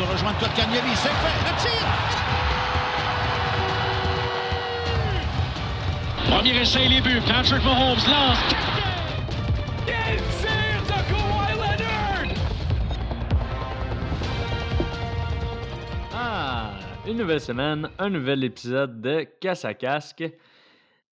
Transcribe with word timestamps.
de 0.00 0.04
rejoindre 0.04 0.38
Kotkaniemi. 0.38 0.94
C'est 0.94 1.08
fait. 1.08 1.38
Le 1.44 1.52
tir. 1.60 1.86
Premier 6.30 6.60
essai, 6.60 6.88
les 6.88 7.00
buts. 7.00 7.20
Patrick 7.26 7.62
Mahomes 7.64 7.98
lance. 8.08 8.38
Ah, 16.14 16.70
une 17.06 17.18
nouvelle 17.18 17.40
semaine, 17.40 17.90
un 17.98 18.08
nouvel 18.08 18.44
épisode 18.44 19.00
de 19.02 19.26
Casse 19.40 19.64
à 19.64 19.74
casque. 19.74 20.24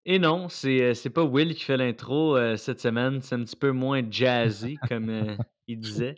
Et 0.05 0.19
non, 0.19 0.47
c'est 0.47 0.81
euh, 0.81 0.93
c'est 0.93 1.09
pas 1.09 1.23
Will 1.23 1.53
qui 1.53 1.65
fait 1.65 1.75
l'intro 1.75 2.37
euh, 2.37 2.55
cette 2.55 2.79
semaine, 2.79 3.21
c'est 3.21 3.35
un 3.35 3.43
petit 3.43 3.57
peu 3.57 3.71
moins 3.71 4.01
jazzy, 4.09 4.77
comme 4.87 5.09
euh, 5.09 5.35
il 5.67 5.79
disait. 5.81 6.15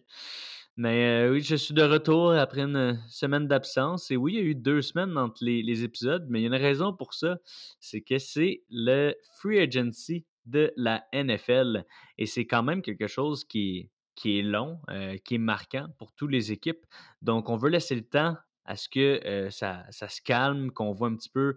Mais 0.80 1.26
euh, 1.26 1.34
oui, 1.34 1.42
je 1.42 1.58
suis 1.58 1.74
de 1.74 1.84
retour 1.84 2.32
après 2.32 2.62
une 2.62 3.04
semaine 3.10 3.50
d'absence. 3.50 4.12
Et 4.12 4.16
oui, 4.16 4.36
il 4.36 4.40
y 4.40 4.42
a 4.42 4.46
eu 4.46 4.56
deux 4.56 4.82
semaines 4.82 5.18
entre 5.18 5.44
les, 5.44 5.84
épisodes, 5.84 6.26
mais 6.30 6.40
il 6.40 6.44
y 6.44 6.46
a 6.46 6.48
une 6.48 6.64
raison 6.64 6.94
pour 6.94 7.14
ça. 7.14 7.38
C'est 7.82 8.00
que 8.00 8.18
c'est 8.18 8.64
le 8.70 9.14
free 9.42 9.60
agency 9.60 10.26
de 10.46 10.72
la 10.78 11.04
NFL. 11.12 11.84
Et 12.18 12.26
c'est 12.26 12.46
quand 12.46 12.64
même 12.64 12.82
quelque 12.82 13.08
chose 13.08 13.44
qui, 13.44 13.90
qui 14.16 14.40
est 14.40 14.42
long, 14.42 14.80
euh, 14.90 15.18
qui 15.26 15.36
est 15.36 15.38
marquant 15.38 15.88
pour 15.98 16.14
toutes 16.14 16.32
les 16.32 16.54
équipes. 16.54 16.86
Donc, 17.22 17.50
on 17.50 17.58
veut 17.58 17.70
laisser 17.70 17.96
le 17.96 18.06
temps 18.06 18.38
à 18.70 18.76
ce 18.76 18.88
que 18.88 19.50
ça, 19.50 19.84
ça 19.90 20.08
se 20.08 20.22
calme, 20.22 20.70
qu'on 20.70 20.94
voit 20.94 21.08
un 21.08 21.16
petit 21.16 21.30
peu 21.30 21.56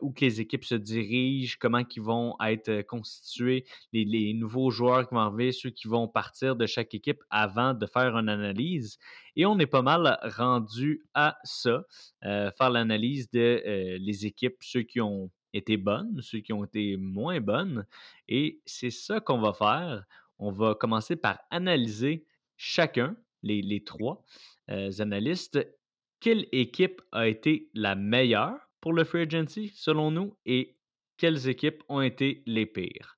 où 0.00 0.12
que 0.12 0.24
les 0.24 0.40
équipes 0.40 0.64
se 0.64 0.76
dirigent, 0.76 1.56
comment 1.60 1.82
ils 1.94 2.00
vont 2.00 2.36
être 2.40 2.82
constitués, 2.82 3.64
les, 3.92 4.32
nouveaux 4.32 4.70
joueurs 4.70 5.08
qui 5.08 5.14
vont 5.14 5.20
arriver, 5.20 5.50
ceux 5.50 5.70
qui 5.70 5.88
vont 5.88 6.06
partir 6.06 6.54
de 6.54 6.66
chaque 6.66 6.94
équipe 6.94 7.20
avant 7.30 7.74
de 7.74 7.84
faire 7.86 8.16
une 8.16 8.28
analyse. 8.28 8.98
Et 9.34 9.44
on 9.44 9.58
est 9.58 9.66
pas 9.66 9.82
mal 9.82 10.18
rendu 10.22 11.04
à 11.14 11.36
ça, 11.42 11.84
faire 12.22 12.70
l'analyse 12.70 13.28
de 13.32 13.98
les 13.98 14.26
équipes, 14.26 14.56
ceux 14.60 14.82
qui 14.82 15.00
ont 15.00 15.30
été 15.52 15.76
bonnes, 15.76 16.20
ceux 16.22 16.40
qui 16.40 16.52
ont 16.52 16.64
été 16.64 16.96
moins 16.96 17.40
bonnes. 17.40 17.86
Et 18.28 18.60
c'est 18.66 18.90
ça 18.90 19.18
qu'on 19.18 19.40
va 19.40 19.52
faire. 19.52 20.04
On 20.38 20.52
va 20.52 20.74
commencer 20.74 21.16
par 21.16 21.40
analyser 21.50 22.24
chacun, 22.56 23.16
les, 23.42 23.62
les 23.62 23.82
trois 23.82 24.24
analystes, 24.68 25.58
quelle 26.20 26.46
équipe 26.52 27.02
a 27.12 27.28
été 27.28 27.70
la 27.74 27.94
meilleure 27.94 28.58
pour 28.80 28.92
le 28.92 29.04
free 29.04 29.22
agency, 29.22 29.72
selon 29.74 30.10
nous, 30.10 30.36
et 30.46 30.76
quelles 31.16 31.48
équipes 31.48 31.82
ont 31.88 32.00
été 32.00 32.42
les 32.46 32.66
pires? 32.66 33.16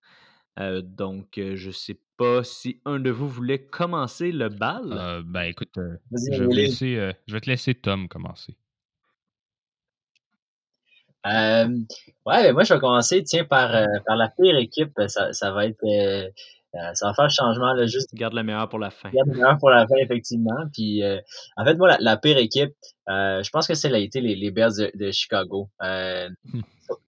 Euh, 0.59 0.83
donc, 0.83 1.39
euh, 1.39 1.57
je 1.57 1.69
ne 1.69 1.73
sais 1.73 2.01
pas 2.17 2.43
si 2.43 2.81
un 2.85 2.99
de 2.99 3.11
vous 3.11 3.29
voulait 3.29 3.65
commencer 3.65 4.33
le 4.33 4.49
bal. 4.49 4.93
Euh, 4.93 5.23
ben 5.25 5.43
écoute, 5.43 5.77
euh, 5.79 5.97
je, 6.13 6.45
vais 6.45 6.55
laisser, 6.55 6.97
euh, 6.97 7.13
je 7.27 7.35
vais 7.35 7.41
te 7.41 7.49
laisser 7.49 7.75
Tom 7.75 8.09
commencer. 8.09 8.57
Euh, 11.27 11.69
ouais, 12.27 12.43
ben 12.43 12.53
moi 12.53 12.63
je 12.65 12.75
vais 12.75 12.81
commencer 12.81 13.23
tiens 13.23 13.45
par, 13.45 13.75
euh, 13.75 13.87
par 14.07 14.17
la 14.17 14.29
pire 14.29 14.57
équipe. 14.57 14.93
Ça, 15.09 15.33
ça 15.33 15.53
va 15.53 15.67
être 15.67 15.85
euh, 16.75 16.91
ça 16.95 17.07
va 17.09 17.15
faire 17.15 17.31
changement 17.31 17.73
là, 17.73 17.87
juste 17.87 18.15
Garde 18.15 18.35
le 18.35 18.43
meilleur 18.43 18.69
pour 18.69 18.79
la 18.79 18.91
fin. 18.91 19.11
garde 19.11 19.29
le 19.29 19.35
meilleur 19.35 19.57
pour 19.59 19.71
la 19.71 19.87
fin 19.87 19.97
effectivement. 19.97 20.57
Puis 20.73 21.03
euh, 21.03 21.19
en 21.57 21.65
fait 21.65 21.75
moi 21.77 21.89
la, 21.89 21.97
la 22.01 22.17
pire 22.17 22.37
équipe, 22.39 22.73
euh, 23.09 23.43
je 23.43 23.51
pense 23.51 23.67
que 23.67 23.75
c'est 23.75 23.93
a 23.93 23.99
été 23.99 24.21
les, 24.21 24.35
les 24.37 24.51
Bears 24.51 24.73
de, 24.79 24.91
de 24.95 25.11
Chicago. 25.11 25.71
Euh, 25.83 26.29
Hmm. 26.45 26.61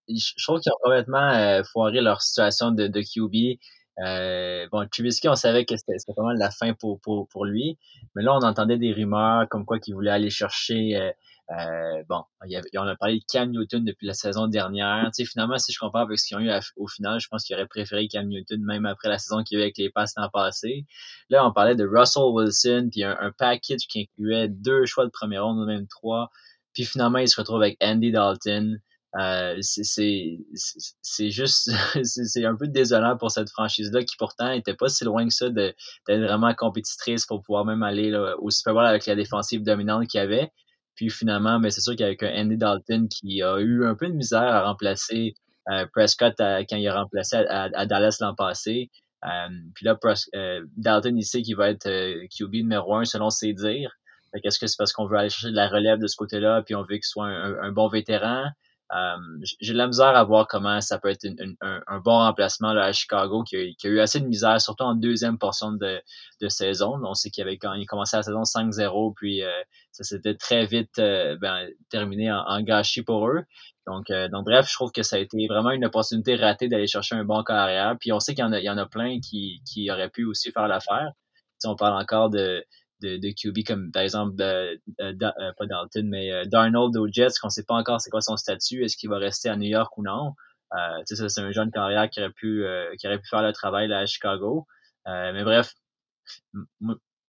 je 0.08 0.32
je 0.36 0.44
trouve 0.44 0.60
qu'ils 0.60 0.72
ont 0.72 0.76
complètement 0.82 1.30
euh, 1.30 1.62
foiré 1.72 2.00
leur 2.00 2.20
situation 2.22 2.70
de, 2.70 2.86
de 2.86 3.00
QB. 3.00 3.58
Euh, 4.04 4.66
bon, 4.72 4.86
Trubisky, 4.90 5.28
on 5.28 5.34
savait 5.34 5.64
que 5.64 5.76
c'était 5.76 5.92
mal 6.16 6.36
la 6.38 6.50
fin 6.50 6.72
pour, 6.74 7.00
pour, 7.00 7.28
pour 7.28 7.44
lui. 7.44 7.78
Mais 8.14 8.22
là, 8.22 8.34
on 8.34 8.42
entendait 8.42 8.78
des 8.78 8.92
rumeurs 8.92 9.46
comme 9.50 9.64
quoi 9.66 9.78
qu'il 9.78 9.94
voulait 9.94 10.10
aller 10.10 10.30
chercher. 10.30 11.12
Euh, 11.50 12.04
bon, 12.08 12.22
il 12.46 12.52
y 12.52 12.78
on 12.78 12.86
a 12.86 12.94
parlé 12.94 13.18
de 13.18 13.24
Cam 13.30 13.50
Newton 13.50 13.84
depuis 13.84 14.06
la 14.06 14.14
saison 14.14 14.46
dernière. 14.46 15.10
Tu 15.14 15.24
sais, 15.24 15.30
finalement, 15.30 15.58
si 15.58 15.72
je 15.72 15.78
compare 15.80 16.02
avec 16.02 16.18
ce 16.18 16.26
qu'ils 16.28 16.36
ont 16.36 16.40
eu 16.40 16.50
au 16.76 16.86
final, 16.86 17.18
je 17.18 17.26
pense 17.28 17.44
qu'ils 17.44 17.56
auraient 17.56 17.66
préféré 17.66 18.06
Cam 18.06 18.26
Newton 18.28 18.64
même 18.64 18.86
après 18.86 19.08
la 19.08 19.18
saison 19.18 19.42
qu'il 19.42 19.58
y 19.58 19.60
a 19.60 19.64
eu 19.64 19.64
avec 19.64 19.78
les 19.78 19.90
passes 19.90 20.14
l'an 20.16 20.28
passé. 20.28 20.86
Là, 21.28 21.44
on 21.44 21.52
parlait 21.52 21.74
de 21.74 21.84
Russell 21.84 22.22
Wilson, 22.24 22.88
puis 22.92 23.02
un, 23.02 23.32
package 23.36 23.86
qui 23.88 24.02
incluait 24.02 24.48
deux 24.48 24.86
choix 24.86 25.04
de 25.04 25.10
première 25.10 25.44
ronde, 25.44 25.66
même 25.66 25.88
trois. 25.88 26.30
Puis 26.72 26.84
finalement, 26.84 27.18
il 27.18 27.28
se 27.28 27.40
retrouve 27.40 27.62
avec 27.62 27.76
Andy 27.82 28.12
Dalton. 28.12 28.78
Euh, 29.18 29.56
c'est 29.60 31.30
juste 31.30 31.68
c'est 32.04 32.44
un 32.44 32.54
peu 32.54 32.68
désolant 32.68 33.16
pour 33.16 33.32
cette 33.32 33.50
franchise 33.50 33.90
là 33.90 34.04
qui 34.04 34.14
pourtant 34.16 34.52
était 34.52 34.74
pas 34.74 34.88
si 34.88 35.02
loin 35.02 35.26
que 35.26 35.34
ça 35.34 35.50
d'être 35.50 35.74
vraiment 36.06 36.54
compétitrice 36.54 37.26
pour 37.26 37.42
pouvoir 37.42 37.64
même 37.64 37.82
aller 37.82 38.10
là, 38.10 38.36
au 38.38 38.50
Super 38.50 38.72
Bowl 38.72 38.86
avec 38.86 39.06
la 39.06 39.16
défensive 39.16 39.64
dominante 39.64 40.06
qu'il 40.06 40.18
y 40.18 40.22
avait 40.22 40.52
puis 41.00 41.08
finalement 41.08 41.58
mais 41.58 41.70
c'est 41.70 41.80
sûr 41.80 41.96
qu'avec 41.96 42.22
un 42.22 42.42
Andy 42.42 42.58
Dalton 42.58 43.08
qui 43.08 43.42
a 43.42 43.58
eu 43.58 43.86
un 43.86 43.94
peu 43.94 44.06
de 44.06 44.12
misère 44.12 44.42
à 44.42 44.64
remplacer 44.64 45.32
euh, 45.70 45.86
Prescott 45.94 46.34
quand 46.36 46.76
il 46.76 46.86
a 46.88 46.94
remplacé 46.94 47.36
à, 47.36 47.86
Dallas 47.86 48.18
l'an 48.20 48.34
passé. 48.34 48.90
Euh, 49.24 49.48
puis 49.74 49.86
là 49.86 49.98
euh, 50.34 50.60
Dalton 50.76 51.16
il 51.16 51.24
sait 51.24 51.40
qu'il 51.40 51.56
va 51.56 51.70
être 51.70 51.86
euh, 51.86 52.26
QB 52.36 52.52
numéro 52.56 52.96
un 52.96 53.06
selon 53.06 53.30
ses 53.30 53.54
dires. 53.54 53.92
Qu'est-ce 54.42 54.58
que 54.58 54.66
c'est 54.66 54.76
parce 54.76 54.92
qu'on 54.92 55.06
veut 55.06 55.16
aller 55.16 55.30
chercher 55.30 55.52
de 55.52 55.56
la 55.56 55.68
relève 55.68 55.98
de 55.98 56.06
ce 56.06 56.16
côté-là 56.16 56.62
puis 56.66 56.74
on 56.74 56.82
veut 56.82 56.96
qu'il 56.96 57.04
soit 57.04 57.28
un, 57.28 57.72
bon 57.72 57.88
vétéran? 57.88 58.44
euh, 58.44 58.48
j'ai 59.60 59.72
de 59.72 59.78
la 59.78 59.86
misère 59.86 60.16
à 60.16 60.24
voir 60.24 60.48
comment 60.48 60.80
ça 60.80 60.98
peut 60.98 61.10
être 61.10 61.26
un, 61.60 62.00
bon 62.00 62.18
remplacement 62.18 62.70
à 62.70 62.92
Chicago 62.92 63.44
qui 63.44 63.56
a, 63.56 63.88
eu 63.88 64.00
assez 64.00 64.20
de 64.20 64.26
misère, 64.26 64.60
surtout 64.60 64.84
en 64.84 64.94
deuxième 64.94 65.38
portion 65.38 65.72
de, 65.72 66.02
saison. 66.48 66.98
On 67.04 67.14
sait 67.14 67.30
qu'il 67.30 67.42
avait 67.42 67.58
quand 67.58 67.74
il 67.74 67.86
commençait 67.86 68.16
la 68.16 68.22
saison 68.22 68.42
5-0, 68.42 69.14
puis 69.14 69.42
euh, 69.42 69.50
ça 69.92 70.04
s'était 70.04 70.34
très 70.34 70.66
vite 70.66 70.98
euh, 70.98 71.36
ben, 71.40 71.68
terminé 71.90 72.32
en, 72.32 72.60
gâchis 72.62 73.02
pour 73.02 73.28
eux. 73.28 73.44
Donc, 73.86 74.10
euh, 74.10 74.28
bref, 74.44 74.68
je 74.68 74.74
trouve 74.74 74.90
que 74.90 75.02
ça 75.02 75.16
a 75.16 75.18
été 75.18 75.46
vraiment 75.46 75.70
une 75.70 75.84
opportunité 75.84 76.36
ratée 76.36 76.68
d'aller 76.68 76.86
chercher 76.86 77.14
un 77.14 77.24
bon 77.24 77.42
carrière. 77.42 77.96
Puis 78.00 78.12
on 78.12 78.20
sait 78.20 78.34
qu'il 78.34 78.44
y 78.44 78.70
en 78.70 78.78
a, 78.78 78.86
plein 78.86 79.20
qui, 79.20 79.62
qui 79.66 79.90
auraient 79.90 80.10
pu 80.10 80.24
aussi 80.24 80.50
faire 80.50 80.66
l'affaire. 80.66 81.12
Sais, 81.58 81.68
on 81.68 81.76
parle 81.76 82.00
encore 82.00 82.30
de, 82.30 82.64
de, 83.00 83.16
de 83.16 83.30
QB 83.30 83.64
comme 83.66 83.90
par 83.92 84.02
exemple 84.02 84.36
de- 84.36 84.80
euh, 85.00 85.52
pas 85.58 85.66
Dalton 85.66 86.08
mais 86.08 86.32
euh, 86.32 86.44
Darnold 86.44 86.96
aux 86.96 87.08
Jets 87.10 87.38
qu'on 87.40 87.50
sait 87.50 87.64
pas 87.64 87.74
encore 87.74 88.00
c'est 88.00 88.10
quoi 88.10 88.20
son 88.20 88.36
statut 88.36 88.84
est-ce 88.84 88.96
qu'il 88.96 89.10
va 89.10 89.18
rester 89.18 89.48
à 89.48 89.56
New 89.56 89.68
York 89.68 89.96
ou 89.98 90.02
non? 90.02 90.34
Euh, 90.74 91.02
c'est 91.04 91.40
un 91.40 91.50
jeune 91.52 91.70
carrière 91.72 92.08
qui 92.10 92.20
aurait 92.20 92.30
pu 92.32 92.64
euh, 92.64 92.94
qui 92.98 93.06
aurait 93.08 93.18
pu 93.18 93.28
faire 93.28 93.42
le 93.42 93.52
travail 93.52 93.88
là 93.88 93.98
à 93.98 94.06
Chicago. 94.06 94.66
Euh, 95.08 95.32
mais 95.32 95.44
bref 95.44 95.74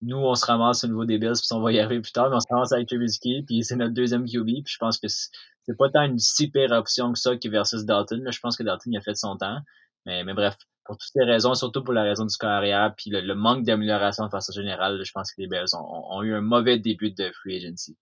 nous 0.01 0.17
on 0.17 0.35
se 0.35 0.45
ramasse 0.45 0.83
au 0.83 0.87
niveau 0.87 1.05
des 1.05 1.17
Bills 1.17 1.33
puis 1.33 1.47
on 1.51 1.61
va 1.61 1.71
y 1.71 1.79
arriver 1.79 2.01
plus 2.01 2.11
tard 2.11 2.29
mais 2.29 2.35
on 2.35 2.39
se 2.39 2.47
ramasse 2.51 2.71
avec 2.71 2.87
Trubisky 2.87 3.43
puis 3.43 3.63
c'est 3.63 3.75
notre 3.75 3.93
deuxième 3.93 4.25
QB 4.25 4.45
puis 4.45 4.63
je 4.73 4.77
pense 4.77 4.97
que 4.97 5.07
c'est 5.07 5.77
pas 5.77 5.89
tant 5.89 6.03
une 6.03 6.19
si 6.19 6.49
pire 6.49 6.71
option 6.71 7.13
que 7.13 7.19
ça 7.19 7.35
que 7.37 7.49
versus 7.49 7.85
Dalton 7.85 8.21
là. 8.23 8.31
Je 8.31 8.39
pense 8.39 8.57
que 8.57 8.63
Dalton 8.63 8.91
il 8.91 8.97
a 8.97 9.01
fait 9.01 9.15
son 9.15 9.37
temps. 9.37 9.59
Mais, 10.05 10.23
mais 10.23 10.33
bref 10.33 10.57
pour 10.83 10.97
toutes 10.97 11.11
ces 11.13 11.23
raisons, 11.23 11.53
surtout 11.53 11.83
pour 11.83 11.93
la 11.93 12.03
raison 12.03 12.25
du 12.25 12.35
carrière, 12.37 12.93
puis 12.95 13.11
le, 13.11 13.35
manque 13.35 13.63
d'amélioration 13.63 14.25
de 14.25 14.29
façon 14.29 14.51
générale, 14.53 15.01
je 15.03 15.11
pense 15.11 15.31
que 15.31 15.41
les 15.41 15.47
Bears 15.47 15.67
ont, 15.75 16.23
eu 16.23 16.33
un 16.33 16.41
mauvais 16.41 16.79
début 16.79 17.11
de 17.11 17.31
free 17.31 17.57
agency. 17.57 17.97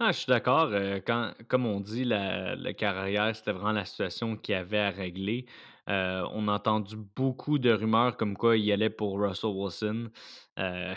Ah, 0.00 0.12
je 0.12 0.18
suis 0.18 0.26
d'accord. 0.26 0.70
euh, 0.72 1.00
comme 1.48 1.66
on 1.66 1.80
dit, 1.80 2.04
la, 2.04 2.74
carrière, 2.74 3.34
c'était 3.34 3.52
vraiment 3.52 3.72
la 3.72 3.84
situation 3.84 4.36
qu'il 4.36 4.54
avait 4.54 4.78
à 4.78 4.90
régler. 4.90 5.46
Euh, 5.88 6.26
on 6.32 6.48
a 6.48 6.52
entendu 6.52 6.96
beaucoup 6.96 7.58
de 7.58 7.70
rumeurs 7.70 8.16
comme 8.16 8.36
quoi 8.36 8.56
il 8.56 8.70
allait 8.72 8.90
pour 8.90 9.20
Russell 9.20 9.50
Wilson. 9.50 10.10
Euh, 10.58 10.94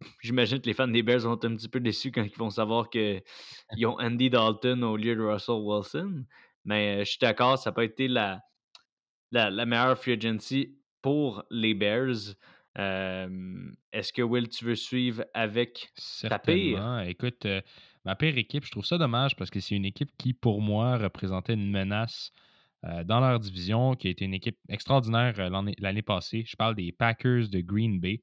J'imagine 0.22 0.60
que 0.60 0.66
les 0.66 0.74
fans 0.74 0.88
des 0.88 1.02
Bears 1.02 1.20
vont 1.20 1.34
être 1.34 1.44
un 1.44 1.56
petit 1.56 1.68
peu 1.68 1.80
déçus 1.80 2.10
quand 2.10 2.22
ils 2.22 2.36
vont 2.36 2.50
savoir 2.50 2.88
qu'ils 2.90 3.22
ont 3.84 3.98
Andy 4.00 4.30
Dalton 4.30 4.82
au 4.82 4.96
lieu 4.96 5.14
de 5.14 5.22
Russell 5.22 5.56
Wilson. 5.56 6.24
Mais 6.64 7.04
je 7.04 7.10
suis 7.10 7.18
d'accord, 7.20 7.58
ça 7.58 7.70
n'a 7.70 7.74
pas 7.74 7.84
été 7.84 8.08
la, 8.08 8.40
la, 9.32 9.66
meilleure 9.66 9.98
free 9.98 10.12
agency 10.12 10.76
pour 11.02 11.44
les 11.50 11.74
Bears. 11.74 12.34
Est-ce 12.76 14.12
que 14.12 14.22
Will, 14.22 14.48
tu 14.48 14.64
veux 14.64 14.74
suivre 14.74 15.24
avec 15.34 15.90
ta 16.22 16.38
pire? 16.38 17.02
Écoute, 17.06 17.46
ma 18.04 18.16
pire 18.16 18.36
équipe, 18.36 18.64
je 18.64 18.70
trouve 18.70 18.84
ça 18.84 18.98
dommage 18.98 19.36
parce 19.36 19.50
que 19.50 19.60
c'est 19.60 19.74
une 19.74 19.84
équipe 19.84 20.10
qui, 20.18 20.34
pour 20.34 20.60
moi, 20.60 20.96
représentait 20.98 21.54
une 21.54 21.70
menace 21.70 22.32
dans 23.04 23.20
leur 23.20 23.38
division, 23.38 23.94
qui 23.94 24.08
a 24.08 24.10
été 24.10 24.24
une 24.24 24.34
équipe 24.34 24.58
extraordinaire 24.68 25.34
l'année 25.78 26.02
passée. 26.02 26.44
Je 26.46 26.56
parle 26.56 26.74
des 26.74 26.92
Packers 26.92 27.48
de 27.48 27.60
Green 27.60 28.00
Bay. 28.00 28.22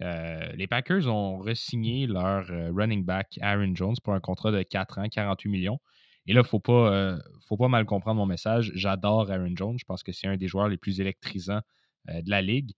Les 0.00 0.66
Packers 0.66 1.06
ont 1.08 1.38
re-signé 1.38 2.06
leur 2.06 2.46
running 2.46 3.04
back 3.04 3.38
Aaron 3.40 3.74
Jones 3.74 3.96
pour 4.02 4.14
un 4.14 4.20
contrat 4.20 4.52
de 4.52 4.62
4 4.62 4.98
ans, 4.98 5.08
48 5.08 5.48
millions. 5.50 5.78
Et 6.26 6.32
là, 6.32 6.40
il 6.40 6.44
ne 6.44 6.48
faut, 6.48 6.60
pas, 6.60 6.92
euh, 6.92 7.18
faut 7.46 7.56
pas 7.56 7.68
mal 7.68 7.86
comprendre 7.86 8.18
mon 8.18 8.26
message. 8.26 8.72
J'adore 8.74 9.30
Aaron 9.30 9.52
Jones. 9.56 9.78
Je 9.78 9.84
pense 9.84 10.02
que 10.02 10.12
c'est 10.12 10.26
un 10.26 10.36
des 10.36 10.48
joueurs 10.48 10.68
les 10.68 10.76
plus 10.76 11.00
électrisants 11.00 11.62
euh, 12.08 12.22
de 12.22 12.30
la 12.30 12.42
ligue. 12.42 12.72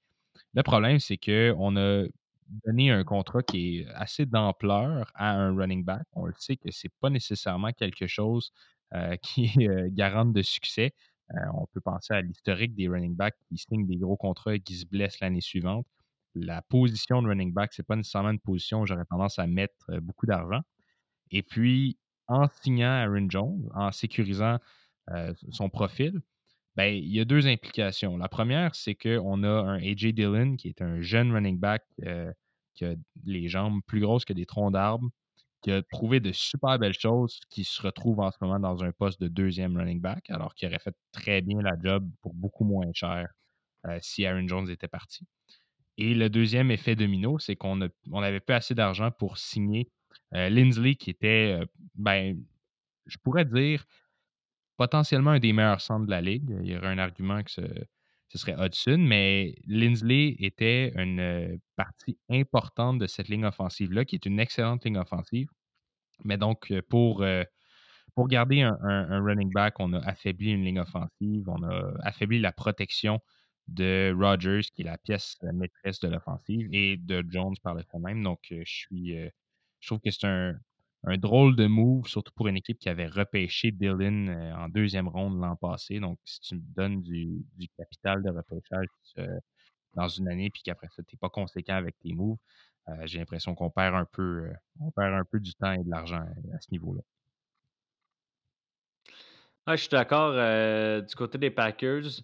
Le 0.54 0.62
problème, 0.62 0.98
c'est 0.98 1.18
qu'on 1.18 1.76
a 1.76 2.04
donné 2.66 2.90
un 2.90 3.04
contrat 3.04 3.42
qui 3.42 3.78
est 3.80 3.86
assez 3.94 4.26
d'ampleur 4.26 5.10
à 5.14 5.32
un 5.32 5.56
running 5.56 5.84
back. 5.84 6.02
On 6.12 6.26
le 6.26 6.34
sait 6.38 6.56
que 6.56 6.70
ce 6.70 6.86
n'est 6.86 6.92
pas 7.00 7.10
nécessairement 7.10 7.72
quelque 7.72 8.06
chose 8.06 8.52
euh, 8.94 9.16
qui 9.22 9.68
euh, 9.68 9.88
garante 9.90 10.32
de 10.32 10.42
succès. 10.42 10.92
On 11.54 11.66
peut 11.72 11.80
penser 11.80 12.12
à 12.12 12.20
l'historique 12.20 12.74
des 12.74 12.88
running 12.88 13.16
backs 13.16 13.36
qui 13.48 13.56
signent 13.56 13.86
des 13.86 13.96
gros 13.96 14.18
contrats 14.18 14.54
et 14.54 14.60
qui 14.60 14.74
se 14.74 14.84
blessent 14.84 15.20
l'année 15.20 15.40
suivante. 15.40 15.86
la 16.34 16.60
position 16.60 17.22
de 17.22 17.28
running 17.28 17.54
back, 17.54 17.72
c'est 17.72 17.86
pas 17.86 17.96
nécessairement 17.96 18.30
une 18.30 18.40
position 18.40 18.82
où 18.82 18.86
j'aurais 18.86 19.06
tendance 19.06 19.38
à 19.38 19.46
mettre 19.46 19.98
beaucoup 20.00 20.26
d'argent. 20.26 20.60
Et 21.30 21.42
puis, 21.42 21.96
en 22.28 22.48
signant 22.62 22.90
Aaron 22.90 23.26
Jones, 23.28 23.68
en 23.74 23.92
sécurisant 23.92 24.58
son 25.50 25.68
profil, 25.68 26.20
ben, 26.76 26.94
il 26.94 27.12
y 27.12 27.20
a 27.20 27.24
deux 27.26 27.46
implications. 27.46 28.16
La 28.16 28.28
première, 28.28 28.74
c'est 28.74 28.94
qu'on 28.94 29.42
a 29.42 29.48
un 29.48 29.76
A.J. 29.76 30.14
Dillon, 30.14 30.56
qui 30.56 30.68
est 30.68 30.80
un 30.80 31.02
jeune 31.02 31.32
running 31.32 31.58
back 31.58 31.84
qui 32.74 32.84
a 32.86 32.94
les 33.24 33.48
jambes 33.48 33.80
plus 33.86 34.00
grosses 34.00 34.24
que 34.24 34.32
des 34.32 34.46
troncs 34.46 34.72
d'arbres, 34.72 35.10
qui 35.60 35.70
a 35.70 35.82
prouvé 35.82 36.18
de 36.20 36.32
super 36.32 36.78
belles 36.78 36.98
choses, 36.98 37.40
qui 37.50 37.64
se 37.64 37.82
retrouve 37.82 38.20
en 38.20 38.30
ce 38.30 38.38
moment 38.40 38.58
dans 38.58 38.82
un 38.82 38.92
poste 38.92 39.20
de 39.20 39.28
deuxième 39.28 39.76
running 39.76 40.00
back, 40.00 40.30
alors 40.30 40.54
qu'il 40.54 40.68
aurait 40.68 40.78
fait 40.78 40.96
très 41.12 41.42
bien 41.42 41.60
la 41.60 41.76
job 41.78 42.08
pour 42.22 42.32
beaucoup 42.32 42.64
moins 42.64 42.90
cher 42.94 43.28
si 44.00 44.24
Aaron 44.24 44.48
Jones 44.48 44.70
était 44.70 44.88
parti. 44.88 45.26
Et 45.98 46.14
le 46.14 46.30
deuxième 46.30 46.70
effet 46.70 46.96
domino, 46.96 47.38
c'est 47.38 47.54
qu'on 47.54 47.76
n'avait 48.06 48.40
pas 48.40 48.56
assez 48.56 48.74
d'argent 48.74 49.10
pour 49.10 49.36
signer 49.36 49.90
Lindsley, 50.32 50.94
qui 50.94 51.10
était, 51.10 51.60
ben, 51.94 52.42
je 53.06 53.18
pourrais 53.18 53.44
dire, 53.44 53.84
potentiellement 54.76 55.32
un 55.32 55.38
des 55.38 55.52
meilleurs 55.52 55.80
centres 55.80 56.06
de 56.06 56.10
la 56.10 56.20
ligue. 56.20 56.56
Il 56.62 56.70
y 56.70 56.76
aurait 56.76 56.88
un 56.88 56.98
argument 56.98 57.42
que 57.42 57.50
ce, 57.50 57.62
serait 58.34 58.56
Hudson, 58.58 58.98
mais 58.98 59.54
Lindsley 59.66 60.36
était 60.38 60.92
une 60.96 61.60
partie 61.76 62.18
importante 62.30 62.98
de 62.98 63.06
cette 63.06 63.28
ligne 63.28 63.44
offensive-là, 63.44 64.04
qui 64.04 64.16
est 64.16 64.26
une 64.26 64.40
excellente 64.40 64.84
ligne 64.84 64.98
offensive. 64.98 65.48
Mais 66.24 66.38
donc, 66.38 66.72
pour, 66.88 67.24
pour 68.14 68.28
garder 68.28 68.62
un, 68.62 69.20
running 69.22 69.52
back, 69.52 69.78
on 69.80 69.92
a 69.92 69.98
affaibli 69.98 70.50
une 70.50 70.64
ligne 70.64 70.80
offensive, 70.80 71.48
on 71.48 71.62
a 71.62 71.92
affaibli 72.02 72.40
la 72.40 72.52
protection 72.52 73.20
de 73.68 74.14
Rodgers, 74.18 74.62
qui 74.74 74.82
est 74.82 74.86
la 74.86 74.98
pièce 74.98 75.36
maîtresse 75.54 76.00
de 76.00 76.08
l'offensive, 76.08 76.68
et 76.72 76.96
de 76.96 77.24
Jones 77.28 77.54
par 77.62 77.74
le 77.74 77.82
fait 77.82 77.98
même. 77.98 78.22
Donc, 78.22 78.40
je 78.50 78.64
suis. 78.64 79.14
je 79.80 79.86
trouve 79.86 80.00
que 80.00 80.10
c'est 80.10 80.26
un, 80.26 80.54
un 81.04 81.16
drôle 81.16 81.56
de 81.56 81.66
move, 81.66 82.06
surtout 82.06 82.32
pour 82.34 82.48
une 82.48 82.56
équipe 82.56 82.78
qui 82.78 82.88
avait 82.88 83.08
repêché 83.08 83.72
Dylan 83.72 84.28
euh, 84.28 84.54
en 84.54 84.68
deuxième 84.68 85.08
ronde 85.08 85.40
l'an 85.40 85.56
passé. 85.56 85.98
Donc, 85.98 86.18
si 86.24 86.40
tu 86.40 86.54
me 86.54 86.60
donnes 86.60 87.02
du, 87.02 87.44
capital 87.76 88.22
de 88.22 88.30
repêchage 88.30 88.86
euh, 89.18 89.38
dans 89.94 90.08
une 90.08 90.28
année, 90.28 90.50
puis 90.50 90.62
qu'après 90.62 90.88
ça, 90.88 91.02
tu 91.02 91.14
n'es 91.14 91.18
pas 91.18 91.28
conséquent 91.28 91.74
avec 91.74 91.98
tes 91.98 92.12
moves, 92.12 92.38
euh, 92.88 92.92
j'ai 93.04 93.18
l'impression 93.18 93.54
qu'on 93.54 93.70
perd 93.70 93.94
un 93.94 94.04
peu 94.04 94.50
un 94.96 95.24
peu 95.24 95.40
du 95.40 95.54
temps 95.54 95.72
et 95.72 95.82
de 95.82 95.90
l'argent 95.90 96.24
à 96.54 96.60
ce 96.60 96.70
niveau-là. 96.70 97.02
je 99.68 99.76
suis 99.76 99.88
d'accord. 99.88 100.32
du 101.02 101.14
côté 101.14 101.38
des 101.38 101.50
Packers, 101.50 102.22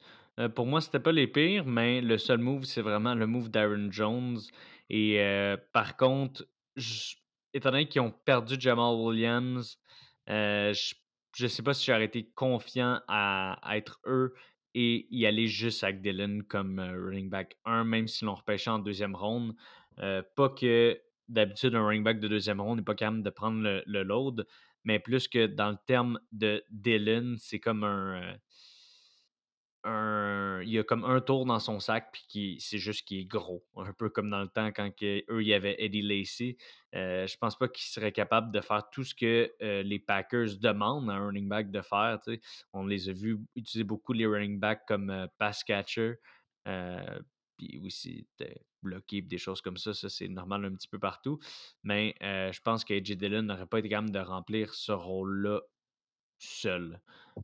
pour 0.55 0.67
moi, 0.67 0.81
c'était 0.81 1.01
pas 1.01 1.13
les 1.13 1.27
pires, 1.27 1.65
mais 1.65 2.01
le 2.01 2.17
seul 2.17 2.39
move, 2.39 2.65
c'est 2.65 2.83
vraiment 2.83 3.15
le 3.15 3.27
move 3.27 3.51
d'Aaron 3.51 3.91
Jones. 3.91 4.39
Et 4.91 5.21
par 5.73 5.97
contre, 5.97 6.45
je 6.77 7.17
étant 7.55 7.71
donné 7.71 7.89
qu'ils 7.89 8.01
ont 8.01 8.11
perdu 8.25 8.57
Jamal 8.59 8.95
Williams, 8.95 9.79
euh, 10.29 10.73
je 11.35 11.45
ne 11.45 11.49
sais 11.49 11.63
pas 11.63 11.75
si 11.75 11.87
j'aurais 11.87 12.05
été 12.05 12.31
confiant 12.35 13.01
à, 13.09 13.59
être 13.73 14.01
eux 14.07 14.35
et 14.75 15.07
y 15.11 15.27
aller 15.27 15.47
juste 15.47 15.83
avec 15.83 16.03
Dylan 16.03 16.43
comme 16.43 16.79
euh, 16.79 17.07
running 17.07 17.31
back 17.31 17.57
1, 17.65 17.85
même 17.85 18.07
s'ils 18.07 18.27
l'ont 18.27 18.35
repêché 18.35 18.71
en 18.71 18.79
deuxième 18.79 19.15
ronde. 19.15 19.55
Euh, 19.99 20.23
pas 20.37 20.51
que 20.51 21.01
d'habitude, 21.29 21.75
un 21.75 21.85
running 21.87 22.05
back 22.05 22.21
de 22.21 22.29
deuxième 22.29 22.61
ronde 22.61 22.79
n'est 22.79 22.85
pas 22.85 22.95
capable 22.95 23.23
de 23.23 23.31
prendre 23.31 23.63
le, 23.63 23.83
le, 23.87 24.03
load, 24.03 24.47
mais 24.85 24.99
plus 24.99 25.29
que 25.29 25.47
dans 25.47 25.71
le 25.71 25.79
terme 25.87 26.21
de 26.33 26.63
Dylan, 26.71 27.37
c'est 27.39 27.61
comme 27.61 27.85
un 27.85 28.37
il 29.85 30.71
y 30.71 30.79
a 30.79 30.85
comme 30.85 31.05
un 31.05 31.21
tour 31.21 31.47
dans 31.47 31.59
son 31.61 31.81
sac, 31.81 32.11
puis 32.13 32.59
c'est 32.61 32.79
juste 32.79 33.07
qu'il 33.07 33.21
est 33.21 33.25
gros. 33.25 33.65
Un 33.77 33.93
peu 33.93 34.09
comme 34.11 34.31
dans 34.31 34.41
le 34.43 34.49
temps 34.49 34.71
quand 34.73 34.91
eux, 35.03 35.43
il 35.43 35.47
y 35.47 35.55
avait 35.55 35.77
Eddie 35.79 36.03
Lacy. 36.03 36.57
Euh, 36.95 37.27
je 37.27 37.37
pense 37.37 37.57
pas 37.57 37.69
qu'il 37.69 37.87
serait 37.87 38.13
capable 38.13 38.51
de 38.53 38.61
faire 38.61 38.89
tout 38.91 39.05
ce 39.05 39.15
que 39.15 39.53
euh, 39.63 39.83
les 39.83 39.99
Packers 39.99 40.57
demandent 40.61 41.11
à 41.11 41.15
un 41.15 41.27
running 41.27 41.49
back 41.49 41.71
de 41.71 41.83
faire. 41.83 42.19
On 42.73 42.87
les 42.87 43.09
a 43.09 43.13
vus 43.13 43.39
utiliser 43.55 43.85
beaucoup 43.85 44.13
les 44.13 44.27
running 44.27 44.59
backs 44.59 44.85
comme 44.87 45.11
euh, 45.11 45.27
pass 45.39 45.65
catcher. 45.65 46.15
puis 47.57 47.81
aussi 47.85 48.27
bloquer 48.83 49.23
des 49.23 49.39
choses 49.39 49.61
comme 49.61 49.77
ça, 49.77 49.93
ça 49.93 50.09
c'est 50.09 50.29
normal 50.29 50.65
un 50.65 50.75
petit 50.75 50.89
peu 50.89 50.99
partout. 50.99 51.39
Mais 51.83 52.15
je 52.21 52.61
pense 52.61 52.85
qu'AJ 52.85 53.17
Dillon 53.17 53.43
n'aurait 53.43 53.67
pas 53.67 53.81
été 53.81 53.89
capable 53.89 54.11
de 54.11 54.21
remplir 54.21 54.75
ce 54.75 54.93
rôle-là 54.93 55.61
seul. 56.39 57.01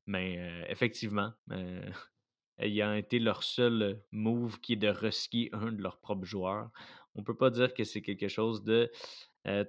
Mais 0.07 0.65
effectivement, 0.69 1.33
ayant 2.59 2.95
été 2.95 3.19
leur 3.19 3.43
seul 3.43 4.01
move 4.13 4.61
qui 4.61 4.75
est 4.75 4.77
de 4.77 4.89
reskier 4.89 5.51
un 5.53 5.73
de 5.73 5.83
leurs 5.83 5.99
propres 5.99 6.25
joueurs. 6.25 6.71
On 7.15 7.23
peut 7.23 7.37
pas 7.37 7.51
dire 7.51 7.75
que 7.75 7.85
c'est 7.85 8.03
quelque 8.03 8.29
chose 8.29 8.63
de 8.65 8.91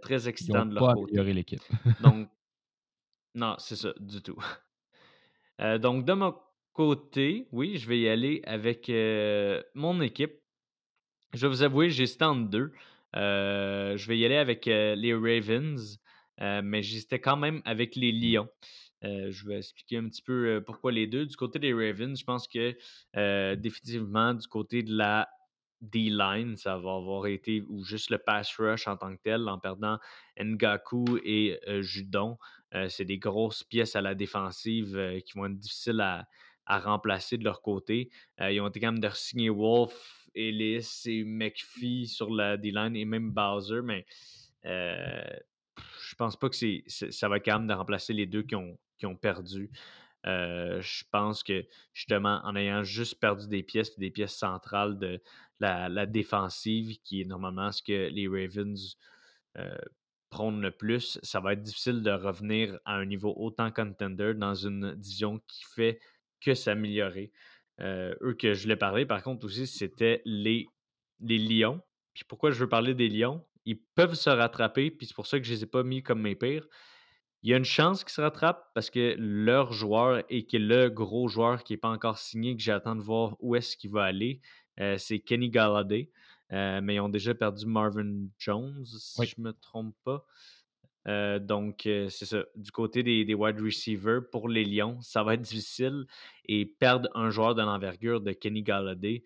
très 0.02 0.28
excitant 0.28 0.66
de 0.66 0.74
leur 0.74 0.94
côté. 0.96 1.22
l'équipe. 1.34 1.62
donc, 2.02 2.30
non, 3.36 3.56
c'est 3.58 3.76
ça, 3.76 3.94
du 4.00 4.22
tout. 4.22 4.38
donc, 5.60 6.06
de 6.06 6.14
mon 6.14 6.36
côté, 6.74 7.48
oui, 7.52 7.78
je 7.78 7.88
vais 7.88 8.00
y 8.00 8.10
aller 8.10 8.42
avec 8.46 8.90
mon 9.76 10.02
équipe. 10.02 10.34
Je 11.34 11.46
vais 11.46 11.50
vous 11.50 11.64
avouer, 11.64 11.90
j'hésitais 11.90 12.26
entre 12.26 12.50
deux. 12.50 12.72
je 13.14 14.08
vais 14.08 14.18
y 14.18 14.26
aller 14.26 14.38
avec 14.38 14.66
les 14.66 15.14
Ravens, 15.14 16.00
mais 16.40 16.82
j'hésitais 16.82 17.20
quand 17.20 17.38
même 17.38 17.62
avec 17.66 17.96
les 17.96 18.12
Lions. 18.12 18.50
Euh, 19.06 19.32
je 19.32 19.48
vais 19.48 19.58
expliquer 19.58 19.98
un 19.98 20.08
petit 20.10 20.22
peu 20.22 20.48
euh, 20.48 20.62
pourquoi 20.62 20.92
les 20.92 21.08
deux. 21.08 21.26
Du 21.26 21.36
côté 21.36 21.60
des 21.60 21.74
Ravens, 21.74 22.20
je 22.20 22.24
pense 22.24 22.48
que 22.48 22.76
euh, 23.16 23.56
définitivement, 23.56 24.34
du 24.34 24.48
côté 24.48 24.84
de 24.84 24.96
la 24.96 25.30
D-line, 25.82 26.58
ça 26.58 26.78
va 26.78 26.96
avoir 26.96 27.28
été, 27.28 27.62
ou 27.70 27.84
juste 27.84 28.10
le 28.10 28.18
pass 28.18 28.56
rush 28.58 28.88
en 28.88 28.98
tant 28.98 29.16
que 29.16 29.22
tel, 29.22 29.48
en 29.48 29.60
perdant 29.60 30.00
Ngaku 30.40 31.20
et 31.24 31.60
Judon. 31.82 32.38
c'est 32.88 33.06
des 33.06 33.20
grosses 33.20 33.64
pièces 33.64 33.96
à 33.96 34.02
la 34.02 34.16
défensive 34.16 35.22
qui 35.26 35.38
vont 35.38 35.46
être 35.46 35.60
difficiles 35.60 36.02
à, 36.02 36.28
remplacer 36.66 37.38
de 37.38 37.44
leur 37.44 37.62
côté. 37.62 38.10
ils 38.40 38.60
ont 38.62 38.68
été 38.70 38.80
quand 38.80 38.94
même 38.94 39.02
de 39.02 39.10
signer 39.10 39.50
Wolf, 39.50 40.28
Ellis 40.34 41.04
et 41.06 41.24
McPhee 41.24 42.08
sur 42.08 42.34
la 42.34 42.58
D-line 42.58 42.96
et 42.96 43.06
même 43.06 43.32
Bowser, 43.32 43.82
mais 43.84 44.06
je 44.64 46.16
pense 46.18 46.36
pas 46.38 46.50
que 46.50 46.56
ça 46.88 47.30
va 47.30 47.40
quand 47.40 47.60
même 47.60 47.68
de 47.68 47.74
remplacer 47.74 48.14
les 48.14 48.26
deux 48.26 48.44
qui 48.44 48.56
ont, 48.56 48.78
qui 48.98 49.06
ont 49.06 49.16
perdu. 49.16 49.70
Euh, 50.26 50.82
je 50.82 51.04
pense 51.12 51.44
que 51.44 51.66
justement, 51.94 52.42
en 52.44 52.56
ayant 52.56 52.84
juste 52.84 53.20
perdu 53.20 53.48
des 53.48 53.64
pièces, 53.64 53.98
des 54.00 54.10
pièces 54.10 54.36
centrales 54.36 54.98
de 54.98 55.22
la, 55.60 56.06
défensive, 56.06 56.98
qui 57.04 57.22
est 57.22 57.26
normalement 57.26 57.72
ce 57.72 57.82
que 57.82 58.10
les 58.10 58.28
Ravens 58.28 58.98
euh, 59.58 59.78
prônent 60.30 60.62
le 60.62 60.72
plus, 60.72 61.20
ça 61.24 61.40
va 61.40 61.54
être 61.54 61.62
difficile 61.62 62.02
de 62.02 62.12
revenir 62.12 62.78
à 62.86 62.96
un 62.96 63.06
niveau 63.06 63.34
autant 63.38 63.72
contender 63.72 64.34
dans 64.34 64.56
une 64.56 64.96
division 64.96 65.40
qui 65.48 65.64
fait 65.76 66.00
que 66.42 66.54
s'améliorer. 66.54 67.32
Euh, 67.82 68.16
eux 68.22 68.34
que 68.34 68.54
je 68.54 68.64
voulais 68.64 68.76
parler, 68.76 69.06
par 69.06 69.22
contre, 69.24 69.46
aussi, 69.46 69.68
c'était 69.68 70.22
les, 70.26 70.68
les 71.20 71.38
Lions. 71.38 71.82
Puis 72.14 72.24
pourquoi 72.28 72.52
je 72.52 72.60
veux 72.60 72.70
parler 72.70 72.94
des 72.94 73.10
Lions? 73.10 73.46
Ils 73.66 73.80
peuvent 73.96 74.14
se 74.14 74.30
rattraper, 74.30 74.92
puis 74.92 75.08
c'est 75.08 75.16
pour 75.16 75.28
ça 75.28 75.40
que 75.40 75.46
je 75.46 75.52
ne 75.52 75.58
les 75.58 75.64
ai 75.64 75.68
pas 75.68 75.84
mis 75.84 76.04
comme 76.04 76.22
mes 76.22 76.36
pires. 76.36 76.68
Il 77.46 77.52
y 77.52 77.54
a 77.54 77.58
une 77.58 77.64
chance 77.64 78.04
qu'ils 78.04 78.12
se 78.12 78.22
rattrapent 78.22 78.72
parce 78.74 78.90
que 78.90 79.16
leur 79.20 79.72
joueur 79.72 80.24
et 80.30 80.48
qui 80.48 80.56
est 80.56 80.60
le 80.60 80.90
gros 80.90 81.28
joueur 81.28 81.64
qui 81.64 81.74
n'est 81.74 81.78
pas 81.78 81.90
encore 81.90 82.18
signé, 82.18 82.58
que 82.58 82.64
j'attends 82.64 82.96
de 82.96 83.04
voir 83.04 83.36
où 83.40 83.56
est-ce 83.56 83.78
qu'il 83.78 83.92
va 83.92 84.04
aller, 84.04 84.42
euh, 84.80 84.98
c'est 84.98 85.20
Kenny 85.20 85.52
Galladay. 85.52 86.10
Euh, 86.52 86.82
mais 86.82 86.96
ils 86.96 87.00
ont 87.02 87.08
déjà 87.08 87.36
perdu 87.36 87.68
Marvin 87.68 88.30
Jones, 88.40 88.84
si 88.84 89.28
je 89.28 89.36
ne 89.38 89.44
me 89.44 89.54
trompe 89.54 89.96
pas. 90.04 90.26
Euh, 91.08 91.38
donc, 91.38 91.82
c'est 91.84 92.26
ça. 92.26 92.44
Du 92.56 92.72
côté 92.72 93.04
des, 93.04 93.32
wide 93.36 93.62
receivers, 93.62 94.28
pour 94.32 94.50
les 94.50 94.66
Lions, 94.66 95.00
ça 95.02 95.22
va 95.22 95.36
être 95.36 95.42
difficile. 95.42 96.08
Et 96.48 96.66
perdre 96.66 97.10
un 97.14 97.30
joueur 97.30 97.54
de 97.54 97.62
l'envergure 97.62 98.22
de 98.22 98.32
Kenny 98.32 98.64
Galladay, 98.64 99.22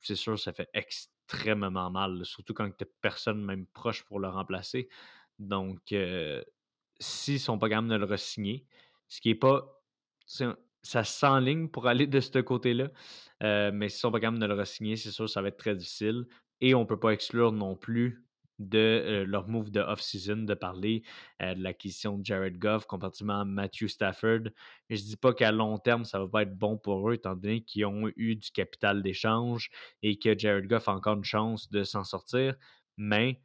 c'est 0.00 0.16
sûr, 0.16 0.38
ça 0.38 0.52
fait 0.52 0.68
extrêmement 0.74 1.90
mal. 1.90 2.26
Surtout 2.26 2.52
quand 2.52 2.68
tu 2.76 2.84
personne 3.00 3.42
même 3.42 3.64
proche 3.72 4.02
pour 4.02 4.20
le 4.20 4.28
remplacer. 4.28 4.90
Donc, 5.42 5.94
s'ils 6.98 7.34
ne 7.34 7.38
sont 7.38 7.58
pas 7.58 7.68
capables 7.68 7.88
de 7.88 7.96
le 7.96 8.06
re-signer, 8.06 8.66
ce 9.08 9.20
qui 9.20 9.28
n'est 9.28 9.34
pas. 9.34 9.82
Ça 10.84 11.04
s'enligne 11.04 11.68
pour 11.68 11.86
aller 11.86 12.06
de 12.06 12.18
ce 12.18 12.38
côté-là, 12.40 12.90
mais 13.70 13.88
s'ils 13.88 14.00
sont 14.00 14.10
pas 14.10 14.20
capables 14.20 14.40
de 14.40 14.46
le 14.46 14.54
re-signer, 14.54 14.96
c'est 14.96 15.10
sûr 15.10 15.28
ça 15.28 15.42
va 15.42 15.48
être 15.48 15.58
très 15.58 15.76
difficile. 15.76 16.24
Et 16.60 16.74
on 16.74 16.80
ne 16.80 16.86
peut 16.86 16.98
pas 16.98 17.10
exclure 17.10 17.52
non 17.52 17.76
plus 17.76 18.24
de 18.58 19.24
leur 19.26 19.48
move 19.48 19.70
de 19.72 19.80
off-season 19.80 20.44
de 20.44 20.54
parler 20.54 21.02
de 21.40 21.60
l'acquisition 21.60 22.18
de 22.18 22.24
Jared 22.24 22.58
Goff 22.58 22.86
comparativement 22.86 23.40
à 23.40 23.44
Matthew 23.44 23.88
Stafford. 23.88 24.50
Je 24.90 24.94
ne 24.94 25.00
dis 25.00 25.16
pas 25.16 25.32
qu'à 25.34 25.50
long 25.50 25.78
terme, 25.78 26.04
ça 26.04 26.18
ne 26.18 26.24
va 26.24 26.30
pas 26.30 26.42
être 26.42 26.56
bon 26.56 26.78
pour 26.78 27.10
eux, 27.10 27.14
étant 27.14 27.34
donné 27.34 27.62
qu'ils 27.64 27.86
ont 27.86 28.10
eu 28.16 28.36
du 28.36 28.50
capital 28.52 29.02
d'échange 29.02 29.70
et 30.02 30.18
que 30.18 30.38
Jared 30.38 30.68
Goff 30.68 30.88
a 30.88 30.92
encore 30.92 31.16
une 31.16 31.24
chance 31.24 31.70
de 31.70 31.82
s'en 31.82 32.04
sortir. 32.04 32.54
Mais 32.96 33.40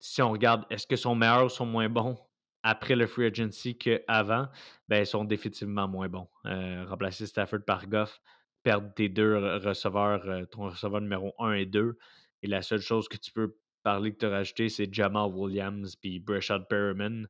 si 0.00 0.22
on 0.22 0.30
regarde, 0.32 0.64
est-ce 0.70 0.86
que 0.86 0.96
sont 0.96 1.14
meilleurs 1.14 1.44
ou 1.44 1.48
sont 1.48 1.66
moins 1.66 1.88
bons 1.88 2.18
après 2.62 2.96
le 2.96 3.06
free 3.06 3.26
agency 3.26 3.76
qu'avant, 3.76 4.48
ben, 4.88 5.00
ils 5.00 5.06
sont 5.06 5.24
définitivement 5.24 5.88
moins 5.88 6.08
bons. 6.08 6.28
Euh, 6.46 6.84
remplacer 6.86 7.26
Stafford 7.26 7.60
par 7.66 7.86
Goff, 7.86 8.20
perdre 8.62 8.92
tes 8.94 9.08
deux 9.08 9.36
receveurs, 9.58 10.22
euh, 10.26 10.44
ton 10.46 10.64
receveur 10.64 11.00
numéro 11.00 11.34
1 11.38 11.52
et 11.52 11.66
2. 11.66 11.96
Et 12.42 12.46
la 12.46 12.62
seule 12.62 12.80
chose 12.80 13.08
que 13.08 13.16
tu 13.16 13.32
peux 13.32 13.56
parler 13.82 14.12
que 14.12 14.18
tu 14.18 14.26
as 14.26 14.30
rajouté, 14.30 14.68
c'est 14.68 14.92
Jamal 14.92 15.30
Williams 15.32 15.96
puis 15.96 16.20
Brashad 16.20 16.66
Perriman. 16.68 17.26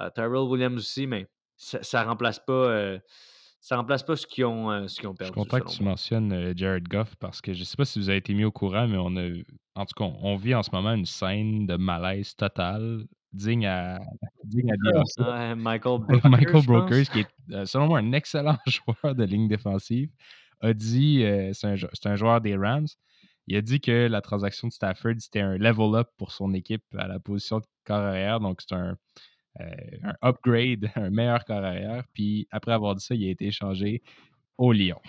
Euh, 0.00 0.10
Tyrell 0.10 0.48
Williams 0.48 0.78
aussi, 0.78 1.06
mais 1.06 1.28
ça 1.56 2.02
ne 2.02 2.08
remplace 2.08 2.40
pas. 2.40 2.98
ça 3.60 3.76
remplace 3.76 4.02
pas 4.02 4.16
ce 4.16 4.26
qu'ils 4.26 4.46
ont, 4.46 4.68
ont 4.68 4.88
perdu. 4.88 5.16
Je 5.20 5.24
suis 5.24 5.32
content 5.32 5.60
que 5.60 5.70
tu 5.70 5.84
mentionnes 5.84 6.56
Jared 6.56 6.88
Goff 6.88 7.14
parce 7.16 7.40
que 7.40 7.52
je 7.52 7.60
ne 7.60 7.64
sais 7.64 7.76
pas 7.76 7.84
si 7.84 8.00
vous 8.00 8.08
avez 8.08 8.18
été 8.18 8.34
mis 8.34 8.44
au 8.44 8.50
courant, 8.50 8.88
mais 8.88 8.96
on 8.98 9.16
a, 9.16 9.28
en 9.74 9.86
tout 9.86 9.94
cas, 9.96 10.10
on 10.20 10.36
vit 10.36 10.54
en 10.54 10.62
ce 10.62 10.70
moment 10.72 10.92
une 10.92 11.06
scène 11.06 11.66
de 11.66 11.76
malaise 11.76 12.34
total 12.36 13.06
digne 13.32 13.66
à, 13.66 14.00
digne 14.44 14.70
à 15.18 15.54
Michael 15.54 16.00
Brokers, 16.00 16.30
Michael 16.30 16.66
Brokers 16.66 17.08
qui 17.10 17.20
est, 17.20 17.66
selon 17.66 17.86
moi, 17.86 17.98
un 17.98 18.12
excellent 18.12 18.58
joueur 18.66 19.14
de 19.14 19.24
ligne 19.24 19.48
défensive 19.48 20.10
a 20.60 20.72
dit, 20.74 21.24
euh, 21.24 21.52
c'est 21.52 22.06
un, 22.06 22.16
joueur 22.16 22.40
des 22.40 22.56
Rams, 22.56 22.86
il 23.48 23.56
a 23.56 23.62
dit 23.62 23.80
que 23.80 24.06
la 24.06 24.20
transaction 24.20 24.68
de 24.68 24.72
Stafford, 24.72 25.14
c'était 25.18 25.40
un 25.40 25.56
level 25.56 25.94
up 25.96 26.08
pour 26.16 26.30
son 26.30 26.54
équipe 26.54 26.84
à 26.96 27.08
la 27.08 27.18
position 27.18 27.58
de 27.58 27.64
carrière. 27.84 28.38
Donc, 28.38 28.60
c'est 28.60 28.74
un, 28.74 28.96
euh, 29.60 29.64
un, 30.04 30.14
upgrade, 30.28 30.90
un 30.94 31.10
meilleur 31.10 31.44
carrière. 31.44 32.04
Puis, 32.14 32.46
après 32.52 32.72
avoir 32.72 32.94
dit 32.94 33.04
ça, 33.04 33.14
il 33.16 33.26
a 33.26 33.30
été 33.30 33.46
échangé 33.46 34.02
au 34.56 34.72
Lyon. 34.72 35.00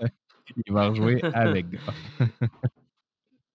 il 0.00 0.72
va 0.72 0.88
rejouer 0.88 1.22
avec 1.22 1.66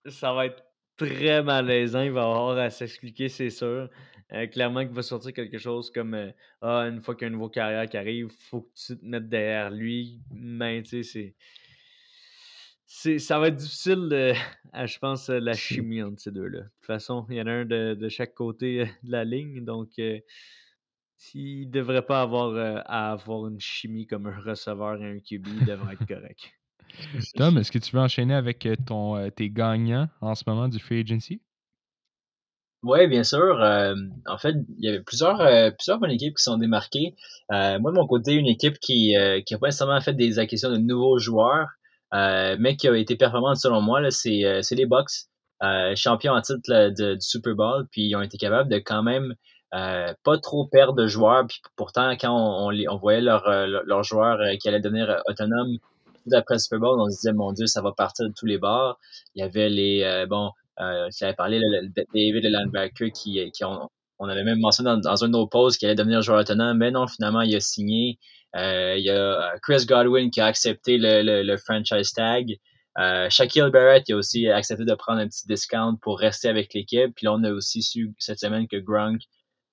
Ça 0.05 0.33
va 0.33 0.47
être 0.47 0.63
très 0.97 1.43
malaisant. 1.43 2.01
Il 2.01 2.11
va 2.11 2.23
avoir 2.23 2.57
à 2.57 2.69
s'expliquer, 2.69 3.29
c'est 3.29 3.49
sûr. 3.49 3.89
Euh, 4.31 4.47
clairement 4.47 4.81
qu'il 4.81 4.95
va 4.95 5.03
sortir 5.03 5.33
quelque 5.33 5.57
chose 5.57 5.91
comme 5.91 6.33
Ah, 6.61 6.81
une 6.87 7.01
fois 7.01 7.15
qu'il 7.15 7.23
y 7.23 7.25
a 7.25 7.29
un 7.29 7.33
nouveau 7.33 7.49
carrière 7.49 7.87
qui 7.87 7.97
arrive, 7.97 8.27
il 8.31 8.45
faut 8.49 8.61
que 8.61 8.71
tu 8.75 8.97
te 8.97 9.05
mettes 9.05 9.29
derrière 9.29 9.69
lui. 9.69 10.21
Mais 10.31 10.81
tu 10.83 11.03
sais, 11.03 11.33
c'est. 12.85 13.19
Ça 13.19 13.39
va 13.39 13.47
être 13.47 13.55
difficile, 13.55 14.07
de, 14.09 14.33
je 14.85 14.99
pense, 14.99 15.29
la 15.29 15.53
chimie 15.53 16.03
entre 16.03 16.19
ces 16.19 16.31
deux-là. 16.31 16.59
De 16.59 16.65
toute 16.65 16.85
façon, 16.85 17.25
il 17.29 17.37
y 17.37 17.41
en 17.41 17.47
a 17.47 17.51
un 17.51 17.65
de, 17.65 18.09
chaque 18.09 18.33
côté 18.33 18.85
de 19.03 19.11
la 19.11 19.23
ligne. 19.23 19.63
Donc, 19.63 19.89
s'il 21.17 21.67
ne 21.67 21.71
devrait 21.71 22.05
pas 22.05 22.21
avoir 22.21 22.55
à 22.85 23.11
avoir 23.11 23.47
une 23.47 23.59
chimie 23.59 24.07
comme 24.07 24.27
un 24.27 24.39
receveur 24.39 25.01
et 25.01 25.09
un 25.09 25.19
QB, 25.19 25.47
il 25.47 25.65
devrait 25.65 25.93
être 25.93 26.07
correct. 26.07 26.53
Tom, 27.35 27.57
est-ce 27.57 27.71
que 27.71 27.79
tu 27.79 27.95
veux 27.95 28.01
enchaîner 28.01 28.33
avec 28.33 28.67
ton, 28.85 29.29
tes 29.31 29.49
gagnants 29.49 30.09
en 30.21 30.35
ce 30.35 30.43
moment 30.47 30.67
du 30.67 30.79
Free 30.79 30.99
Agency? 30.99 31.41
Oui, 32.83 33.07
bien 33.07 33.23
sûr. 33.23 33.61
Euh, 33.61 33.95
en 34.27 34.37
fait, 34.37 34.55
il 34.77 34.85
y 34.85 34.89
avait 34.89 35.01
plusieurs, 35.01 35.39
euh, 35.39 35.71
plusieurs 35.71 35.99
bonnes 35.99 36.11
équipes 36.11 36.35
qui 36.35 36.43
sont 36.43 36.57
démarquées. 36.57 37.15
Euh, 37.53 37.79
moi, 37.79 37.91
de 37.91 37.95
mon 37.95 38.05
côté, 38.05 38.33
une 38.33 38.47
équipe 38.47 38.77
qui 38.79 39.13
n'a 39.13 39.41
qui 39.41 39.53
a 39.53 39.57
pas 39.57 39.67
nécessairement 39.67 40.01
fait 40.01 40.13
des 40.13 40.37
acquisitions 40.37 40.69
de 40.69 40.77
nouveaux 40.77 41.17
joueurs, 41.17 41.67
mais 42.11 42.75
qui 42.75 42.87
a 42.89 42.95
été 42.95 43.15
performante 43.15 43.55
selon 43.57 43.81
moi, 43.81 44.01
c'est 44.11 44.61
les 44.71 44.85
Bucks, 44.85 45.29
champions 45.95 46.33
en 46.33 46.41
titre 46.41 46.89
du 46.89 47.21
Super 47.21 47.55
Bowl, 47.55 47.87
puis 47.89 48.09
ils 48.09 48.15
ont 48.15 48.21
été 48.21 48.37
capables 48.37 48.69
de 48.69 48.79
quand 48.79 49.01
même 49.01 49.33
pas 49.71 50.37
trop 50.41 50.67
perdre 50.67 50.93
de 50.93 51.07
joueurs. 51.07 51.47
Puis 51.47 51.61
pourtant, 51.77 52.11
quand 52.19 52.31
on, 52.31 52.69
on, 52.69 52.93
on 52.93 52.97
voyait 52.97 53.21
leurs 53.21 53.47
leur 53.65 54.03
joueurs 54.03 54.39
qui 54.59 54.67
allaient 54.67 54.81
devenir 54.81 55.21
autonomes 55.27 55.77
tout 56.23 56.35
après 56.35 56.55
le 56.55 56.59
Super 56.59 56.79
Bowl, 56.79 56.99
on 56.99 57.09
se 57.09 57.17
disait, 57.17 57.33
mon 57.33 57.51
Dieu, 57.51 57.67
ça 57.67 57.81
va 57.81 57.91
partir 57.91 58.27
de 58.27 58.33
tous 58.37 58.45
les 58.45 58.57
bords. 58.57 58.97
Il 59.35 59.41
y 59.41 59.43
avait 59.43 59.69
les, 59.69 60.25
bon, 60.29 60.51
euh, 60.79 61.07
tu 61.15 61.25
parlé 61.35 61.59
de 61.59 61.93
David 62.13 62.45
Landbacker 62.45 63.11
qui, 63.11 63.51
qui 63.51 63.63
on, 63.63 63.89
on 64.19 64.29
avait 64.29 64.43
même 64.43 64.59
mentionné 64.59 64.89
dans, 64.89 64.97
dans 64.97 65.23
un 65.23 65.27
de 65.27 65.33
nos 65.33 65.47
posts 65.47 65.77
qu'il 65.77 65.87
allait 65.87 65.95
devenir 65.95 66.21
joueur 66.21 66.39
autonome, 66.39 66.77
mais 66.77 66.91
non, 66.91 67.07
finalement, 67.07 67.41
il 67.41 67.55
a 67.55 67.59
signé. 67.59 68.19
Euh, 68.55 68.95
il 68.97 69.03
y 69.03 69.09
a 69.09 69.15
euh, 69.15 69.57
Chris 69.61 69.85
Godwin 69.87 70.29
qui 70.29 70.39
a 70.39 70.45
accepté 70.45 70.97
le, 70.97 71.43
le, 71.43 71.57
franchise 71.57 72.11
tag. 72.13 72.57
Euh, 72.99 73.27
Shaquille 73.29 73.71
Barrett 73.71 74.07
a 74.11 74.15
aussi 74.15 74.47
accepté 74.47 74.85
de 74.85 74.93
prendre 74.93 75.19
un 75.19 75.27
petit 75.27 75.47
discount 75.47 75.97
pour 76.01 76.19
rester 76.19 76.49
avec 76.49 76.73
l'équipe. 76.73 77.13
Puis 77.15 77.25
là, 77.25 77.33
on 77.33 77.43
a 77.43 77.51
aussi 77.51 77.81
su 77.81 78.13
cette 78.19 78.39
semaine 78.39 78.67
que 78.67 78.77
Gronk, 78.77 79.21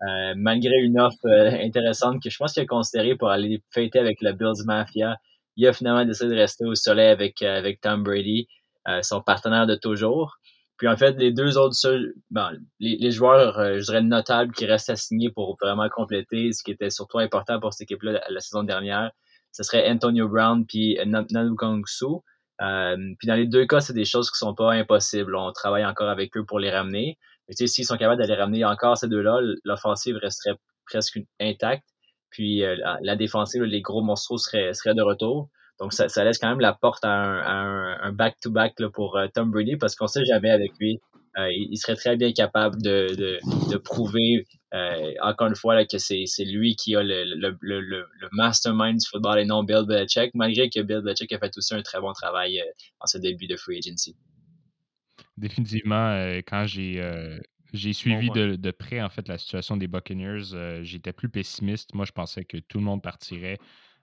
euh, 0.02 0.32
malgré 0.36 0.74
une 0.78 0.98
offre 0.98 1.26
euh, 1.26 1.50
intéressante 1.62 2.22
que 2.22 2.30
je 2.30 2.36
pense 2.38 2.54
qu'il 2.54 2.62
a 2.62 2.66
considéré 2.66 3.16
pour 3.16 3.28
aller 3.28 3.62
fêter 3.70 3.98
avec 3.98 4.22
le 4.22 4.32
Bills 4.32 4.64
Mafia, 4.64 5.16
il 5.56 5.66
a 5.66 5.72
finalement 5.72 6.04
décidé 6.04 6.30
de 6.30 6.36
rester 6.36 6.64
au 6.64 6.74
soleil 6.74 7.08
avec, 7.08 7.42
avec 7.42 7.80
Tom 7.80 8.02
Brady, 8.02 8.48
son 9.02 9.20
partenaire 9.20 9.66
de 9.66 9.74
toujours. 9.74 10.38
Puis 10.80 10.88
en 10.88 10.96
fait, 10.96 11.12
les 11.18 11.30
deux 11.30 11.58
autres 11.58 11.74
seuls, 11.74 12.14
bon, 12.30 12.58
les, 12.78 12.96
les, 12.96 13.10
joueurs, 13.10 13.58
euh, 13.58 13.76
je 13.80 13.84
dirais, 13.84 14.00
notables 14.00 14.54
qui 14.54 14.64
restent 14.64 14.88
à 14.88 14.96
signer 14.96 15.30
pour 15.30 15.58
vraiment 15.60 15.90
compléter 15.90 16.52
ce 16.52 16.62
qui 16.62 16.70
était 16.70 16.88
surtout 16.88 17.18
important 17.18 17.60
pour 17.60 17.74
cette 17.74 17.82
équipe-là 17.82 18.22
la, 18.26 18.40
saison 18.40 18.62
dernière, 18.62 19.10
ce 19.52 19.62
serait 19.62 19.86
Antonio 19.90 20.26
Brown 20.26 20.64
puis 20.64 20.98
Nanu 21.04 21.54
Kongsu. 21.54 22.22
Euh, 22.62 22.96
puis 23.18 23.28
dans 23.28 23.34
les 23.34 23.46
deux 23.46 23.66
cas, 23.66 23.80
c'est 23.80 23.92
des 23.92 24.06
choses 24.06 24.30
qui 24.30 24.38
sont 24.38 24.54
pas 24.54 24.72
impossibles. 24.72 25.36
On 25.36 25.52
travaille 25.52 25.84
encore 25.84 26.08
avec 26.08 26.34
eux 26.38 26.46
pour 26.46 26.58
les 26.58 26.70
ramener. 26.70 27.18
Mais 27.46 27.54
tu 27.54 27.66
sais, 27.66 27.74
s'ils 27.74 27.84
sont 27.84 27.98
capables 27.98 28.22
d'aller 28.22 28.40
ramener 28.40 28.64
encore 28.64 28.96
ces 28.96 29.08
deux-là, 29.08 29.38
l'offensive 29.64 30.16
resterait 30.16 30.56
presque 30.86 31.20
intacte. 31.38 31.84
Puis 32.30 32.64
euh, 32.64 32.76
la, 33.02 33.16
défensive, 33.16 33.62
les 33.62 33.80
gros 33.82 34.02
monstres 34.02 34.36
seraient, 34.38 34.94
de 34.94 35.02
retour. 35.02 35.48
Donc, 35.78 35.92
ça, 35.92 36.06
laisse 36.24 36.38
quand 36.38 36.48
même 36.48 36.60
la 36.60 36.74
porte 36.74 37.04
à 37.04 37.10
un 37.10 38.12
back-to-back 38.12 38.74
pour 38.92 39.16
euh, 39.16 39.28
Tom 39.32 39.50
Brady 39.50 39.76
parce 39.76 39.94
qu'on 39.96 40.06
sait 40.06 40.24
jamais 40.24 40.50
avec 40.50 40.72
lui. 40.78 41.00
Euh, 41.38 41.48
il, 41.52 41.76
serait 41.78 41.94
très 41.94 42.16
bien 42.16 42.32
capable 42.32 42.82
de, 42.82 43.38
prouver, 43.78 44.44
encore 45.22 45.46
une 45.46 45.54
fois, 45.54 45.84
que 45.86 45.96
c'est 45.98 46.44
lui 46.44 46.76
qui 46.76 46.96
a 46.96 47.02
le, 47.02 47.56
le, 47.60 48.06
mastermind 48.32 48.98
du 48.98 49.06
football 49.08 49.38
et 49.38 49.44
non 49.44 49.62
Bill 49.62 49.84
Belichick, 49.86 50.32
malgré 50.34 50.68
que 50.68 50.80
Bill 50.80 51.00
Belichick 51.00 51.32
a 51.32 51.38
fait 51.38 51.56
aussi 51.56 51.74
un 51.74 51.82
très 51.82 52.00
bon 52.00 52.12
travail 52.12 52.62
en 52.98 53.06
ce 53.06 53.16
début 53.18 53.46
de 53.46 53.56
free 53.56 53.78
agency. 53.78 54.16
Définitivement, 55.38 56.14
quand 56.46 56.66
j'ai 56.66 57.00
j'ai 57.72 57.92
suivi 57.92 58.30
de, 58.30 58.56
de, 58.56 58.70
près 58.70 59.00
en 59.00 59.08
fait 59.08 59.28
la 59.28 59.38
situation 59.38 59.76
des 59.76 59.86
Buccaneers. 59.86 60.82
J'étais 60.82 61.12
plus 61.12 61.28
pessimiste. 61.28 61.94
Moi, 61.94 62.04
je 62.04 62.12
pensais 62.12 62.44
que 62.44 62.56
tout 62.56 62.78
le 62.78 62.84
monde 62.84 63.02
partirait. 63.02 63.58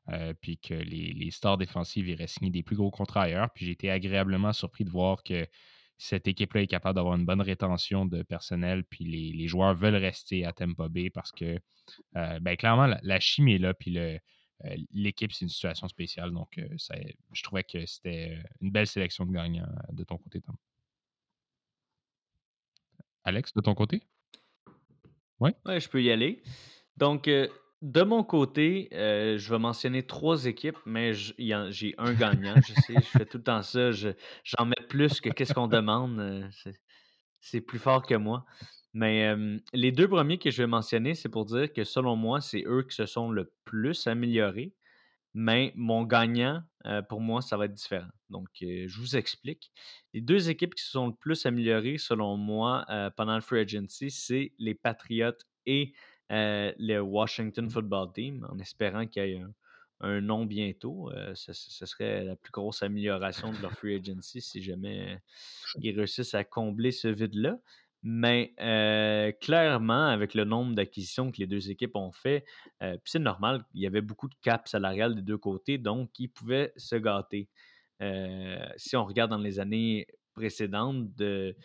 Euh, 0.09 0.33
puis 0.39 0.57
que 0.57 0.73
les, 0.73 1.31
stars 1.31 1.57
défensives 1.57 2.07
iraient 2.07 2.27
signer 2.27 2.49
des 2.49 2.63
plus 2.63 2.77
gros 2.77 2.91
contrats 2.91 3.23
ailleurs. 3.23 3.49
Puis 3.53 3.65
j'ai 3.65 3.73
été 3.73 3.91
agréablement 3.91 4.53
surpris 4.53 4.85
de 4.85 4.89
voir 4.89 5.21
que 5.21 5.45
cette 5.97 6.27
équipe-là 6.27 6.61
est 6.61 6.67
capable 6.67 6.95
d'avoir 6.95 7.15
une 7.15 7.25
bonne 7.25 7.41
rétention 7.41 8.05
de 8.05 8.23
personnel, 8.23 8.83
puis 8.85 9.03
les, 9.03 9.47
joueurs 9.47 9.73
veulent 9.75 9.95
rester 9.95 10.45
à 10.45 10.53
Tampa 10.53 10.87
Bay 10.87 11.09
parce 11.09 11.31
que, 11.31 11.59
euh, 12.15 12.39
ben, 12.39 12.55
clairement, 12.55 12.95
la, 13.01 13.19
chimie 13.19 13.55
est 13.55 13.57
là, 13.57 13.73
puis 13.73 13.97
euh, 13.97 14.17
l'équipe, 14.91 15.33
c'est 15.33 15.43
une 15.43 15.49
situation 15.49 15.87
spéciale. 15.87 16.31
Donc, 16.31 16.57
ça, 16.77 16.95
je 17.33 17.43
trouvais 17.43 17.63
que 17.63 17.85
c'était 17.85 18.41
une 18.61 18.71
belle 18.71 18.87
sélection 18.87 19.25
de 19.25 19.33
gagnants 19.33 19.67
de 19.91 20.03
ton 20.03 20.17
côté, 20.17 20.39
Tom. 20.39 20.55
Alex, 23.27 23.53
de 23.53 23.59
ton 23.59 23.75
côté? 23.75 24.01
Oui? 25.41 25.51
Je 25.65 25.89
peux 25.89 26.01
y 26.01 26.11
aller. 26.11 26.41
Donc, 26.95 27.27
de 27.27 28.01
mon 28.01 28.23
côté, 28.23 28.87
euh, 28.93 29.37
je 29.37 29.49
vais 29.49 29.59
mentionner 29.59 30.03
trois 30.03 30.45
équipes, 30.45 30.77
mais 30.85 31.13
j'ai 31.13 31.93
un 31.97 32.13
gagnant. 32.13 32.55
Je 32.55 32.73
sais, 32.73 32.95
je 32.95 33.17
fais 33.17 33.25
tout 33.25 33.39
le 33.39 33.43
temps 33.43 33.61
ça. 33.63 33.91
j'en 33.91 34.65
mets 34.65 34.87
plus 34.87 35.19
que 35.19 35.29
qu'est-ce 35.29 35.53
qu'on 35.53 35.67
demande. 35.67 36.19
Euh, 36.19 36.47
c'est, 37.41 37.59
plus 37.59 37.79
fort 37.79 38.05
que 38.05 38.15
moi. 38.15 38.45
Mais 38.93 39.35
les 39.73 39.91
deux 39.91 40.07
premiers 40.07 40.39
que 40.39 40.49
je 40.49 40.63
vais 40.63 40.67
mentionner, 40.67 41.13
c'est 41.13 41.29
pour 41.29 41.43
dire 41.43 41.71
que 41.73 41.83
selon 41.83 42.15
moi, 42.15 42.39
c'est 42.39 42.63
eux 42.65 42.83
qui 42.89 42.95
se 42.95 43.05
sont 43.05 43.29
le 43.29 43.51
plus 43.65 44.07
améliorés. 44.07 44.73
Mais 45.33 45.73
mon 45.75 46.03
gagnant, 46.03 46.63
euh, 46.85 47.01
pour 47.01 47.19
moi, 47.19 47.41
ça 47.41 47.57
va 47.57 47.65
être 47.65 47.73
différent. 47.73 48.07
Donc, 48.29 48.47
je 48.59 48.99
vous 48.99 49.15
explique. 49.15 49.71
Les 50.13 50.21
deux 50.21 50.49
équipes 50.49 50.75
qui 50.75 50.83
se 50.83 50.91
sont 50.91 51.07
le 51.07 51.13
plus 51.13 51.45
améliorées, 51.45 51.97
selon 51.97 52.37
moi, 52.37 52.85
pendant 53.15 53.35
le 53.35 53.41
Free 53.41 53.61
Agency, 53.61 54.11
c'est 54.11 54.53
les 54.57 54.75
Patriots 54.75 55.37
et 55.65 55.93
le 56.29 56.99
Washington 56.99 57.69
Football 57.69 58.11
Team, 58.13 58.47
en 58.49 58.59
espérant 58.59 59.05
qu'il 59.05 59.23
y 59.23 59.33
ait 59.33 59.43
un, 60.01 60.21
nom 60.21 60.45
bientôt. 60.45 61.11
Euh, 61.11 61.33
ce, 61.35 61.53
serait 61.53 62.23
la 62.23 62.35
plus 62.35 62.51
grosse 62.51 62.83
amélioration 62.83 63.51
de 63.51 63.61
leur 63.61 63.71
free 63.73 63.95
agency 63.99 64.41
si 64.41 64.61
jamais 64.61 65.19
ils 65.81 65.95
réussissent 65.95 66.35
à 66.35 66.43
combler 66.43 66.91
ce 66.91 67.07
vide-là. 67.07 67.59
Mais 68.03 68.53
euh, 68.59 69.31
clairement, 69.41 70.07
avec 70.07 70.35
le 70.35 70.43
nombre 70.43 70.75
d'acquisitions 70.75 71.31
que 71.31 71.37
les 71.37 71.47
deux 71.47 71.71
équipes 71.71 71.95
ont 71.95 72.11
fait, 72.11 72.45
c'est 73.03 73.19
normal, 73.19 73.65
il 73.73 73.81
y 73.81 73.87
avait 73.87 74.01
beaucoup 74.01 74.29
de 74.29 74.35
cap 74.41 74.67
salarial 74.67 75.15
des 75.15 75.23
deux 75.23 75.37
côtés, 75.37 75.79
donc 75.79 76.11
ils 76.19 76.29
pouvaient 76.29 76.71
se 76.77 76.95
gâter. 76.95 77.49
Si 78.77 78.95
on 78.95 79.05
regarde 79.05 79.31
dans 79.31 79.37
les 79.37 79.59
années 79.59 80.07
précédentes, 80.33 81.15
de, 81.15 81.55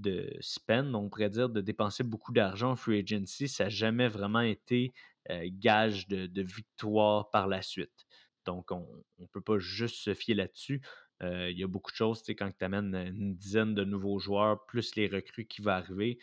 de 0.00 0.36
spend, 0.40 0.94
on 0.94 1.08
pourrait 1.08 1.30
dire, 1.30 1.48
de 1.48 1.60
dépenser 1.60 2.02
beaucoup 2.02 2.32
d'argent 2.32 2.72
en 2.72 2.76
free 2.76 3.00
agency, 3.00 3.48
ça 3.48 3.64
n'a 3.64 3.70
jamais 3.70 4.08
vraiment 4.08 4.40
été 4.40 4.92
euh, 5.30 5.48
gage 5.52 6.08
de, 6.08 6.42
victoire 6.42 7.30
par 7.30 7.46
la 7.46 7.62
suite. 7.62 8.06
Donc, 8.46 8.72
on 8.72 8.86
ne 9.18 9.26
peut 9.26 9.42
pas 9.42 9.58
juste 9.58 9.96
se 9.96 10.14
fier 10.14 10.34
là-dessus. 10.34 10.80
Il 11.22 11.58
y 11.58 11.62
a 11.62 11.66
beaucoup 11.66 11.90
de 11.90 11.96
choses, 11.96 12.22
quand 12.28 12.50
tu 12.58 12.64
amènes 12.64 12.94
une 12.94 13.36
dizaine 13.36 13.74
de 13.74 13.84
nouveaux 13.84 14.18
joueurs, 14.18 14.64
plus 14.66 14.94
les 14.96 15.06
recrues 15.06 15.46
qui 15.46 15.60
vont 15.62 15.70
arriver, 15.72 16.18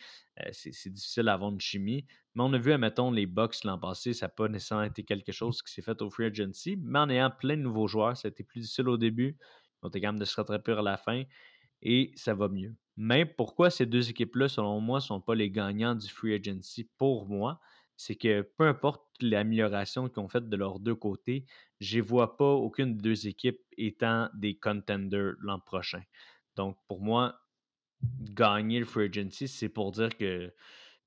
c'est 0.52 0.90
difficile 0.92 1.24
d'avoir 1.24 1.50
une 1.52 1.60
chimie. 1.60 2.06
Mais 2.34 2.42
on 2.44 2.52
a 2.52 2.58
vu, 2.58 2.72
admettons, 2.72 3.10
les 3.10 3.26
Bucks 3.26 3.64
l'an 3.64 3.78
passé, 3.78 4.12
ça 4.12 4.26
n'a 4.26 4.30
pas 4.30 4.48
nécessairement 4.48 4.84
été 4.84 5.04
quelque 5.04 5.32
chose 5.32 5.62
qui 5.62 5.72
s'est 5.72 5.82
fait 5.82 6.00
au 6.02 6.10
Free 6.10 6.26
Agency. 6.26 6.76
Mais 6.80 6.98
en 6.98 7.08
ayant 7.10 7.30
plein 7.30 7.56
de 7.56 7.62
nouveaux 7.62 7.86
joueurs, 7.88 8.16
ça 8.16 8.28
a 8.28 8.30
été 8.30 8.44
plus 8.44 8.60
difficile 8.60 8.88
au 8.88 8.96
début. 8.96 9.36
Ils 9.82 9.86
ont 9.86 9.88
été 9.88 10.00
capables 10.00 10.18
de 10.20 10.24
se 10.24 10.36
rattraper 10.36 10.72
à 10.72 10.82
la 10.82 10.96
fin 10.96 11.22
et 11.82 12.12
ça 12.16 12.34
va 12.34 12.48
mieux. 12.48 12.76
Mais 12.96 13.24
pourquoi 13.24 13.70
ces 13.70 13.86
deux 13.86 14.10
équipes-là, 14.10 14.48
selon 14.48 14.80
moi, 14.80 14.98
ne 14.98 15.02
sont 15.02 15.20
pas 15.20 15.34
les 15.36 15.50
gagnants 15.50 15.94
du 15.94 16.08
Free 16.08 16.34
Agency 16.34 16.90
pour 16.98 17.28
moi? 17.28 17.60
C'est 17.98 18.14
que 18.14 18.42
peu 18.42 18.68
importe 18.68 19.02
l'amélioration 19.20 20.08
qu'ils 20.08 20.20
ont 20.20 20.28
faite 20.28 20.48
de 20.48 20.56
leurs 20.56 20.78
deux 20.78 20.94
côtés, 20.94 21.44
je 21.80 21.98
ne 21.98 22.02
vois 22.04 22.36
pas 22.36 22.52
aucune 22.52 22.96
des 22.96 23.02
deux 23.02 23.26
équipes 23.26 23.60
étant 23.76 24.30
des 24.34 24.56
contenders 24.56 25.34
l'an 25.40 25.58
prochain. 25.58 26.02
Donc, 26.54 26.78
pour 26.86 27.02
moi, 27.02 27.40
gagner 28.20 28.78
le 28.78 28.84
Free 28.84 29.06
Agency, 29.06 29.48
c'est 29.48 29.68
pour 29.68 29.90
dire 29.90 30.16
que 30.16 30.54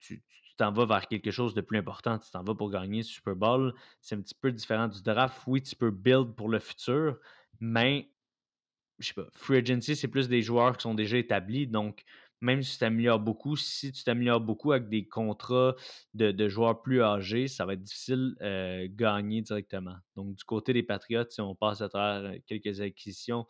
tu 0.02 0.22
t'en 0.58 0.74
vas 0.74 0.86
vers 0.86 1.08
quelque 1.08 1.32
chose 1.32 1.54
de 1.54 1.62
plus 1.62 1.78
important. 1.78 2.20
Tu 2.20 2.30
t'en 2.30 2.44
vas 2.44 2.56
pour 2.56 2.70
gagner 2.70 2.98
le 2.98 3.04
Super 3.04 3.38
Bowl. 3.38 3.74
C'est 4.02 4.16
un 4.16 4.22
petit 4.22 4.36
peu 4.36 4.52
différent 4.52 4.90
du 4.90 5.02
draft. 5.02 5.42
Oui, 5.48 5.62
tu 5.62 5.78
peux 5.78 5.92
build 5.92 6.36
pour 6.36 6.50
le 6.50 6.60
futur, 6.60 7.18
mais 7.62 8.12
je 9.00 9.08
sais 9.08 9.14
pas, 9.14 9.28
free 9.32 9.58
agency, 9.58 9.96
c'est 9.96 10.10
plus 10.10 10.28
des 10.28 10.42
joueurs 10.42 10.76
qui 10.76 10.84
sont 10.84 10.94
déjà 10.94 11.18
établis. 11.18 11.68
Donc, 11.68 12.04
même 12.42 12.64
si 12.64 12.74
tu 12.74 12.80
t'améliores 12.80 13.20
beaucoup, 13.20 13.56
si 13.56 13.92
tu 13.92 14.04
t'améliores 14.04 14.42
beaucoup 14.42 14.72
avec 14.72 14.90
des 14.90 15.08
contrats 15.08 15.76
de, 16.16 16.50
joueurs 16.50 16.82
plus 16.82 17.02
âgés, 17.02 17.48
ça 17.48 17.66
va 17.66 17.74
être 17.74 17.84
difficile 17.84 18.36
de 18.40 18.46
euh, 18.46 18.88
gagner 18.90 19.42
directement. 19.42 19.96
Donc, 20.16 20.36
du 20.36 20.44
côté 20.44 20.74
des 20.74 20.84
Patriots, 20.84 21.30
si 21.30 21.40
on 21.40 21.56
passe 21.56 21.82
à 21.82 21.90
travers 21.90 22.32
euh, 22.32 22.38
quelques 22.48 22.82
acquisitions, 22.82 23.46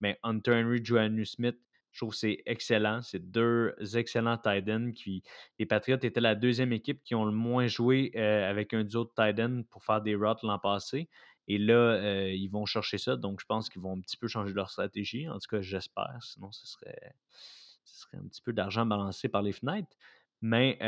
mais 0.00 0.18
Hunter 0.22 0.62
Henry, 0.62 0.84
Joanne 0.84 1.24
Smith, 1.24 1.56
je 1.92 2.00
trouve 2.00 2.10
que 2.10 2.16
c'est 2.16 2.42
excellent. 2.44 3.02
C'est 3.02 3.30
deux 3.30 3.72
excellents 3.94 4.36
tight 4.36 4.68
ends. 4.68 4.90
Qui, 4.92 5.22
les 5.58 5.64
Patriots 5.64 5.98
étaient 6.02 6.20
la 6.20 6.34
deuxième 6.34 6.72
équipe 6.72 7.02
qui 7.04 7.14
ont 7.14 7.24
le 7.24 7.32
moins 7.32 7.68
joué 7.68 8.12
euh, 8.16 8.50
avec 8.50 8.74
un 8.74 8.82
duo 8.82 9.04
de 9.04 9.10
tight 9.14 9.38
end 9.38 9.62
pour 9.70 9.84
faire 9.84 10.02
des 10.02 10.16
routes 10.16 10.42
l'an 10.42 10.58
passé. 10.58 11.08
Et 11.46 11.58
là, 11.58 12.30
ils 12.30 12.48
vont 12.48 12.64
chercher 12.64 12.96
ça. 12.98 13.16
Donc, 13.16 13.38
je 13.40 13.46
pense 13.46 13.68
qu'ils 13.68 13.82
vont 13.82 13.96
un 13.96 14.00
petit 14.00 14.16
peu 14.16 14.26
changer 14.26 14.52
leur 14.54 14.70
stratégie. 14.70 15.28
En 15.28 15.38
tout 15.38 15.48
cas, 15.48 15.60
j'espère. 15.60 16.18
Sinon, 16.22 16.50
ce 16.50 16.66
serait, 16.66 17.14
ce 17.84 18.00
serait 18.02 18.18
un 18.18 18.26
petit 18.26 18.42
peu 18.42 18.52
d'argent 18.52 18.86
balancé 18.86 19.28
par 19.28 19.42
les 19.42 19.52
fenêtres. 19.52 19.96
Mais 20.42 20.78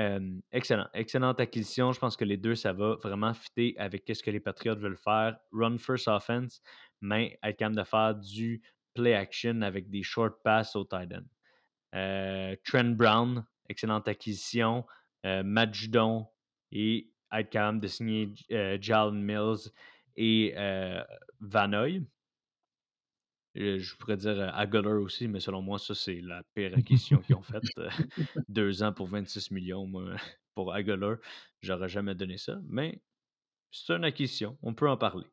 excellent. 0.52 0.86
Excellente 0.92 1.40
acquisition. 1.40 1.92
Je 1.92 1.98
pense 1.98 2.14
que 2.14 2.24
les 2.26 2.36
deux, 2.36 2.54
ça 2.54 2.74
va 2.74 2.96
vraiment 2.96 3.32
fitter 3.32 3.74
avec 3.78 4.02
ce 4.06 4.22
que 4.22 4.30
les 4.30 4.40
Patriots 4.40 4.76
veulent 4.76 4.98
faire. 4.98 5.38
Run 5.50 5.78
first 5.78 6.08
offense, 6.08 6.60
mais 7.00 7.38
être 7.42 7.56
capable 7.56 7.76
de 7.76 7.84
faire 7.84 8.14
du 8.14 8.60
play 8.94 9.14
action 9.14 9.62
avec 9.62 9.88
des 9.88 10.02
short 10.02 10.42
passes 10.42 10.74
au 10.76 10.84
tight 10.84 11.12
end. 11.12 11.24
Euh, 11.94 12.56
Trent 12.64 12.96
Brown, 12.96 13.46
excellente 13.68 14.08
acquisition. 14.08 14.84
Euh, 15.24 15.42
Matt 15.42 15.74
Judon 15.74 16.26
et 16.72 17.10
être 17.32 17.50
capable 17.50 17.80
de 17.80 17.86
signer 17.86 18.32
euh, 18.52 18.78
Jalen 18.80 19.22
Mills 19.22 19.70
et 20.16 20.54
euh. 23.56 23.78
Je 23.78 23.96
pourrais 23.96 24.16
dire 24.16 24.54
Aguilar 24.54 25.00
aussi, 25.00 25.28
mais 25.28 25.40
selon 25.40 25.62
moi, 25.62 25.78
ça, 25.78 25.94
c'est 25.94 26.20
la 26.20 26.42
pire 26.54 26.72
acquisition 26.76 27.18
qu'ils 27.18 27.36
ont 27.36 27.42
faite. 27.42 27.62
Deux 28.48 28.82
ans 28.82 28.92
pour 28.92 29.06
26 29.06 29.50
millions, 29.50 29.86
moi, 29.86 30.16
pour 30.54 30.72
Aguilar. 30.72 31.16
J'aurais 31.62 31.88
jamais 31.88 32.14
donné 32.14 32.38
ça, 32.38 32.58
mais 32.68 33.00
c'est 33.70 33.94
une 33.94 34.04
acquisition. 34.04 34.56
On 34.62 34.74
peut 34.74 34.88
en 34.88 34.96
parler. 34.96 35.26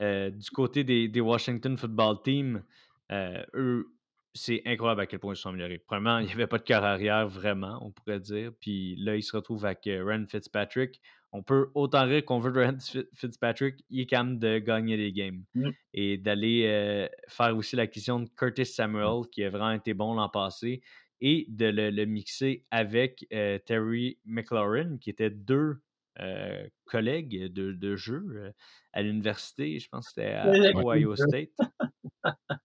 du 0.00 0.50
côté 0.52 0.84
des, 0.84 1.08
des, 1.08 1.20
Washington 1.20 1.76
Football 1.76 2.22
Team, 2.22 2.62
eux, 3.10 3.86
c'est 4.34 4.62
incroyable 4.64 5.02
à 5.02 5.06
quel 5.06 5.18
point 5.18 5.34
ils 5.34 5.36
sont 5.36 5.50
améliorés. 5.50 5.78
Premièrement, 5.78 6.18
il 6.18 6.26
n'y 6.26 6.32
avait 6.32 6.46
pas 6.46 6.58
de 6.58 6.62
cœur 6.62 6.84
arrière, 6.84 7.28
vraiment, 7.28 7.78
on 7.82 7.90
pourrait 7.90 8.20
dire. 8.20 8.52
Puis 8.60 8.96
là, 8.96 9.16
ils 9.16 9.22
se 9.22 9.36
retrouvent 9.36 9.64
avec 9.64 9.84
Ren 9.86 10.26
Fitzpatrick 10.26 11.00
on 11.32 11.42
peut 11.42 11.70
autant 11.74 12.04
rire 12.04 12.24
qu'on 12.24 12.40
veut 12.40 12.52
de 12.52 13.06
Fitzpatrick, 13.14 13.82
il 13.88 14.00
est 14.00 14.06
capable 14.06 14.38
de 14.38 14.58
gagner 14.58 14.96
des 14.98 15.12
games. 15.12 15.42
Mmh. 15.54 15.70
Et 15.94 16.18
d'aller 16.18 16.66
euh, 16.66 17.08
faire 17.28 17.56
aussi 17.56 17.74
l'acquisition 17.74 18.20
de 18.20 18.28
Curtis 18.36 18.66
Samuel, 18.66 19.22
qui 19.30 19.42
a 19.42 19.50
vraiment 19.50 19.72
été 19.72 19.94
bon 19.94 20.14
l'an 20.14 20.28
passé, 20.28 20.82
et 21.20 21.46
de 21.48 21.66
le, 21.66 22.04
mixer 22.04 22.64
avec 22.70 23.26
euh, 23.32 23.58
Terry 23.64 24.18
McLaurin, 24.26 24.98
qui 24.98 25.08
étaient 25.08 25.30
deux 25.30 25.76
euh, 26.20 26.66
collègues 26.84 27.50
de, 27.52 27.96
jeu 27.96 28.52
à 28.92 29.02
l'université, 29.02 29.78
je 29.78 29.88
pense 29.88 30.08
que 30.08 30.20
c'était 30.20 30.34
à 30.34 30.50
Ohio 30.76 31.16
State. 31.16 31.50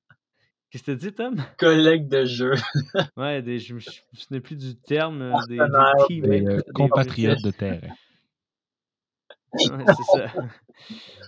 Qu'est-ce 0.69 0.83
que 0.83 0.91
tu 0.91 0.97
dis, 0.97 1.13
Tom? 1.13 1.41
Collègues 1.57 2.09
de 2.09 2.25
jeu. 2.25 2.51
ouais, 3.15 3.41
je 3.57 3.73
ne 3.73 3.75
me 3.75 3.79
souviens 3.79 4.41
plus 4.41 4.57
du 4.57 4.75
terme. 4.75 5.33
Des, 5.47 5.57
des 6.19 6.57
compatriotes 6.73 7.41
de 7.41 7.51
c'est 9.97 10.19
ça. 10.19 10.33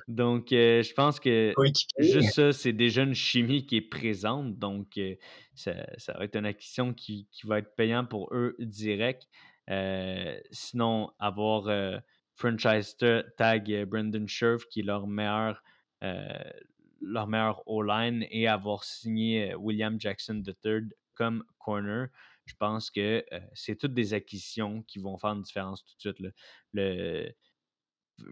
Donc, 0.09 0.51
euh, 0.51 0.81
je 0.81 0.93
pense 0.93 1.19
que 1.19 1.53
juste 1.99 2.33
ça, 2.33 2.51
c'est 2.51 2.73
déjà 2.73 3.03
une 3.03 3.13
chimie 3.13 3.65
qui 3.67 3.77
est 3.77 3.81
présente. 3.81 4.57
Donc, 4.57 4.97
euh, 4.97 5.15
ça, 5.53 5.73
va 6.17 6.23
être 6.23 6.35
une 6.35 6.47
acquisition 6.47 6.93
qui, 6.95 7.27
va 7.43 7.59
être 7.59 7.75
payante 7.75 8.09
pour 8.09 8.33
eux 8.33 8.55
direct. 8.59 9.27
Euh, 9.69 10.39
sinon, 10.51 11.11
avoir 11.19 12.01
franchise 12.33 12.97
tag 13.37 13.85
Brendan 13.85 14.27
Scherf, 14.27 14.65
qui 14.65 14.79
est 14.79 14.83
leur 14.83 15.05
meilleur, 15.05 15.61
leur 16.01 17.27
meilleur 17.27 17.61
O-line, 17.67 18.25
et 18.31 18.47
avoir 18.47 18.83
signé 18.83 19.53
William 19.55 19.99
Jackson 19.99 20.41
III 20.43 20.89
comme 21.13 21.43
corner, 21.59 22.07
je 22.45 22.55
pense 22.55 22.89
que 22.89 23.23
c'est 23.53 23.75
toutes 23.75 23.93
des 23.93 24.15
acquisitions 24.15 24.81
qui 24.87 24.97
vont 24.97 25.19
faire 25.19 25.31
une 25.31 25.43
différence 25.43 25.85
tout 25.85 25.93
de 25.95 26.15
suite. 26.15 26.33
Le, 26.73 27.31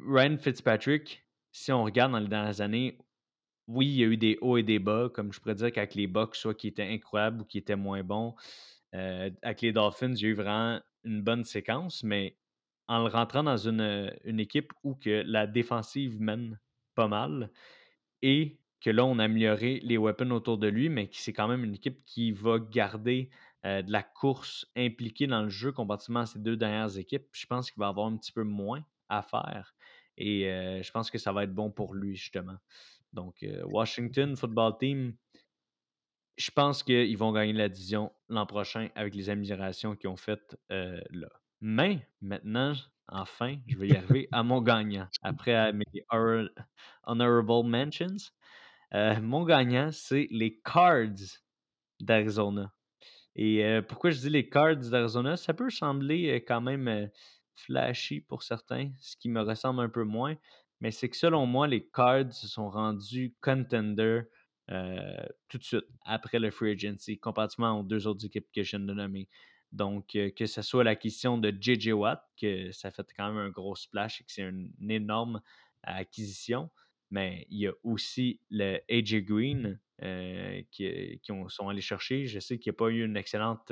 Ryan 0.05 0.37
Fitzpatrick, 0.37 1.23
si 1.51 1.71
on 1.71 1.83
regarde 1.83 2.11
dans 2.11 2.19
les 2.19 2.27
dernières 2.27 2.61
années, 2.61 2.97
oui, 3.67 3.87
il 3.87 3.95
y 3.95 4.03
a 4.03 4.07
eu 4.07 4.17
des 4.17 4.37
hauts 4.41 4.57
et 4.57 4.63
des 4.63 4.79
bas, 4.79 5.09
comme 5.13 5.33
je 5.33 5.39
pourrais 5.39 5.55
dire 5.55 5.71
qu'avec 5.71 5.95
les 5.95 6.07
Bucks, 6.07 6.35
soit 6.35 6.53
qui 6.53 6.67
étaient 6.67 6.87
incroyables 6.87 7.41
ou 7.41 7.45
qui 7.45 7.57
étaient 7.57 7.75
moins 7.75 8.03
bons. 8.03 8.35
Euh, 8.95 9.29
avec 9.41 9.61
les 9.61 9.73
Dolphins, 9.73 10.13
il 10.13 10.21
y 10.21 10.25
a 10.25 10.29
eu 10.29 10.33
vraiment 10.33 10.79
une 11.03 11.21
bonne 11.21 11.43
séquence, 11.43 12.03
mais 12.03 12.37
en 12.87 13.03
le 13.03 13.09
rentrant 13.09 13.43
dans 13.43 13.57
une, 13.57 14.15
une 14.23 14.39
équipe 14.39 14.71
où 14.83 14.95
que 14.95 15.23
la 15.25 15.47
défensive 15.47 16.21
mène 16.21 16.59
pas 16.95 17.07
mal 17.07 17.51
et 18.21 18.59
que 18.79 18.89
là, 18.89 19.05
on 19.05 19.19
a 19.19 19.25
amélioré 19.25 19.79
les 19.83 19.97
weapons 19.97 20.31
autour 20.31 20.57
de 20.57 20.67
lui, 20.67 20.89
mais 20.89 21.09
qui 21.09 21.21
c'est 21.21 21.33
quand 21.33 21.47
même 21.47 21.63
une 21.63 21.75
équipe 21.75 22.03
qui 22.05 22.31
va 22.31 22.59
garder 22.59 23.29
euh, 23.65 23.81
de 23.81 23.91
la 23.91 24.03
course 24.03 24.67
impliquée 24.77 25.27
dans 25.27 25.43
le 25.43 25.49
jeu 25.49 25.71
comparativement 25.71 26.21
à 26.21 26.25
ces 26.25 26.39
deux 26.39 26.55
dernières 26.55 26.97
équipes. 26.97 27.27
Je 27.33 27.45
pense 27.47 27.71
qu'il 27.71 27.79
va 27.79 27.87
avoir 27.87 28.07
un 28.07 28.15
petit 28.17 28.31
peu 28.31 28.43
moins 28.43 28.85
à 29.09 29.21
faire. 29.21 29.75
Et 30.17 30.43
je 30.81 30.91
pense 30.91 31.11
que 31.11 31.17
ça 31.17 31.31
va 31.31 31.43
être 31.43 31.53
bon 31.53 31.71
pour 31.71 31.93
lui, 31.93 32.15
justement. 32.15 32.57
Donc, 33.13 33.45
Washington 33.65 34.35
Football 34.35 34.77
Team, 34.79 35.15
je 36.37 36.51
pense 36.51 36.83
qu'ils 36.83 37.17
vont 37.17 37.31
gagner 37.31 37.53
la 37.53 37.69
division 37.69 38.11
l'an 38.29 38.45
prochain 38.45 38.89
avec 38.95 39.15
les 39.15 39.29
améliorations 39.29 39.95
qu'ils 39.95 40.09
ont 40.09 40.17
faites 40.17 40.57
là. 40.69 41.29
Mais 41.61 42.07
maintenant, 42.21 42.73
enfin, 43.07 43.57
je 43.67 43.77
vais 43.77 43.87
y 43.87 43.95
arriver 43.95 44.27
à 44.31 44.43
mon 44.43 44.61
gagnant. 44.61 45.07
Après 45.23 45.73
mes 45.73 45.85
honorable 47.03 47.67
mentions, 47.67 48.31
mon 48.93 49.45
gagnant, 49.45 49.89
c'est 49.91 50.27
les 50.29 50.59
Cards 50.63 51.39
d'Arizona. 51.99 52.71
Et 53.35 53.81
pourquoi 53.87 54.11
je 54.11 54.19
dis 54.19 54.29
les 54.29 54.49
Cards 54.49 54.77
d'Arizona? 54.77 55.37
Ça 55.37 55.53
peut 55.53 55.69
sembler 55.69 56.43
quand 56.47 56.61
même 56.61 57.09
flashy 57.59 58.21
pour 58.21 58.43
certains, 58.43 58.91
ce 58.99 59.15
qui 59.17 59.29
me 59.29 59.41
ressemble 59.41 59.81
un 59.81 59.89
peu 59.89 60.03
moins. 60.03 60.35
Mais 60.79 60.91
c'est 60.91 61.09
que 61.09 61.17
selon 61.17 61.45
moi, 61.45 61.67
les 61.67 61.87
Cards 61.87 62.33
se 62.33 62.47
sont 62.47 62.69
rendus 62.69 63.35
contenders 63.41 64.25
euh, 64.69 65.25
tout 65.47 65.57
de 65.57 65.63
suite 65.63 65.85
après 66.05 66.39
le 66.39 66.51
free 66.51 66.71
agency, 66.71 67.17
comparativement 67.17 67.79
aux 67.79 67.83
deux 67.83 68.05
autres 68.05 68.25
équipes 68.25 68.47
que 68.53 68.63
je 68.63 68.71
viens 68.71 68.85
de 68.85 68.93
nommer. 68.93 69.27
Donc, 69.71 70.15
euh, 70.15 70.29
que 70.29 70.45
ce 70.45 70.61
soit 70.61 70.83
la 70.83 70.95
question 70.95 71.37
de 71.37 71.51
JJ 71.51 71.89
Watt, 71.89 72.21
que 72.39 72.71
ça 72.71 72.91
fait 72.91 73.07
quand 73.15 73.31
même 73.31 73.37
un 73.37 73.49
gros 73.49 73.75
splash 73.75 74.21
et 74.21 74.23
que 74.25 74.31
c'est 74.31 74.43
une, 74.43 74.71
énorme 74.89 75.41
acquisition, 75.83 76.69
mais 77.11 77.47
il 77.49 77.59
y 77.59 77.67
a 77.67 77.73
aussi 77.83 78.41
le 78.49 78.79
AJ 78.89 79.23
Green 79.23 79.79
euh, 80.03 80.61
qui, 80.71 81.19
qui 81.23 81.31
sont 81.47 81.69
allés 81.69 81.81
chercher. 81.81 82.25
Je 82.25 82.39
sais 82.39 82.59
qu'il 82.59 82.71
n'y 82.71 82.75
a 82.75 82.77
pas 82.77 82.89
eu 82.89 83.05
une 83.05 83.15
excellente, 83.15 83.71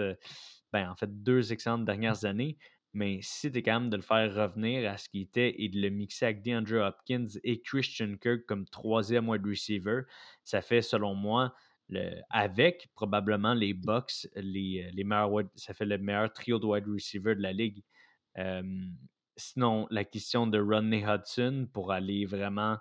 ben, 0.71 0.89
en 0.89 0.95
fait, 0.95 1.23
deux 1.23 1.51
excellentes 1.51 1.85
dernières 1.85 2.23
années, 2.23 2.57
mais 2.95 3.19
si 3.21 3.51
tu 3.51 3.57
es 3.57 3.61
capable 3.61 3.89
de 3.89 3.97
le 3.97 4.01
faire 4.01 4.33
revenir 4.33 4.89
à 4.89 4.97
ce 4.97 5.09
qu'il 5.09 5.21
était 5.23 5.53
et 5.61 5.67
de 5.67 5.79
le 5.81 5.89
mixer 5.89 6.27
avec 6.27 6.41
DeAndre 6.41 6.81
Hopkins 6.81 7.27
et 7.43 7.61
Christian 7.61 8.15
Kirk 8.15 8.45
comme 8.47 8.65
troisième 8.65 9.27
wide 9.27 9.45
receiver, 9.45 10.03
ça 10.45 10.61
fait, 10.61 10.81
selon 10.81 11.13
moi, 11.13 11.53
le, 11.89 12.21
avec 12.29 12.87
probablement 12.95 13.53
les 13.53 13.73
Bucks, 13.73 14.27
les, 14.35 14.89
les 14.93 15.03
meilleurs 15.03 15.43
ça 15.55 15.73
fait 15.73 15.85
le 15.85 15.97
meilleur 15.97 16.31
trio 16.31 16.57
de 16.57 16.65
wide 16.65 16.87
receiver 16.87 17.35
de 17.35 17.41
la 17.41 17.51
ligue. 17.51 17.83
sinon, 19.35 19.87
la 19.91 20.05
question 20.05 20.47
de 20.47 20.57
Rodney 20.57 21.03
Hudson 21.05 21.67
pour 21.73 21.91
aller 21.91 22.25
vraiment 22.25 22.77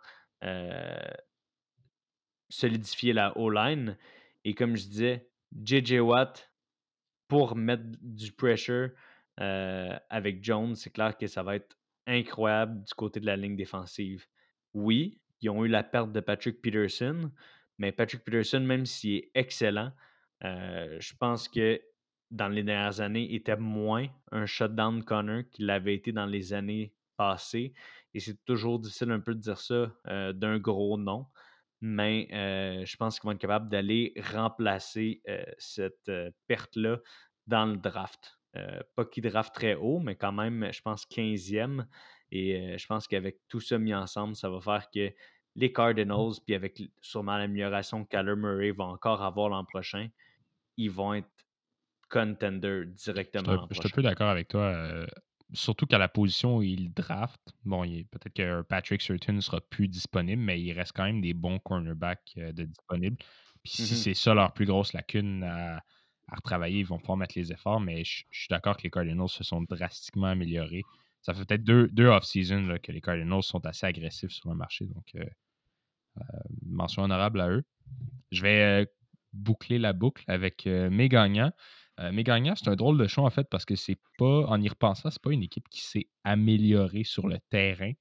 solidifier 2.49 3.13
la 3.13 3.37
O-line 3.37 3.97
Et 4.45 4.55
comme 4.55 4.77
je 4.77 4.87
disais, 4.87 5.29
JJ 5.61 5.95
Watt, 5.95 6.53
pour 7.27 7.57
mettre 7.57 7.83
du 8.01 8.31
pressure 8.31 8.91
avec 9.37 10.43
Jones, 10.45 10.75
c'est 10.75 10.91
clair 10.91 11.17
que 11.17 11.27
ça 11.27 11.43
va 11.43 11.57
être 11.57 11.77
incroyable 12.07 12.85
du 12.85 12.95
côté 12.95 13.21
de 13.21 13.27
la 13.27 13.37
ligne 13.37 13.57
défensive. 13.57 14.27
Oui, 14.73 15.21
ils 15.41 15.51
ont 15.51 15.65
eu 15.65 15.69
la 15.69 15.83
perte 15.83 16.13
de 16.13 16.21
Patrick 16.21 16.61
Peterson, 16.61 17.31
mais 17.79 17.93
Patrick 17.93 18.25
Peterson, 18.25 18.61
même 18.61 18.87
s'il 18.87 19.17
est 19.17 19.31
excellent, 19.35 19.93
je 20.43 21.17
pense 21.19 21.49
que 21.49 21.81
dans 22.31 22.49
les 22.49 22.63
dernières 22.63 23.01
années, 23.01 23.35
était 23.35 23.57
moins 23.57 24.09
un 24.33 24.47
shutdown 24.47 25.05
corner 25.05 25.49
qu'il 25.51 25.71
avait 25.71 25.95
été 25.95 26.11
dans 26.11 26.27
les 26.27 26.53
années 26.53 26.93
passées. 27.17 27.73
Et 28.13 28.21
c'est 28.21 28.45
toujours 28.45 28.81
difficile 28.81 29.13
un 29.13 29.21
peu 29.21 29.35
de 29.35 29.41
dire 29.41 29.59
ça 29.59 29.93
d'un 30.33 30.59
gros 30.59 30.99
nom. 30.99 31.27
Mais 31.81 32.29
je 32.85 32.97
pense 32.97 33.21
qu'ils 33.21 33.29
vont 33.29 33.33
être 33.33 33.41
capables 33.41 33.69
d'aller 33.69 34.15
remplacer 34.33 35.23
cette 35.59 36.11
perte-là 36.47 36.99
dans 37.47 37.67
le 37.67 37.77
draft. 37.77 38.39
Pas 38.95 39.05
qu'ils 39.05 39.25
draft 39.25 39.55
très 39.55 39.75
haut, 39.75 39.99
mais 39.99 40.17
quand 40.17 40.33
même, 40.33 40.69
je 40.73 40.81
pense 40.83 41.07
15e. 41.07 41.85
Et 42.31 42.77
je 42.79 42.87
pense 42.87 43.07
qu'avec 43.07 43.39
tout 43.49 43.61
ça 43.61 43.79
mis 43.79 43.95
ensemble, 43.95 44.35
ça 44.35 44.49
va 44.49 44.61
faire 44.61 44.89
que 44.93 45.13
les 45.57 45.73
Cardinals, 45.73 46.33
puis 46.45 46.55
avec 46.55 46.83
sûrement 47.01 47.37
l'amélioration 47.37 48.05
que 48.05 48.11
Kyler 48.11 48.37
Murray 48.37 48.73
va 48.73 48.85
encore 48.85 49.23
avoir 49.23 49.49
l'an 49.49 49.65
prochain, 49.65 50.09
ils 50.77 50.91
vont 50.91 51.15
être 51.15 51.29
contender 52.11 52.85
directement. 52.87 53.67
Je 53.71 53.75
suis 53.75 53.87
un 53.87 53.95
peu 53.95 54.03
d'accord 54.03 54.29
avec 54.29 54.49
toi. 54.49 54.63
Euh, 54.63 55.07
surtout 55.53 55.87
qu'à 55.87 55.99
la 55.99 56.09
position 56.09 56.59
où 56.59 56.63
il 56.63 56.93
draft, 56.93 57.41
bon, 57.65 57.83
peut-être 57.83 58.35
que 58.35 58.63
Patrick 58.63 59.03
Surtain 59.03 59.35
ne 59.35 59.41
sera 59.41 59.61
plus 59.61 59.89
disponible, 59.89 60.43
mais 60.43 60.61
il 60.61 60.73
reste 60.73 60.93
quand 60.95 61.05
même 61.05 61.21
des 61.21 61.35
bons 61.35 61.59
cornerbacks 61.59 62.35
euh, 62.39 62.53
de 62.53 62.65
disponibles. 62.65 63.17
Puis 63.63 63.73
si 63.73 63.83
mm-hmm. 63.83 63.97
c'est 63.97 64.15
ça 64.15 64.35
leur 64.35 64.53
plus 64.53 64.67
grosse 64.67 64.93
lacune 64.93 65.45
à, 65.45 65.83
retravailler, 66.33 66.81
ils 66.81 66.87
vont 66.87 66.99
pouvoir 66.99 67.17
mettre 67.17 67.39
les 67.39 67.53
efforts, 67.53 67.81
mais 67.81 68.05
je, 68.05 68.25
suis 68.31 68.49
d'accord 68.49 68.77
que 68.77 68.83
les 68.83 68.91
Cardinals 68.91 69.29
se 69.29 69.45
sont 69.45 69.63
drastiquement 69.63 70.29
améliorés. 70.29 70.83
Ça 71.23 71.35
fait 71.35 71.45
peut-être 71.45 71.65
deux, 71.65 71.89
deux 71.89 72.07
off-season 72.07 72.77
que 72.83 72.93
les 72.93 73.01
Cardinals 73.01 73.43
sont 73.43 73.65
assez 73.67 73.87
agressifs 73.87 74.33
sur 74.33 74.51
le 74.51 74.57
marché. 74.57 74.87
Donc, 74.87 75.15
euh, 75.17 75.25
mention 76.67 77.03
honorable 77.03 77.41
à 77.41 77.49
eux. 77.49 77.65
Je 78.31 78.43
vais 78.43 78.87
boucler 79.33 79.79
la 79.79 79.93
boucle 79.93 80.25
avec 80.29 80.67
mes 80.67 81.09
gagnants. 81.09 81.53
mes 82.13 82.25
gagnants, 82.25 82.55
c'est 82.55 82.69
un 82.69 82.77
drôle 82.77 82.99
de 82.99 83.07
choix 83.07 83.25
en 83.25 83.31
fait 83.31 83.49
parce 83.51 83.65
que 83.65 83.75
c'est 83.75 83.99
pas, 84.19 84.47
en 84.47 84.61
y 84.61 84.69
repensant, 84.69 85.11
c'est 85.11 85.23
pas 85.23 85.33
une 85.33 85.43
équipe 85.43 85.69
qui 85.69 85.81
s'est 85.83 86.09
améliorée 86.23 87.05
sur 87.05 87.27
le 87.27 87.39
terrain. 87.51 87.93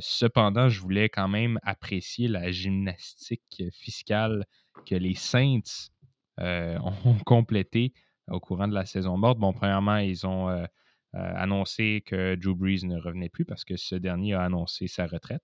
cependant, 0.00 0.68
je 0.68 0.80
voulais 0.80 1.08
quand 1.08 1.28
même 1.28 1.58
apprécier 1.62 2.28
la 2.28 2.50
gymnastique 2.50 3.64
fiscale 3.72 4.46
que 4.86 4.94
les 4.94 5.14
Saints 5.14 5.90
ont 6.38 7.18
complétée 7.24 7.92
au 8.28 8.40
courant 8.40 8.68
de 8.68 8.74
la 8.74 8.86
saison 8.86 9.16
morte. 9.16 9.38
Bon, 9.38 9.52
premièrement, 9.52 9.98
ils 9.98 10.26
ont 10.26 10.66
annoncé 11.12 12.02
que 12.06 12.34
Drew 12.34 12.54
Brees 12.54 12.84
ne 12.84 12.98
revenait 12.98 13.28
plus 13.28 13.44
parce 13.44 13.64
que 13.64 13.76
ce 13.76 13.94
dernier 13.94 14.34
a 14.34 14.42
annoncé 14.42 14.86
sa 14.86 15.06
retraite. 15.06 15.42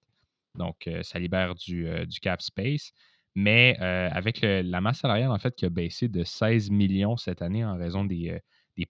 Donc, 0.56 0.88
ça 1.02 1.18
libère 1.18 1.54
du, 1.54 1.86
cap 2.20 2.42
space. 2.42 2.92
Mais 3.36 3.76
avec 3.78 4.40
la 4.42 4.80
masse 4.80 5.00
salariale, 5.00 5.30
en 5.30 5.38
fait, 5.38 5.54
qui 5.54 5.64
a 5.64 5.70
baissé 5.70 6.08
de 6.08 6.24
16 6.24 6.70
millions 6.70 7.16
cette 7.16 7.42
année 7.42 7.64
en 7.64 7.76
raison 7.76 8.04
des, 8.04 8.40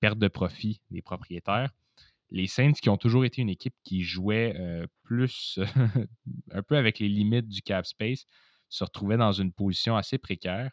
pertes 0.01 0.19
de 0.19 0.29
profit 0.29 0.81
des 0.91 1.03
propriétaires, 1.03 1.71
les 2.31 2.47
Saints, 2.47 2.73
qui 2.81 2.89
ont 2.89 2.97
toujours 2.97 3.25
été 3.25 3.43
une 3.43 3.51
équipe 3.51 3.75
qui 3.83 4.03
jouait 4.03 4.55
plus 5.03 5.59
un 6.53 6.63
peu 6.63 6.77
avec 6.77 6.99
les 7.01 7.09
limites 7.09 7.49
du 7.49 7.61
cap 7.61 7.85
space, 7.85 8.25
se 8.69 8.85
retrouvaient 8.85 9.17
dans 9.17 9.33
une 9.33 9.53
position 9.53 9.97
assez 9.97 10.17
précaire. 10.17 10.71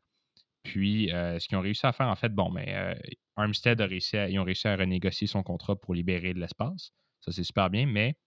Puis, 0.67 1.07
ce 1.11 1.47
qu'ils 1.47 1.57
ont 1.57 1.61
réussi 1.61 1.85
à 1.85 1.93
faire, 1.93 2.07
en 2.07 2.15
fait, 2.15 2.33
bon, 2.33 2.51
mais 2.51 2.97
Armstead 3.37 3.79
a 3.79 3.85
réussi 3.85 4.17
à, 4.17 4.29
ils 4.29 4.37
ont 4.37 4.43
réussi 4.43 4.67
à 4.67 4.75
renégocier 4.75 5.27
son 5.27 5.43
contrat 5.43 5.75
pour 5.75 5.93
libérer 5.93 6.33
de 6.33 6.39
l'espace. 6.39 6.91
Ça, 7.21 7.31
c'est 7.31 7.43
super 7.43 7.69
bien, 7.69 7.85
mais 7.85 8.17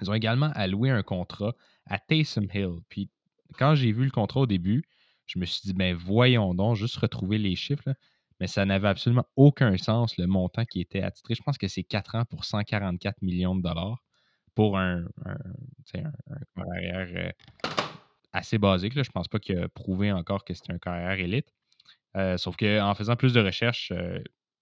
ils 0.00 0.10
ont 0.10 0.14
également 0.14 0.50
alloué 0.54 0.90
un 0.90 1.02
contrat 1.02 1.54
à 1.84 1.98
Taysom 1.98 2.46
Hill. 2.54 2.80
Puis 2.88 3.10
quand 3.58 3.74
j'ai 3.74 3.92
vu 3.92 4.04
le 4.04 4.10
contrat 4.10 4.40
au 4.40 4.46
début, 4.46 4.82
je 5.26 5.38
me 5.38 5.44
suis 5.44 5.60
dit, 5.64 5.74
ben 5.74 5.94
voyons 5.94 6.54
donc, 6.54 6.76
juste 6.76 6.96
retrouver 6.96 7.38
les 7.38 7.56
chiffres. 7.56 7.94
Mais 8.40 8.46
ça 8.46 8.64
n'avait 8.66 8.88
absolument 8.88 9.26
aucun 9.36 9.76
sens, 9.78 10.16
le 10.18 10.26
montant 10.26 10.64
qui 10.64 10.80
était 10.80 11.02
attitré. 11.02 11.34
Je 11.34 11.42
pense 11.42 11.56
que 11.58 11.68
c'est 11.68 11.84
4 11.84 12.16
ans 12.16 12.24
pour 12.26 12.44
144 12.44 13.22
millions 13.22 13.54
de 13.54 13.62
dollars 13.62 14.02
pour 14.54 14.78
un, 14.78 15.06
carrière 16.54 17.08
euh, 17.14 17.30
assez 18.32 18.58
basique. 18.58 18.94
Là. 18.94 19.02
Je 19.02 19.10
pense 19.10 19.28
pas 19.28 19.38
qu'il 19.38 19.58
a 19.58 19.68
prouvé 19.68 20.12
encore 20.12 20.44
que 20.44 20.52
c'était 20.52 20.72
un 20.72 20.78
carrière 20.78 21.18
élite. 21.18 21.55
Euh, 22.16 22.36
sauf 22.38 22.56
qu'en 22.56 22.94
faisant 22.94 23.16
plus 23.16 23.32
de 23.32 23.40
recherches, 23.40 23.92
euh, 23.92 24.18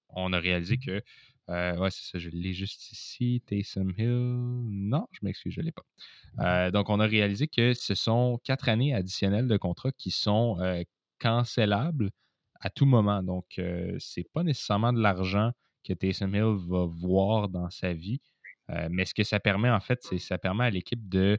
on 0.08 0.32
a 0.32 0.38
réalisé 0.38 0.76
que 0.78 1.02
euh, 1.50 1.76
ouais, 1.76 1.90
c'est 1.90 2.10
ça, 2.10 2.18
je 2.18 2.30
l'ai 2.30 2.54
juste 2.54 2.90
ici. 2.90 3.42
Taysom 3.46 3.92
Hill. 3.98 4.64
Non, 4.70 5.06
je 5.12 5.18
m'excuse, 5.22 5.52
je 5.52 5.60
ne 5.60 5.66
l'ai 5.66 5.72
pas. 5.72 6.70
Donc, 6.70 6.88
on 6.88 7.00
a 7.00 7.06
réalisé 7.06 7.48
que 7.48 7.74
ce 7.74 7.94
sont 7.94 8.40
quatre 8.44 8.68
années 8.68 8.94
additionnelles 8.94 9.46
de 9.46 9.56
contrat 9.58 9.92
qui 9.92 10.10
sont 10.10 10.56
cancellables 11.18 12.10
à 12.60 12.70
tout 12.70 12.86
moment. 12.86 13.22
Donc, 13.22 13.44
ce 13.56 14.20
n'est 14.20 14.26
pas 14.32 14.42
nécessairement 14.42 14.94
de 14.94 15.00
l'argent 15.02 15.52
que 15.86 15.92
Taysom 15.92 16.34
Hill 16.34 16.56
va 16.66 16.86
voir 16.86 17.50
dans 17.50 17.68
sa 17.68 17.92
vie. 17.92 18.22
mais 18.88 19.04
ce 19.04 19.12
que 19.12 19.22
ça 19.22 19.38
permet, 19.38 19.68
en 19.68 19.80
fait, 19.80 20.02
c'est 20.02 20.18
ça 20.18 20.38
permet 20.38 20.64
à 20.64 20.70
l'équipe 20.70 21.10
de 21.10 21.38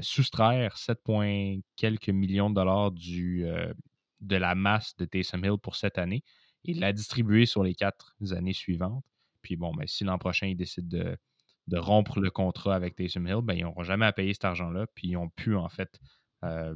soustraire 0.00 0.76
7, 0.76 0.98
quelques 1.76 2.08
millions 2.08 2.50
de 2.50 2.56
dollars 2.56 2.90
du, 2.90 3.46
de 4.26 4.36
la 4.36 4.54
masse 4.54 4.96
de 4.96 5.04
Taysom 5.04 5.44
Hill 5.44 5.58
pour 5.62 5.76
cette 5.76 5.98
année 5.98 6.22
et 6.64 6.74
la 6.74 6.92
distribuer 6.92 7.46
sur 7.46 7.62
les 7.62 7.74
quatre 7.74 8.16
années 8.32 8.52
suivantes. 8.52 9.04
Puis 9.42 9.56
bon, 9.56 9.72
ben, 9.74 9.86
si 9.86 10.04
l'an 10.04 10.18
prochain, 10.18 10.46
ils 10.46 10.56
décident 10.56 10.98
de, 11.66 11.78
rompre 11.78 12.20
le 12.20 12.30
contrat 12.30 12.74
avec 12.74 12.96
Taysom 12.96 13.26
Hill, 13.26 13.42
ben, 13.42 13.54
ils 13.54 13.62
n'auront 13.62 13.82
jamais 13.82 14.06
à 14.06 14.12
payer 14.12 14.32
cet 14.32 14.44
argent-là. 14.44 14.86
Puis 14.94 15.08
ils 15.08 15.16
ont 15.16 15.28
pu, 15.28 15.54
en 15.54 15.68
fait, 15.68 16.00
euh, 16.44 16.74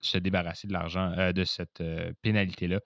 se 0.00 0.18
débarrasser 0.18 0.68
de 0.68 0.72
l'argent, 0.72 1.10
euh, 1.18 1.32
de 1.32 1.44
cette 1.44 1.80
euh, 1.80 2.12
pénalité-là 2.22 2.80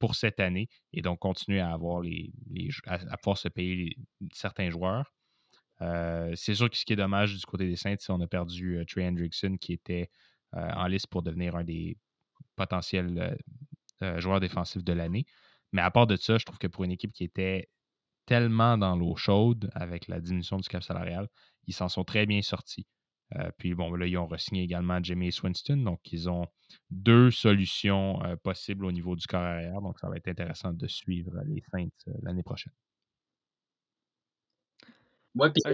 pour 0.00 0.16
cette 0.16 0.40
année 0.40 0.68
et 0.92 1.02
donc 1.02 1.20
continuer 1.20 1.60
à 1.60 1.72
avoir 1.72 2.00
les, 2.00 2.32
à, 2.86 3.16
pouvoir 3.16 3.38
se 3.38 3.46
payer 3.46 3.96
certains 4.32 4.70
joueurs. 4.70 5.14
c'est 5.78 6.56
sûr 6.56 6.68
que 6.68 6.76
ce 6.76 6.84
qui 6.84 6.94
est 6.94 6.96
dommage 6.96 7.36
du 7.36 7.46
côté 7.46 7.68
des 7.68 7.76
Saints, 7.76 7.94
c'est 8.00 8.12
qu'on 8.12 8.20
a 8.20 8.26
perdu 8.26 8.84
Trey 8.88 9.06
Hendrickson 9.06 9.56
qui 9.60 9.72
était 9.72 10.10
en 10.52 10.88
liste 10.88 11.06
pour 11.06 11.22
devenir 11.22 11.54
un 11.54 11.62
des 11.62 11.96
potentiels 12.56 13.36
joueurs 14.18 14.40
défensifs 14.40 14.84
de 14.84 14.92
l'année. 14.92 15.26
Mais 15.72 15.82
à 15.82 15.90
part 15.90 16.06
de 16.06 16.16
ça, 16.16 16.38
je 16.38 16.44
trouve 16.44 16.58
que 16.58 16.66
pour 16.66 16.84
une 16.84 16.92
équipe 16.92 17.12
qui 17.12 17.24
était 17.24 17.68
tellement 18.26 18.76
dans 18.76 18.96
l'eau 18.96 19.16
chaude 19.16 19.70
avec 19.74 20.08
la 20.08 20.20
diminution 20.20 20.58
du 20.58 20.68
cap 20.68 20.82
salarial, 20.82 21.28
ils 21.66 21.74
s'en 21.74 21.88
sont 21.88 22.04
très 22.04 22.26
bien 22.26 22.42
sortis. 22.42 22.86
Euh, 23.34 23.50
puis 23.58 23.74
bon, 23.74 23.92
là, 23.94 24.06
ils 24.06 24.16
ont 24.18 24.26
re-signé 24.26 24.62
également 24.62 25.02
Jimmy 25.02 25.32
Swinston. 25.32 25.78
Donc, 25.78 26.00
ils 26.12 26.28
ont 26.28 26.46
deux 26.90 27.30
solutions 27.30 28.22
euh, 28.22 28.36
possibles 28.36 28.84
au 28.84 28.92
niveau 28.92 29.16
du 29.16 29.26
corps 29.26 29.40
arrière. 29.40 29.80
Donc, 29.80 29.98
ça 29.98 30.08
va 30.08 30.16
être 30.16 30.28
intéressant 30.28 30.72
de 30.72 30.86
suivre 30.86 31.32
les 31.46 31.62
Saints 31.72 31.88
euh, 32.08 32.12
l'année 32.22 32.44
prochaine. 32.44 32.72
Oui, 35.34 35.48
puis 35.52 35.62
ah, 35.64 35.72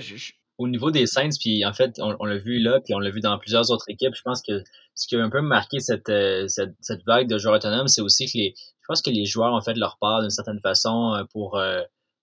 au 0.59 0.69
niveau 0.69 0.91
des 0.91 1.07
Saints, 1.07 1.31
puis 1.41 1.65
en 1.65 1.73
fait, 1.73 1.99
on, 1.99 2.25
l'a 2.25 2.39
vu 2.39 2.59
là, 2.59 2.81
puis 2.85 2.95
on 2.95 2.99
l'a 2.99 3.11
vu 3.11 3.21
dans 3.21 3.39
plusieurs 3.39 3.71
autres 3.71 3.89
équipes. 3.89 4.15
Je 4.15 4.23
pense 4.23 4.43
que 4.43 4.63
ce 4.95 5.07
qui 5.07 5.17
a 5.17 5.23
un 5.23 5.31
peu 5.31 5.41
marqué 5.41 5.81
cette, 5.81 6.13
cette, 6.49 6.75
cette 6.81 7.05
vague 7.07 7.29
de 7.29 7.39
joueurs 7.39 7.57
autonomes, 7.57 7.89
c'est 7.89 8.03
aussi 8.03 8.27
que 8.27 8.39
les, 8.39 8.55
je 8.83 8.87
pense 8.89 9.03
que 9.03 9.11
les 9.11 9.25
joueurs 9.25 9.55
ont 9.55 9.61
fait 9.61 9.75
leur 9.75 9.97
part 9.99 10.21
d'une 10.21 10.31
certaine 10.31 10.61
façon 10.61 11.15
euh, 11.15 11.25
pour 11.33 11.57
euh, 11.57 11.81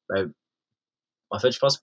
ben, 0.09 0.31
en 1.29 1.39
fait 1.39 1.51
je 1.51 1.59
pense 1.59 1.81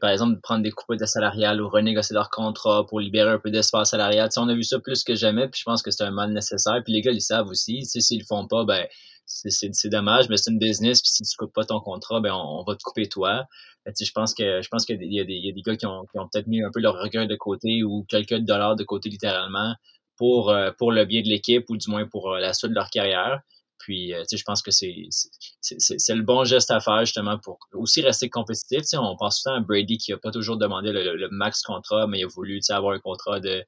par 0.00 0.10
exemple 0.10 0.40
prendre 0.40 0.62
des 0.62 0.70
coupes 0.70 0.96
de 0.96 1.06
salariales 1.06 1.60
ou 1.60 1.68
renégocier 1.68 2.14
leur 2.14 2.30
contrat 2.30 2.84
pour 2.86 3.00
libérer 3.00 3.30
un 3.30 3.38
peu 3.38 3.50
d'espace 3.50 3.90
salarial 3.90 4.28
on 4.36 4.48
a 4.48 4.54
vu 4.54 4.64
ça 4.64 4.80
plus 4.80 5.04
que 5.04 5.14
jamais 5.14 5.48
puis 5.48 5.60
je 5.60 5.64
pense 5.64 5.82
que 5.82 5.90
c'est 5.90 6.02
un 6.02 6.10
mal 6.10 6.32
nécessaire 6.32 6.80
puis 6.84 6.92
les 6.92 7.00
gars 7.00 7.12
ils 7.12 7.20
savent 7.20 7.46
aussi 7.46 7.84
s'ils 7.84 8.20
le 8.20 8.24
font 8.24 8.46
pas 8.46 8.64
ben 8.64 8.86
c'est 9.32 9.88
dommage 9.88 10.28
mais 10.28 10.36
c'est 10.36 10.50
une 10.50 10.58
business 10.58 11.00
puis 11.00 11.10
si 11.10 11.22
tu 11.22 11.36
coupes 11.36 11.52
pas 11.52 11.64
ton 11.64 11.80
contrat 11.80 12.20
ben 12.20 12.34
on, 12.34 12.64
va 12.64 12.74
te 12.74 12.82
couper 12.82 13.08
toi 13.08 13.46
je 13.86 14.12
pense 14.12 14.34
que 14.34 14.62
je 14.62 14.68
pense 14.68 14.84
qu'il 14.84 15.02
y, 15.02 15.20
a 15.20 15.24
des, 15.24 15.34
y 15.34 15.48
a 15.48 15.52
des 15.52 15.62
gars 15.62 15.76
qui 15.76 15.86
ont, 15.86 16.04
qui 16.10 16.18
ont 16.18 16.28
peut-être 16.32 16.46
mis 16.46 16.62
un 16.62 16.70
peu 16.72 16.80
leur 16.80 16.94
regard 17.00 17.26
de 17.26 17.36
côté 17.36 17.82
ou 17.82 18.04
quelques 18.08 18.36
dollars 18.38 18.76
de 18.76 18.84
côté 18.84 19.08
littéralement 19.08 19.74
pour 20.16 20.50
euh, 20.50 20.70
pour 20.78 20.92
le 20.92 21.04
bien 21.04 21.22
de 21.22 21.28
l'équipe 21.28 21.64
ou 21.70 21.76
du 21.76 21.90
moins 21.90 22.06
pour 22.06 22.30
la 22.30 22.52
suite 22.52 22.70
de 22.70 22.74
leur 22.74 22.90
carrière 22.90 23.40
puis, 23.82 24.14
euh, 24.14 24.22
je 24.30 24.42
pense 24.44 24.62
que 24.62 24.70
c'est 24.70 24.94
le 24.94 26.22
bon 26.22 26.44
geste 26.44 26.70
à 26.70 26.80
faire 26.80 27.00
justement 27.00 27.38
pour 27.38 27.58
aussi 27.72 28.00
rester 28.00 28.30
compétitif. 28.30 28.82
on 28.94 29.16
pense 29.16 29.40
souvent 29.40 29.56
à 29.56 29.60
Brady 29.60 29.98
qui 29.98 30.12
n'a 30.12 30.18
pas 30.18 30.30
toujours 30.30 30.56
demandé 30.56 30.92
le, 30.92 31.28
max 31.30 31.62
contrat, 31.62 32.06
mais 32.06 32.20
il 32.20 32.24
a 32.24 32.28
voulu 32.28 32.60
avoir 32.70 32.94
un 32.94 33.00
contrat 33.00 33.40
de 33.40 33.64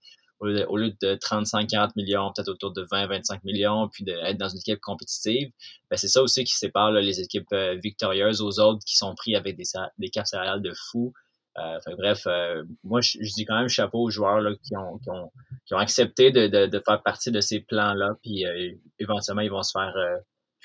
au 0.69 0.77
lieu 0.77 0.91
de 1.03 1.15
35-40 1.15 1.93
millions, 1.97 2.33
peut-être 2.35 2.49
autour 2.49 2.73
de 2.73 2.85
20-25 2.85 3.41
millions, 3.45 3.89
puis 3.89 4.05
d'être 4.05 4.37
dans 4.37 4.49
une 4.49 4.59
équipe 4.59 4.81
compétitive. 4.81 5.51
Ben, 5.91 5.97
c'est 5.97 6.09
ça 6.09 6.23
aussi 6.23 6.45
qui 6.45 6.55
sépare 6.55 6.93
les 6.93 7.21
équipes 7.21 7.53
euh, 7.53 7.77
victorieuses 7.83 8.41
aux 8.41 8.61
autres 8.61 8.85
qui 8.85 8.97
sont 8.97 9.15
pris 9.15 9.37
avec 9.37 9.57
des, 9.57 9.65
des 9.99 10.11
caps 10.11 10.31
salariales 10.31 10.63
de 10.63 10.73
fou. 10.91 11.13
Euh, 11.59 11.79
bref, 11.99 12.27
moi, 12.83 13.01
je, 13.01 13.19
dis 13.19 13.45
quand 13.45 13.57
même 13.57 13.69
chapeau 13.69 14.03
aux 14.03 14.11
joueurs 14.11 14.41
là, 14.41 14.51
qui, 14.63 14.77
ont, 14.77 14.99
qui, 14.99 15.11
ont, 15.11 15.31
qui 15.67 15.75
ont 15.75 15.79
accepté 15.79 16.33
de, 16.33 16.49
de, 16.49 16.67
de 16.67 16.83
faire 16.85 17.01
partie 17.03 17.31
de 17.31 17.41
ces 17.41 17.61
plans-là. 17.61 18.17
Puis 18.23 18.45
éventuellement, 18.99 19.43
ils 19.43 19.51
vont 19.51 19.63
se 19.63 19.71
faire, 19.71 19.95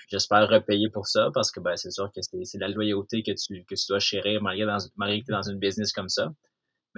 j'espère, 0.10 0.50
repayer 0.50 0.89
pour 0.89 1.08
ça 1.08 1.30
parce 1.34 1.52
que 1.52 1.60
ben, 1.60 1.76
c'est 1.76 1.92
sûr 1.92 2.12
que 2.12 2.22
c'est 2.22 2.58
la 2.58 2.70
loyauté 2.70 3.22
que 3.22 3.32
tu, 3.32 3.63
que 3.65 3.76
tu 3.76 3.86
dois 3.88 4.00
chérir 4.00 4.42
malgré, 4.42 4.65
dans, 4.65 4.80
malgré 4.98 5.22
que 5.22 5.26
tu 5.26 5.32
es 5.32 5.36
dans 5.36 5.50
une 5.50 5.60
business 5.60 5.94
comme 5.94 6.10
ça. 6.10 6.32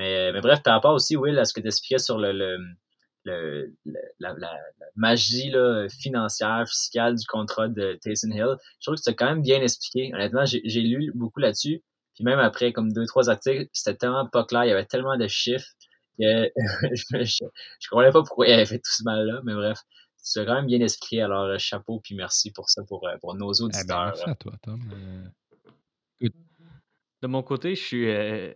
Mais, 0.02 0.32
mais 0.32 0.42
bref, 0.42 0.64
par 0.64 0.74
rapport 0.74 0.96
aussi, 0.96 1.16
Will, 1.16 1.38
à 1.38 1.46
ce 1.46 1.54
que 1.54 1.62
tu 1.62 1.68
expliquais 1.68 2.00
sur 2.00 2.18
le, 2.18 2.32
le 2.32 2.58
le, 3.24 3.76
la, 4.20 4.34
la, 4.34 4.58
magie 4.96 5.52
là, 5.52 5.88
financière, 5.90 6.66
fiscale 6.68 7.16
du 7.16 7.26
contrat 7.28 7.68
de 7.68 8.00
Taysom 8.02 8.32
Hill. 8.32 8.56
Je 8.80 8.86
trouve 8.88 8.96
que 8.96 9.02
c'est 9.04 9.14
quand 9.14 9.28
même 9.28 9.44
bien 9.44 9.62
expliqué. 9.62 10.12
Honnêtement, 10.14 10.44
j'ai 10.46 10.82
lu 10.82 11.12
beaucoup 11.14 11.40
là-dessus. 11.40 11.84
Puis 12.16 12.24
même 12.24 12.40
après, 12.40 12.74
comme 12.74 12.92
deux, 12.92 13.06
trois 13.06 13.30
articles, 13.30 13.70
c'était 13.74 13.96
tellement 13.96 14.28
pas 14.28 14.44
clair, 14.44 14.66
il 14.66 14.70
y 14.70 14.72
avait 14.72 14.86
tellement 14.86 15.18
de 15.18 15.28
chiffres 15.28 15.68
que 16.20 16.52
je, 16.96 17.24
je, 17.24 17.90
comprenais 17.90 18.12
pas 18.12 18.24
pourquoi 18.24 18.48
il 18.48 18.54
avait 18.54 18.66
fait 18.66 18.80
tout 18.80 18.92
ce 18.92 19.04
mal-là. 19.04 19.42
Mais 19.44 19.54
bref, 19.54 19.80
c'est 20.18 20.44
quand 20.46 20.56
même 20.56 20.66
bien 20.66 20.82
expliqué. 20.82 21.22
Alors, 21.22 21.58
chapeau, 21.60 22.02
puis 22.04 22.16
merci 22.16 22.52
pour 22.52 22.70
ça, 22.70 22.84
pour, 22.88 23.08
pour 23.22 23.36
nos 23.36 23.54
eh 23.54 23.60
ben, 23.60 23.66
auditeurs. 23.66 24.06
merci 24.08 24.30
à 24.30 24.36
toi, 24.36 24.54
Tom. 24.64 24.82
Euh, 24.94 26.30
de 27.22 27.28
mon 27.28 27.44
côté, 27.44 27.76
je 27.76 27.82
suis, 27.84 28.10
euh, 28.10 28.52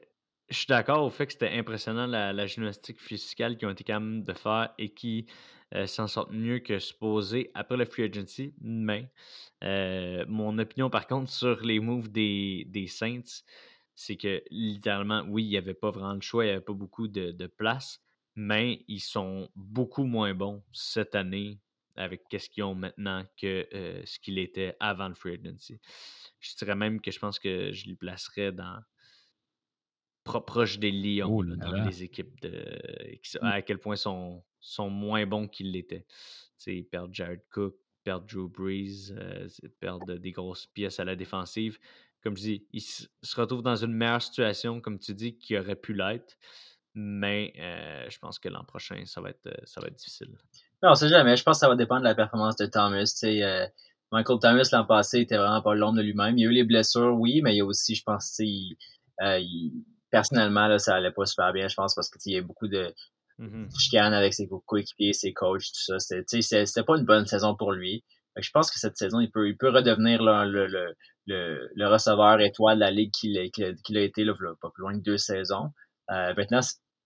je 0.49 0.57
suis 0.57 0.67
d'accord 0.67 1.03
au 1.03 1.09
fait 1.09 1.25
que 1.25 1.33
c'était 1.33 1.57
impressionnant 1.57 2.05
la, 2.05 2.45
gymnastique 2.47 3.01
fiscale 3.01 3.57
qu'ils 3.57 3.67
ont 3.67 3.71
été 3.71 3.83
capables 3.83 4.23
de 4.23 4.33
faire 4.33 4.73
et 4.77 4.89
qui 4.89 5.25
euh, 5.73 5.87
s'en 5.87 6.07
sortent 6.07 6.31
mieux 6.31 6.59
que 6.59 6.77
supposé 6.77 7.51
après 7.55 7.77
le 7.77 7.85
free 7.85 8.03
agency. 8.03 8.53
Mais 8.61 9.11
euh, 9.63 10.23
mon 10.27 10.57
opinion, 10.59 10.89
par 10.89 11.07
contre, 11.07 11.31
sur 11.31 11.61
les 11.61 11.79
moves 11.79 12.11
des, 12.11 12.85
Saints, 12.87 13.43
c'est 13.95 14.17
que 14.17 14.43
littéralement, 14.51 15.23
oui, 15.27 15.43
il 15.43 15.49
n'y 15.49 15.57
avait 15.57 15.73
pas 15.73 15.91
vraiment 15.91 16.13
le 16.13 16.21
choix, 16.21 16.45
il 16.45 16.47
n'y 16.47 16.53
avait 16.53 16.63
pas 16.63 16.73
beaucoup 16.73 17.07
de, 17.07 17.47
place, 17.47 18.01
mais 18.35 18.83
ils 18.87 18.99
sont 18.99 19.49
beaucoup 19.55 20.03
moins 20.05 20.33
bons 20.33 20.63
cette 20.71 21.15
année 21.15 21.59
avec 21.95 22.23
ce 22.29 22.49
qu'ils 22.49 22.63
ont 22.63 22.75
maintenant 22.75 23.23
que 23.41 23.67
euh, 23.73 24.01
ce 24.05 24.19
qu'il 24.19 24.37
était 24.37 24.75
avant 24.81 25.07
le 25.07 25.15
free 25.15 25.33
agency. 25.33 25.79
Je 26.41 26.55
dirais 26.57 26.75
même 26.75 26.99
que 26.99 27.09
je 27.09 27.19
pense 27.19 27.39
que 27.39 27.71
je 27.71 27.87
les 27.87 27.95
placerais 27.95 28.51
dans 28.51 28.81
proche 30.25 30.79
des 30.79 30.91
Lions 30.91 31.29
oh 31.29 31.43
dans 31.43 31.71
les 31.85 32.03
équipes 32.03 32.39
de 32.41 32.49
mmh. 33.41 33.45
à 33.45 33.61
quel 33.61 33.77
point 33.77 33.95
sont, 33.95 34.43
sont 34.59 34.89
moins 34.89 35.25
bons 35.25 35.47
qu'ils 35.47 35.71
l'étaient. 35.71 36.05
Ils 36.67 36.85
perdent 36.85 37.13
Jared 37.13 37.41
Cook, 37.51 37.75
perdent 38.03 38.25
Drew 38.25 38.49
Brees, 38.49 39.11
euh, 39.11 39.47
perdent 39.79 40.13
des 40.13 40.31
grosses 40.31 40.65
pièces 40.67 40.99
à 40.99 41.05
la 41.05 41.15
défensive. 41.15 41.77
Comme 42.23 42.35
je 42.37 42.41
dis, 42.41 42.67
ils 42.73 42.81
se 42.81 43.07
retrouvent 43.35 43.61
dans 43.61 43.75
une 43.75 43.93
meilleure 43.93 44.21
situation, 44.21 44.81
comme 44.81 44.97
tu 44.97 45.13
dis, 45.13 45.37
qui 45.37 45.57
aurait 45.57 45.75
pu 45.75 45.93
l'être. 45.93 46.37
Mais 46.95 47.53
euh, 47.59 48.09
je 48.09 48.17
pense 48.19 48.39
que 48.39 48.49
l'an 48.49 48.63
prochain, 48.63 49.03
ça 49.05 49.21
va 49.21 49.29
être, 49.29 49.47
euh, 49.47 49.65
ça 49.65 49.81
va 49.81 49.87
être 49.87 49.95
difficile. 49.95 50.29
Non, 50.81 50.95
c'est 50.95 51.09
jamais. 51.09 51.35
Je 51.35 51.43
pense 51.43 51.57
que 51.57 51.59
ça 51.59 51.67
va 51.67 51.75
dépendre 51.75 52.01
de 52.01 52.07
la 52.07 52.15
performance 52.15 52.55
de 52.55 52.65
Thomas. 52.65 53.03
Michael 54.11 54.39
Thomas, 54.39 54.69
l'an 54.71 54.85
passé, 54.85 55.19
était 55.19 55.37
vraiment 55.37 55.61
pas 55.61 55.75
l'ombre 55.75 55.97
de 55.97 56.03
lui-même. 56.03 56.37
Il 56.37 56.41
y 56.41 56.47
a 56.47 56.49
eu 56.49 56.53
les 56.53 56.63
blessures, 56.63 57.15
oui, 57.19 57.41
mais 57.43 57.53
il 57.53 57.57
y 57.57 57.61
a 57.61 57.65
aussi, 57.65 57.95
je 57.95 58.03
pense, 58.03 58.39
il, 58.39 58.77
personnellement, 60.15 60.67
là, 60.67 60.79
ça 60.79 60.95
allait 60.95 61.11
pas 61.11 61.25
super 61.25 61.51
bien, 61.51 61.67
je 61.67 61.75
pense, 61.75 61.93
parce 61.93 62.09
qu'il 62.09 62.31
y 62.31 62.37
a 62.37 62.41
beaucoup 62.41 62.69
de 62.69 62.93
mm 63.37 63.67
avec 63.93 64.33
ses 64.33 64.47
coéquipiers, 64.65 65.11
ses 65.11 65.33
coachs, 65.33 65.65
tout 65.65 65.97
ça. 65.97 65.99
C'était, 65.99 66.83
pas 66.83 66.97
une 66.97 67.03
bonne 67.03 67.25
saison 67.25 67.53
pour 67.53 67.73
lui. 67.73 68.05
Je 68.37 68.49
pense 68.51 68.71
que 68.71 68.79
cette 68.79 68.97
saison, 68.97 69.19
il 69.19 69.29
peut, 69.29 69.49
il 69.49 69.57
peut 69.57 69.69
redevenir 69.69 70.23
le, 70.23 70.45
le, 70.45 70.95
le, 71.25 71.69
le, 71.75 71.87
receveur 71.87 72.39
étoile 72.39 72.77
de 72.77 72.81
la 72.81 72.91
ligue 72.91 73.11
qu'il 73.11 73.37
a, 73.37 73.49
qu'il 73.49 73.97
a 73.97 74.01
été 74.01 74.23
là, 74.23 74.33
pas 74.61 74.69
plus 74.73 74.81
loin 74.83 74.95
de 74.95 75.01
deux 75.01 75.17
saisons. 75.17 75.71
Euh, 76.11 76.33
maintenant, 76.37 76.61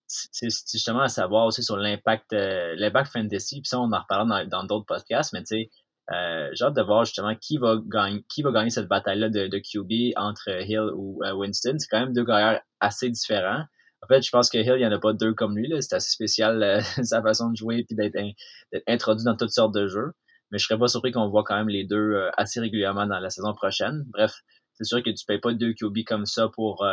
c'est 0.07 0.49
justement 0.71 1.01
à 1.01 1.09
savoir 1.09 1.45
aussi 1.45 1.63
sur 1.63 1.77
l'impact 1.77 2.33
euh, 2.33 2.75
l'impact 2.77 3.11
fantasy. 3.11 3.61
Puis 3.61 3.69
ça, 3.69 3.79
on 3.79 3.91
en 3.91 3.99
reparlera 3.99 4.45
dans 4.45 4.63
d'autres 4.65 4.85
podcasts, 4.85 5.33
mais 5.33 5.41
tu 5.41 5.55
sais, 5.55 5.69
euh, 6.11 6.49
j'ai 6.53 6.65
hâte 6.65 6.75
de 6.75 6.81
voir 6.81 7.05
justement 7.05 7.35
qui 7.35 7.57
va 7.57 7.77
gagner, 7.85 8.25
qui 8.29 8.41
va 8.41 8.51
gagner 8.51 8.71
cette 8.71 8.87
bataille-là 8.87 9.29
de, 9.29 9.47
de, 9.47 9.59
QB 9.59 10.17
entre 10.17 10.49
Hill 10.49 10.89
ou 10.95 11.21
euh, 11.23 11.33
Winston. 11.33 11.75
C'est 11.77 11.87
quand 11.87 11.99
même 11.99 12.13
deux 12.13 12.23
gagnants 12.23 12.59
assez 12.79 13.09
différents. 13.09 13.63
En 14.01 14.07
fait, 14.07 14.21
je 14.21 14.31
pense 14.31 14.49
que 14.49 14.57
Hill, 14.57 14.73
il 14.75 14.79
n'y 14.79 14.87
en 14.87 14.91
a 14.91 14.99
pas 14.99 15.13
deux 15.13 15.33
comme 15.33 15.55
lui. 15.55 15.71
C'est 15.81 15.95
assez 15.95 16.09
spécial 16.09 16.63
euh, 16.63 16.81
sa 17.03 17.21
façon 17.21 17.51
de 17.51 17.55
jouer 17.55 17.85
et 17.87 17.95
d'être 17.95 18.17
introduit 18.87 19.25
dans 19.25 19.35
toutes 19.35 19.51
sortes 19.51 19.73
de 19.73 19.87
jeux. 19.87 20.13
Mais 20.51 20.57
je 20.57 20.65
serais 20.65 20.79
pas 20.79 20.87
surpris 20.87 21.11
qu'on 21.11 21.29
voit 21.29 21.43
quand 21.43 21.55
même 21.55 21.69
les 21.69 21.83
deux 21.83 22.13
euh, 22.13 22.31
assez 22.37 22.59
régulièrement 22.59 23.05
dans 23.05 23.19
la 23.19 23.29
saison 23.29 23.53
prochaine. 23.53 24.03
Bref, 24.07 24.33
c'est 24.73 24.85
sûr 24.85 25.03
que 25.03 25.11
tu 25.11 25.25
payes 25.27 25.39
pas 25.39 25.53
deux 25.53 25.73
QB 25.73 25.99
comme 26.07 26.25
ça 26.25 26.47
pour 26.47 26.85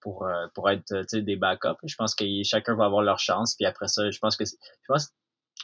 pour, 0.00 0.28
pour 0.54 0.70
être 0.70 0.94
des 1.14 1.34
backups. 1.34 1.80
Je 1.84 1.96
pense 1.96 2.14
que 2.14 2.24
chacun 2.44 2.76
va 2.76 2.84
avoir 2.84 3.02
leur 3.02 3.18
chance. 3.18 3.56
Puis 3.56 3.66
après 3.66 3.88
ça, 3.88 4.08
je 4.08 4.18
pense 4.20 4.36
que 4.36 4.44
je 4.44 4.52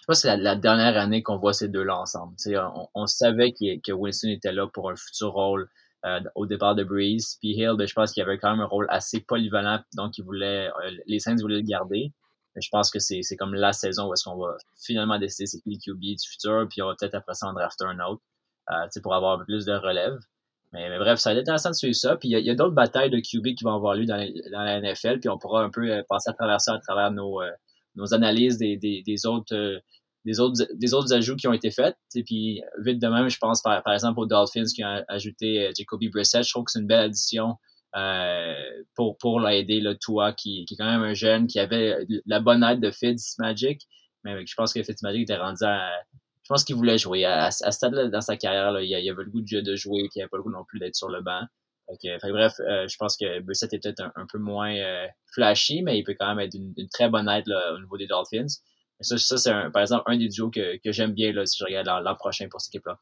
je 0.00 0.06
pense 0.06 0.22
que 0.22 0.28
c'est 0.28 0.36
la, 0.36 0.56
dernière 0.56 0.96
année 0.96 1.22
qu'on 1.22 1.36
voit 1.36 1.52
ces 1.52 1.68
deux-là 1.68 1.98
ensemble. 1.98 2.34
On, 2.46 2.88
on, 2.94 3.06
savait 3.06 3.52
que 3.52 3.92
Winston 3.92 4.30
était 4.30 4.52
là 4.52 4.66
pour 4.66 4.90
un 4.90 4.96
futur 4.96 5.32
rôle 5.32 5.68
euh, 6.04 6.20
au 6.34 6.46
départ 6.46 6.74
de 6.74 6.82
Breeze. 6.82 7.36
Puis 7.40 7.50
Hill, 7.50 7.74
ben, 7.78 7.86
je 7.86 7.94
pense 7.94 8.12
qu'il 8.12 8.20
avait 8.24 8.36
quand 8.36 8.50
même 8.50 8.60
un 8.60 8.66
rôle 8.66 8.86
assez 8.90 9.20
polyvalent, 9.20 9.78
donc 9.94 10.14
euh, 10.18 10.70
les 11.06 11.20
Saints 11.20 11.36
voulaient 11.36 11.60
le 11.60 11.62
garder. 11.62 12.12
Je 12.56 12.68
pense 12.70 12.90
que 12.90 12.98
c'est, 12.98 13.22
comme 13.38 13.54
la 13.54 13.72
saison 13.72 14.08
où 14.08 14.12
est-ce 14.12 14.24
qu'on 14.24 14.36
va 14.36 14.56
finalement 14.84 15.18
décider 15.20 15.46
c'est 15.46 15.60
qui 15.60 15.70
le 15.70 15.78
QB 15.78 16.00
du 16.00 16.28
futur, 16.28 16.66
puis 16.68 16.82
on 16.82 16.88
va 16.88 16.96
peut-être 16.98 17.14
après 17.14 17.34
ça 17.34 17.46
en 17.46 17.52
drafter 17.52 17.84
un 17.84 18.00
autre, 18.00 18.20
euh, 18.72 19.00
pour 19.00 19.14
avoir 19.14 19.44
plus 19.44 19.64
de 19.64 19.72
relève. 19.72 20.18
Mais, 20.72 20.98
bref, 20.98 21.20
ça 21.20 21.30
va 21.30 21.34
être 21.34 21.42
intéressant 21.42 21.70
de 21.70 21.76
suivre 21.76 21.94
ça. 21.94 22.16
Puis 22.16 22.30
il 22.30 22.38
y 22.38 22.50
a, 22.50 22.54
d'autres 22.56 22.74
batailles 22.74 23.10
de 23.10 23.20
QB 23.20 23.54
qui 23.56 23.62
vont 23.62 23.74
avoir 23.74 23.94
lieu 23.94 24.06
dans, 24.06 24.16
dans, 24.50 24.62
la 24.62 24.80
NFL, 24.80 25.20
puis 25.20 25.28
on 25.28 25.38
pourra 25.38 25.62
un 25.62 25.70
peu 25.70 25.88
euh, 25.88 26.02
passer 26.08 26.30
à 26.30 26.32
travers 26.32 26.60
ça 26.60 26.74
à 26.74 26.78
travers 26.80 27.12
nos, 27.12 27.40
nos 27.94 28.14
analyses 28.14 28.58
des, 28.58 28.76
des, 28.76 29.02
des 29.02 29.26
autres 29.26 29.54
euh, 29.54 29.78
des 30.24 30.38
autres 30.40 30.66
des 30.74 30.94
autres 30.94 31.12
ajouts 31.12 31.36
qui 31.36 31.48
ont 31.48 31.52
été 31.52 31.70
faits. 31.70 31.96
Et 32.14 32.22
puis 32.22 32.62
vite 32.78 33.00
de 33.00 33.08
même, 33.08 33.28
je 33.28 33.38
pense 33.38 33.62
par, 33.62 33.82
par 33.82 33.94
exemple 33.94 34.20
aux 34.20 34.26
Dolphins 34.26 34.64
qui 34.74 34.84
ont 34.84 35.04
ajouté 35.08 35.66
euh, 35.66 35.72
Jacoby 35.76 36.08
Brissett. 36.08 36.44
Je 36.44 36.50
trouve 36.50 36.64
que 36.64 36.70
c'est 36.70 36.80
une 36.80 36.86
belle 36.86 37.06
addition 37.06 37.56
euh, 37.96 38.54
pour 38.94 39.18
pour 39.18 39.40
l'aider 39.40 39.80
le 39.80 39.96
Tua 39.98 40.32
qui, 40.32 40.64
qui 40.64 40.74
est 40.74 40.76
quand 40.76 40.90
même 40.90 41.02
un 41.02 41.14
jeune 41.14 41.46
qui 41.46 41.58
avait 41.58 42.06
la 42.26 42.40
bonne 42.40 42.62
aide 42.62 42.80
de 42.80 42.90
Fitzmagic, 42.90 43.82
mais 44.24 44.46
je 44.46 44.54
pense 44.54 44.72
que 44.72 44.82
Fitzmagic 44.82 45.22
était 45.22 45.36
rendu 45.36 45.64
à 45.64 45.90
je 46.42 46.48
pense 46.48 46.64
qu'il 46.64 46.76
voulait 46.76 46.98
jouer 46.98 47.24
à, 47.24 47.46
à, 47.46 47.50
ce 47.50 47.70
stade-là 47.70 48.08
dans 48.08 48.20
sa 48.20 48.36
carrière. 48.36 48.72
Là, 48.72 48.82
il, 48.82 48.94
avait 48.94 49.24
le 49.24 49.30
goût 49.30 49.40
de, 49.40 49.76
jouer, 49.76 50.02
puis 50.02 50.16
il 50.16 50.22
avait 50.22 50.28
pas 50.28 50.36
le 50.36 50.42
goût 50.42 50.50
non 50.50 50.64
plus 50.64 50.80
d'être 50.80 50.96
sur 50.96 51.08
le 51.08 51.22
banc. 51.22 51.42
Fait, 52.00 52.18
bref, 52.30 52.54
euh, 52.60 52.86
je 52.88 52.96
pense 52.96 53.16
que 53.16 53.40
Brissett 53.40 53.72
est 53.72 53.82
peut-être 53.82 54.02
un, 54.14 54.26
peu 54.30 54.38
moins 54.38 54.74
euh, 54.74 55.06
flashy, 55.34 55.82
mais 55.82 55.98
il 55.98 56.04
peut 56.04 56.14
quand 56.18 56.28
même 56.34 56.40
être 56.40 56.54
une, 56.54 56.74
très 56.92 57.08
bonne 57.08 57.28
aide 57.28 57.48
au 57.74 57.78
niveau 57.78 57.96
des 57.96 58.06
Dolphins. 58.06 58.46
ça, 59.00 59.18
ça 59.18 59.36
c'est 59.36 59.52
par 59.72 59.82
exemple 59.82 60.04
un 60.06 60.16
des 60.16 60.28
duos 60.28 60.50
que, 60.50 60.78
que 60.78 60.92
j'aime 60.92 61.12
bien 61.12 61.32
si 61.46 61.58
je 61.58 61.64
regarde 61.64 62.04
l'an 62.04 62.14
prochain 62.14 62.48
pour 62.48 62.60
cette 62.60 62.74
équipe-là. 62.74 62.98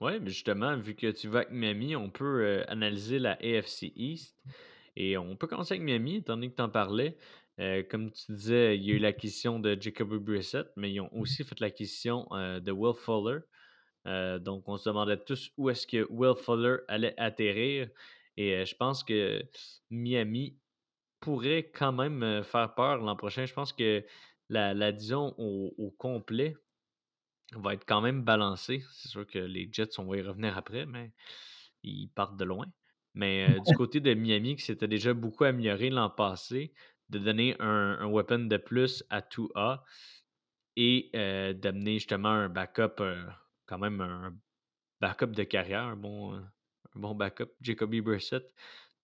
Oui, 0.00 0.12
mais 0.20 0.30
justement, 0.30 0.76
vu 0.76 0.94
que 0.94 1.10
tu 1.10 1.28
vas 1.28 1.40
avec 1.40 1.50
Miami, 1.50 1.94
on 1.94 2.08
peut 2.10 2.42
euh, 2.42 2.64
analyser 2.68 3.18
la 3.18 3.32
AFC 3.32 3.92
East. 3.94 4.34
Et 4.96 5.18
on 5.18 5.36
peut 5.36 5.46
commencer 5.46 5.74
avec 5.74 5.84
Miami, 5.84 6.16
étant 6.16 6.34
donné 6.34 6.50
que 6.50 6.56
tu 6.56 6.62
en 6.62 6.70
parlais. 6.70 7.16
comme 7.90 8.10
tu 8.10 8.32
disais, 8.32 8.76
il 8.76 8.84
y 8.84 8.92
a 8.92 8.94
eu 8.94 8.98
l'acquisition 8.98 9.60
de 9.60 9.76
Jacoby 9.78 10.18
Brissett, 10.18 10.66
mais 10.76 10.90
ils 10.90 11.00
ont 11.00 11.10
aussi 11.12 11.44
fait 11.44 11.60
l'acquisition 11.60 12.26
de 12.30 12.72
Will 12.72 12.94
Fuller. 12.94 13.40
Euh, 14.06 14.38
donc, 14.38 14.68
on 14.68 14.76
se 14.76 14.88
demandait 14.88 15.18
tous 15.18 15.52
où 15.56 15.68
est-ce 15.70 15.86
que 15.86 16.06
Will 16.10 16.34
Fuller 16.36 16.78
allait 16.88 17.14
atterrir. 17.18 17.88
Et 18.36 18.54
euh, 18.54 18.64
je 18.64 18.74
pense 18.74 19.04
que 19.04 19.42
Miami 19.90 20.56
pourrait 21.20 21.70
quand 21.74 21.92
même 21.92 22.22
euh, 22.22 22.42
faire 22.42 22.74
peur 22.74 22.98
l'an 22.98 23.16
prochain. 23.16 23.44
Je 23.46 23.52
pense 23.52 23.72
que 23.72 24.04
la, 24.48 24.74
la 24.74 24.92
disons 24.92 25.34
au, 25.38 25.94
complet 25.98 26.56
va 27.54 27.74
être 27.74 27.84
quand 27.86 28.00
même 28.00 28.22
balancée. 28.22 28.82
C'est 28.92 29.08
sûr 29.08 29.26
que 29.26 29.38
les 29.38 29.68
Jets, 29.70 29.98
on 29.98 30.04
va 30.04 30.16
y 30.16 30.22
revenir 30.22 30.56
après, 30.56 30.86
mais 30.86 31.12
ils 31.82 32.08
partent 32.08 32.36
de 32.36 32.44
loin. 32.44 32.66
Mais 33.14 33.48
du 33.66 33.74
côté 33.76 34.00
de 34.00 34.14
Miami, 34.14 34.56
qui 34.56 34.62
s'était 34.62 34.88
déjà 34.88 35.12
beaucoup 35.12 35.44
amélioré 35.44 35.90
l'an 35.90 36.10
passé, 36.10 36.72
de 37.10 37.18
donner 37.18 37.56
un, 37.58 38.06
weapon 38.06 38.46
de 38.46 38.56
plus 38.56 39.04
à 39.10 39.20
2A 39.20 39.80
et 40.76 41.10
d'amener 41.54 41.94
justement 41.94 42.28
un 42.28 42.48
backup 42.48 43.02
quand 43.70 43.78
même 43.78 44.00
un 44.00 44.36
backup 45.00 45.28
de 45.28 45.44
carrière, 45.44 45.84
un 45.84 45.96
bon, 45.96 46.34
un 46.34 46.50
bon 46.96 47.14
backup, 47.14 47.50
Jacoby 47.60 48.00
Brissett. 48.00 48.52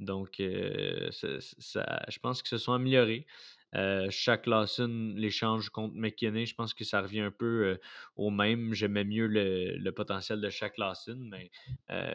Donc, 0.01 0.41
euh, 0.41 1.09
ça, 1.13 2.05
je 2.09 2.19
pense 2.19 2.43
qu'ils 2.43 2.51
se 2.51 2.59
sont 2.59 2.73
améliorés. 2.73 3.27
Euh, 3.75 4.09
chaque 4.11 4.47
Lawson, 4.47 5.15
l'échange 5.17 5.71
contre 5.71 5.95
McKinney, 5.95 6.47
je 6.47 6.55
pense 6.55 6.75
que 6.75 6.85
ça 6.85 7.01
revient 7.01 7.21
un 7.21 7.31
peu 7.31 7.65
euh, 7.65 7.81
au 8.17 8.31
même. 8.31 8.75
J'aimais 8.75 9.05
mieux 9.05 9.29
le, 9.29 9.91
potentiel 9.93 10.41
de 10.41 10.51
chaque 10.51 10.79
Lawson, 10.79 11.19
mais 11.31 11.51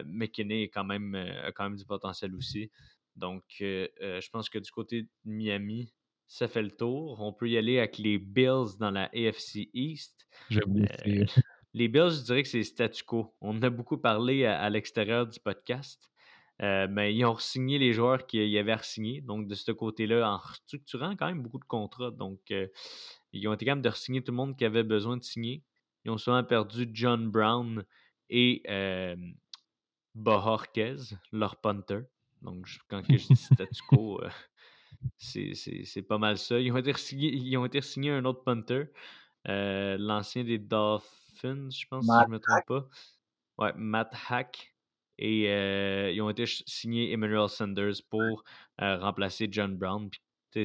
McKinney 0.06 0.64
est 0.64 0.70
quand 0.70 0.84
même, 0.84 1.16
a 1.16 1.52
quand 1.54 1.64
même 1.64 1.78
du 1.78 1.86
potentiel 1.86 2.36
aussi. 2.36 2.70
Donc, 3.16 3.44
je 3.60 4.30
pense 4.30 4.50
que 4.50 4.60
du 4.60 4.72
côté 4.72 5.04
de 5.04 5.10
Miami, 5.24 5.94
ça 6.28 6.50
fait 6.50 6.62
le 6.62 6.72
tour. 6.72 7.20
On 7.22 7.32
peut 7.32 7.50
y 7.50 7.58
aller 7.58 7.80
avec 7.80 7.98
les 7.98 8.20
Bills 8.20 8.78
dans 8.78 8.92
la 8.92 9.06
AFC 9.14 9.70
East. 9.74 10.28
J'aime 10.50 10.86
les 11.74 11.88
Bills, 11.88 12.12
je 12.12 12.24
dirais 12.24 12.44
que 12.44 12.50
c'est 12.50 12.64
statu 12.64 13.04
quo. 13.04 13.34
On 13.42 13.58
en 13.58 13.62
a 13.62 13.70
beaucoup 13.70 13.98
parlé 13.98 14.46
à, 14.46 14.70
l'extérieur 14.70 15.28
du 15.28 15.40
podcast. 15.40 16.12
mais 16.60 16.88
ben, 16.88 17.04
ils 17.04 17.26
ont 17.26 17.38
signé 17.38 17.80
les 17.80 17.94
joueurs 17.94 18.28
qu'ils 18.28 18.58
avaient 18.58 18.78
signé. 18.82 19.22
Donc, 19.22 19.48
de 19.48 19.56
ce 19.56 19.72
côté-là, 19.72 20.30
en 20.30 20.38
restructurant 20.38 21.16
quand 21.16 21.28
même 21.28 21.42
beaucoup 21.42 21.60
de 21.60 21.66
contrats. 21.66 22.12
Donc, 22.12 22.40
ils 23.34 23.48
ont 23.48 23.54
été 23.54 23.66
capables 23.66 23.82
de 23.82 23.90
signer 23.92 24.24
tout 24.24 24.32
le 24.32 24.38
monde 24.38 24.58
qui 24.58 24.66
avait 24.66 24.84
besoin 24.84 25.18
de 25.18 25.24
signer. 25.24 25.64
Ils 26.04 26.12
ont 26.12 26.18
souvent 26.18 26.44
perdu 26.44 26.90
John 26.94 27.30
Brown 27.30 27.86
et 28.30 28.64
euh, 28.70 29.16
leur 30.16 31.62
punter. 31.62 32.02
Donc, 32.42 32.68
quand 32.90 33.04
je 33.08 33.16
dis 33.16 33.36
statu 33.36 33.82
quo, 33.88 34.22
c'est 35.18 36.08
pas 36.08 36.18
mal 36.18 36.38
ça. 36.38 36.60
Ils 36.60 36.72
ont 36.72 36.78
été 36.78 36.94
ils 37.16 37.58
ont 37.58 37.66
été 37.66 37.82
signés 37.82 38.12
un 38.12 38.26
autre 38.26 38.44
punter, 38.44 38.86
l'ancien 39.46 40.44
des 40.44 40.58
Dolphins, 40.58 41.21
je 41.34 41.86
pense, 41.90 42.06
si 42.06 42.12
je 42.12 42.28
ne 42.28 42.32
me 42.32 42.40
trompe 42.40 42.66
pas. 42.68 42.88
Ouais, 43.58 43.74
Matt 43.76 44.14
Hack. 44.30 44.74
Et 45.18 45.44
ils 46.14 46.22
ont 46.22 46.30
été 46.30 46.46
signés 46.48 47.12
Emmanuel 47.12 47.48
Sanders 47.48 48.02
pour 48.10 48.44
remplacer 48.80 49.48
John 49.52 49.78
Brown. 49.78 50.10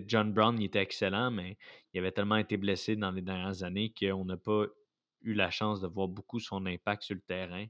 John 0.07 0.33
Brown, 0.33 0.59
il 0.59 0.65
était 0.65 0.81
excellent, 0.81 1.31
mais 1.31 1.59
il 1.93 2.01
avait 2.01 2.13
tellement 2.13 2.37
été 2.37 2.57
blessé 2.57 2.97
dans 2.97 3.11
les 3.11 3.23
dernières 3.23 3.63
années 3.63 3.93
qu'on 3.99 4.25
n'a 4.25 4.37
pas 4.37 4.65
eu 5.23 5.35
la 5.35 5.51
chance 5.51 5.81
de 5.81 5.87
voir 5.87 6.09
beaucoup 6.09 6.41
son 6.41 6.65
impact 6.67 7.03
sur 7.03 7.15
le 7.15 7.21
terrain. 7.21 7.67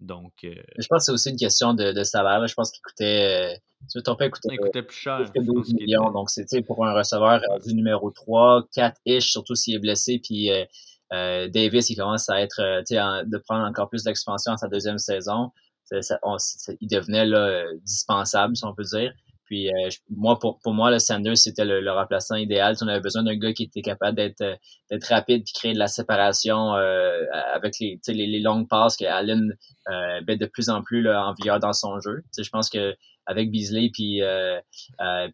Donc, 0.00 0.32
je 0.42 0.86
pense 0.88 1.02
que 1.02 1.04
c'est 1.04 1.12
aussi 1.12 1.30
une 1.30 1.36
question 1.36 1.72
de, 1.72 2.02
salaire. 2.02 2.46
Je 2.46 2.54
pense 2.54 2.72
qu'il 2.72 2.82
coûtait. 2.82 3.56
tu 3.90 4.02
ton 4.02 4.16
père 4.16 4.30
coûtait, 4.30 4.48
il 4.52 4.58
coûtait 4.58 4.82
plus 4.82 4.96
cher. 4.96 5.30
12 5.34 5.74
millions. 5.74 6.10
Donc, 6.10 6.30
c'était 6.30 6.62
pour 6.62 6.84
un 6.84 6.92
receveur 6.92 7.40
du 7.64 7.74
numéro 7.74 8.10
3, 8.10 8.66
4-ish, 8.74 9.30
surtout 9.30 9.54
s'il 9.54 9.76
est 9.76 9.78
blessé. 9.78 10.20
Puis, 10.22 10.50
Davis, 11.48 11.90
il 11.90 11.96
commence 11.96 12.28
à 12.28 12.40
être, 12.40 12.60
de 12.60 13.38
prendre 13.38 13.64
encore 13.66 13.88
plus 13.88 14.04
d'expansion 14.04 14.52
en 14.52 14.56
sa 14.56 14.68
deuxième 14.68 14.98
saison 14.98 15.50
il 16.80 16.88
devenait 16.88 17.26
dispensable, 17.84 18.56
si 18.56 18.64
on 18.64 18.74
peut 18.74 18.84
dire. 18.84 19.12
Puis 19.46 19.68
euh, 19.68 19.90
pour, 20.40 20.58
moi, 20.72 20.90
le 20.90 20.98
Sanders, 20.98 21.36
c'était 21.36 21.66
le, 21.66 21.90
remplaçant 21.92 22.34
idéal. 22.34 22.76
on 22.80 22.88
avait 22.88 23.00
besoin 23.00 23.22
d'un 23.22 23.36
gars 23.36 23.52
qui 23.52 23.64
était 23.64 23.82
capable 23.82 24.16
d'être 24.16 24.40
euh, 24.40 24.56
rapide 25.10 25.44
puis 25.44 25.52
créer 25.52 25.74
de 25.74 25.78
la 25.78 25.86
séparation 25.86 26.74
euh, 26.74 27.24
avec 27.52 27.74
les, 27.78 28.40
longues 28.40 28.68
passes 28.68 28.96
que 28.96 29.04
Allen 29.04 29.54
euh, 29.90 30.20
de 30.26 30.46
plus 30.46 30.70
en 30.70 30.82
plus 30.82 31.06
en 31.10 31.34
vigueur 31.34 31.60
dans 31.60 31.74
son 31.74 32.00
jeu. 32.00 32.24
je 32.36 32.48
pense 32.48 32.70
que 32.70 32.96
avec 33.26 33.50
Beasley 33.50 33.90
puis 33.92 34.22
euh, 34.22 34.58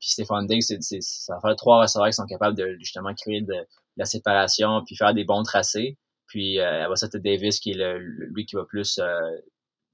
puis 0.00 0.10
Stephon 0.10 0.42
Diggs, 0.42 0.62
ça 0.62 1.34
va 1.34 1.40
faire 1.40 1.56
trois 1.56 1.80
receveurs 1.80 2.08
qui 2.08 2.14
sont 2.14 2.26
capables 2.26 2.56
de 2.56 2.76
justement 2.80 3.14
créer 3.14 3.42
de, 3.42 3.54
la 4.00 4.06
séparation 4.06 4.82
puis 4.84 4.96
faire 4.96 5.14
des 5.14 5.24
bons 5.24 5.44
tracés. 5.44 5.96
Puis 6.26 6.58
euh, 6.58 6.92
ça, 6.96 7.06
Davis 7.14 7.60
qui 7.60 7.70
est 7.70 7.98
lui 8.30 8.46
qui 8.46 8.56
va 8.56 8.64
plus 8.64 8.98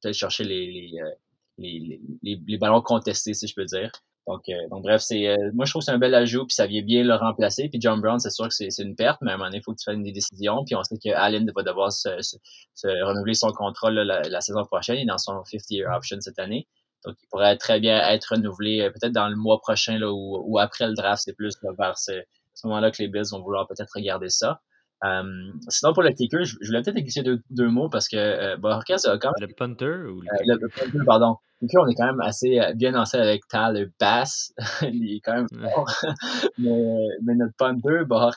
peut-être 0.01 0.16
chercher 0.16 0.45
les, 0.45 0.92
euh, 1.01 1.11
les, 1.59 2.01
les, 2.23 2.40
les, 2.47 2.59
ballons 2.59 2.83
contestés, 2.83 3.35
si 3.35 3.47
je 3.47 3.55
peux 3.55 3.64
dire. 3.64 3.90
Donc, 4.27 4.49
euh, 4.49 4.69
donc 4.71 4.83
bref, 4.83 5.03
c'est 5.03 5.29
euh, 5.29 5.51
moi 5.55 5.64
je 5.66 5.71
trouve 5.71 5.81
que 5.81 5.87
c'est 5.87 5.92
un 5.92 5.99
bel 5.99 6.14
ajout, 6.14 6.47
puis 6.47 6.55
ça 6.55 6.66
vient 6.66 6.83
bien 6.83 7.05
le 7.05 7.14
remplacer. 7.14 7.69
Puis 7.69 7.81
John 7.81 8.01
Brown, 8.01 8.19
c'est 8.19 8.31
sûr 8.31 8.49
que 8.49 8.55
c'est 8.55 8.83
une 8.83 8.97
perte, 8.97 9.19
mais 9.23 9.31
à 9.31 9.35
un 9.35 9.37
moment 9.37 9.49
donné, 9.49 9.59
il 9.59 9.62
faut 9.62 9.73
que 9.73 9.79
tu 9.79 9.85
fasses 9.85 10.03
des 10.03 10.12
décisions. 10.12 10.64
Puis 10.64 10.75
on 10.75 10.83
sait 10.83 10.97
que 10.99 11.11
Allen 11.11 11.51
va 11.55 11.62
devoir 11.62 11.92
se, 11.92 12.09
se, 12.21 13.05
renouveler 13.05 13.35
son 13.35 13.53
contrat 13.53 13.90
la, 13.90 14.40
saison 14.40 14.64
prochaine. 14.64 14.97
Il 14.97 15.03
est 15.03 15.07
dans 15.07 15.19
son 15.19 15.42
50-year 15.42 15.95
option 15.95 16.16
cette 16.21 16.38
année. 16.40 16.66
Donc, 17.05 17.14
il 17.23 17.29
pourrait 17.29 17.57
très 17.57 17.79
bien 17.79 17.99
être 18.09 18.35
renouvelé 18.35 18.90
peut-être 18.90 19.12
dans 19.12 19.29
le 19.29 19.37
mois 19.37 19.61
prochain 19.61 19.97
là, 19.97 20.11
ou, 20.11 20.42
ou 20.45 20.59
après 20.59 20.88
le 20.88 20.95
draft. 20.95 21.23
C'est 21.25 21.35
plus 21.35 21.55
vers 21.79 21.97
ce, 21.97 22.12
ce 22.57 22.66
moment-là 22.66 22.90
que 22.90 23.03
les 23.03 23.09
Bills 23.09 23.31
vont 23.31 23.42
vouloir 23.42 23.69
peut-être 23.69 23.92
regarder 23.95 24.29
ça. 24.29 24.61
Euh, 25.05 25.23
sinon, 25.69 25.92
pour 25.92 26.03
le 26.03 26.11
kicker, 26.11 26.42
je, 26.45 26.57
voulais 26.64 26.81
peut-être 26.81 26.97
glisser 26.97 27.23
deux, 27.23 27.42
deux, 27.51 27.69
mots 27.69 27.90
parce 27.90 28.09
que 28.09 28.16
euh, 28.16 28.57
Borges 28.57 28.85
a 29.05 29.19
quand 29.19 29.31
même. 29.38 29.49
Le 29.49 29.55
punter 29.55 29.85
ou 29.85 30.23
le, 30.23 30.53
euh, 30.53 30.59
le, 30.59 30.69
punter, 30.69 31.05
pardon. 31.05 31.37
Le 31.61 31.69
kicker, 31.69 31.83
on 31.83 31.88
est 31.88 31.95
quand 31.95 32.07
même 32.07 32.21
assez 32.21 32.59
euh, 32.59 32.73
bien 32.73 32.92
lancé 32.92 33.19
avec 33.19 33.47
Tal 33.49 33.90
Bass. 34.01 34.55
il 34.83 35.16
est 35.16 35.21
quand 35.21 35.35
même 35.35 35.49
fort. 35.75 35.92
mais, 36.59 37.09
mais, 37.23 37.35
notre 37.35 37.55
punter, 37.59 38.05
Borges, 38.07 38.37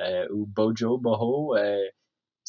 euh, 0.00 0.26
ou 0.32 0.46
Bojo, 0.46 0.96
Boho, 0.96 1.54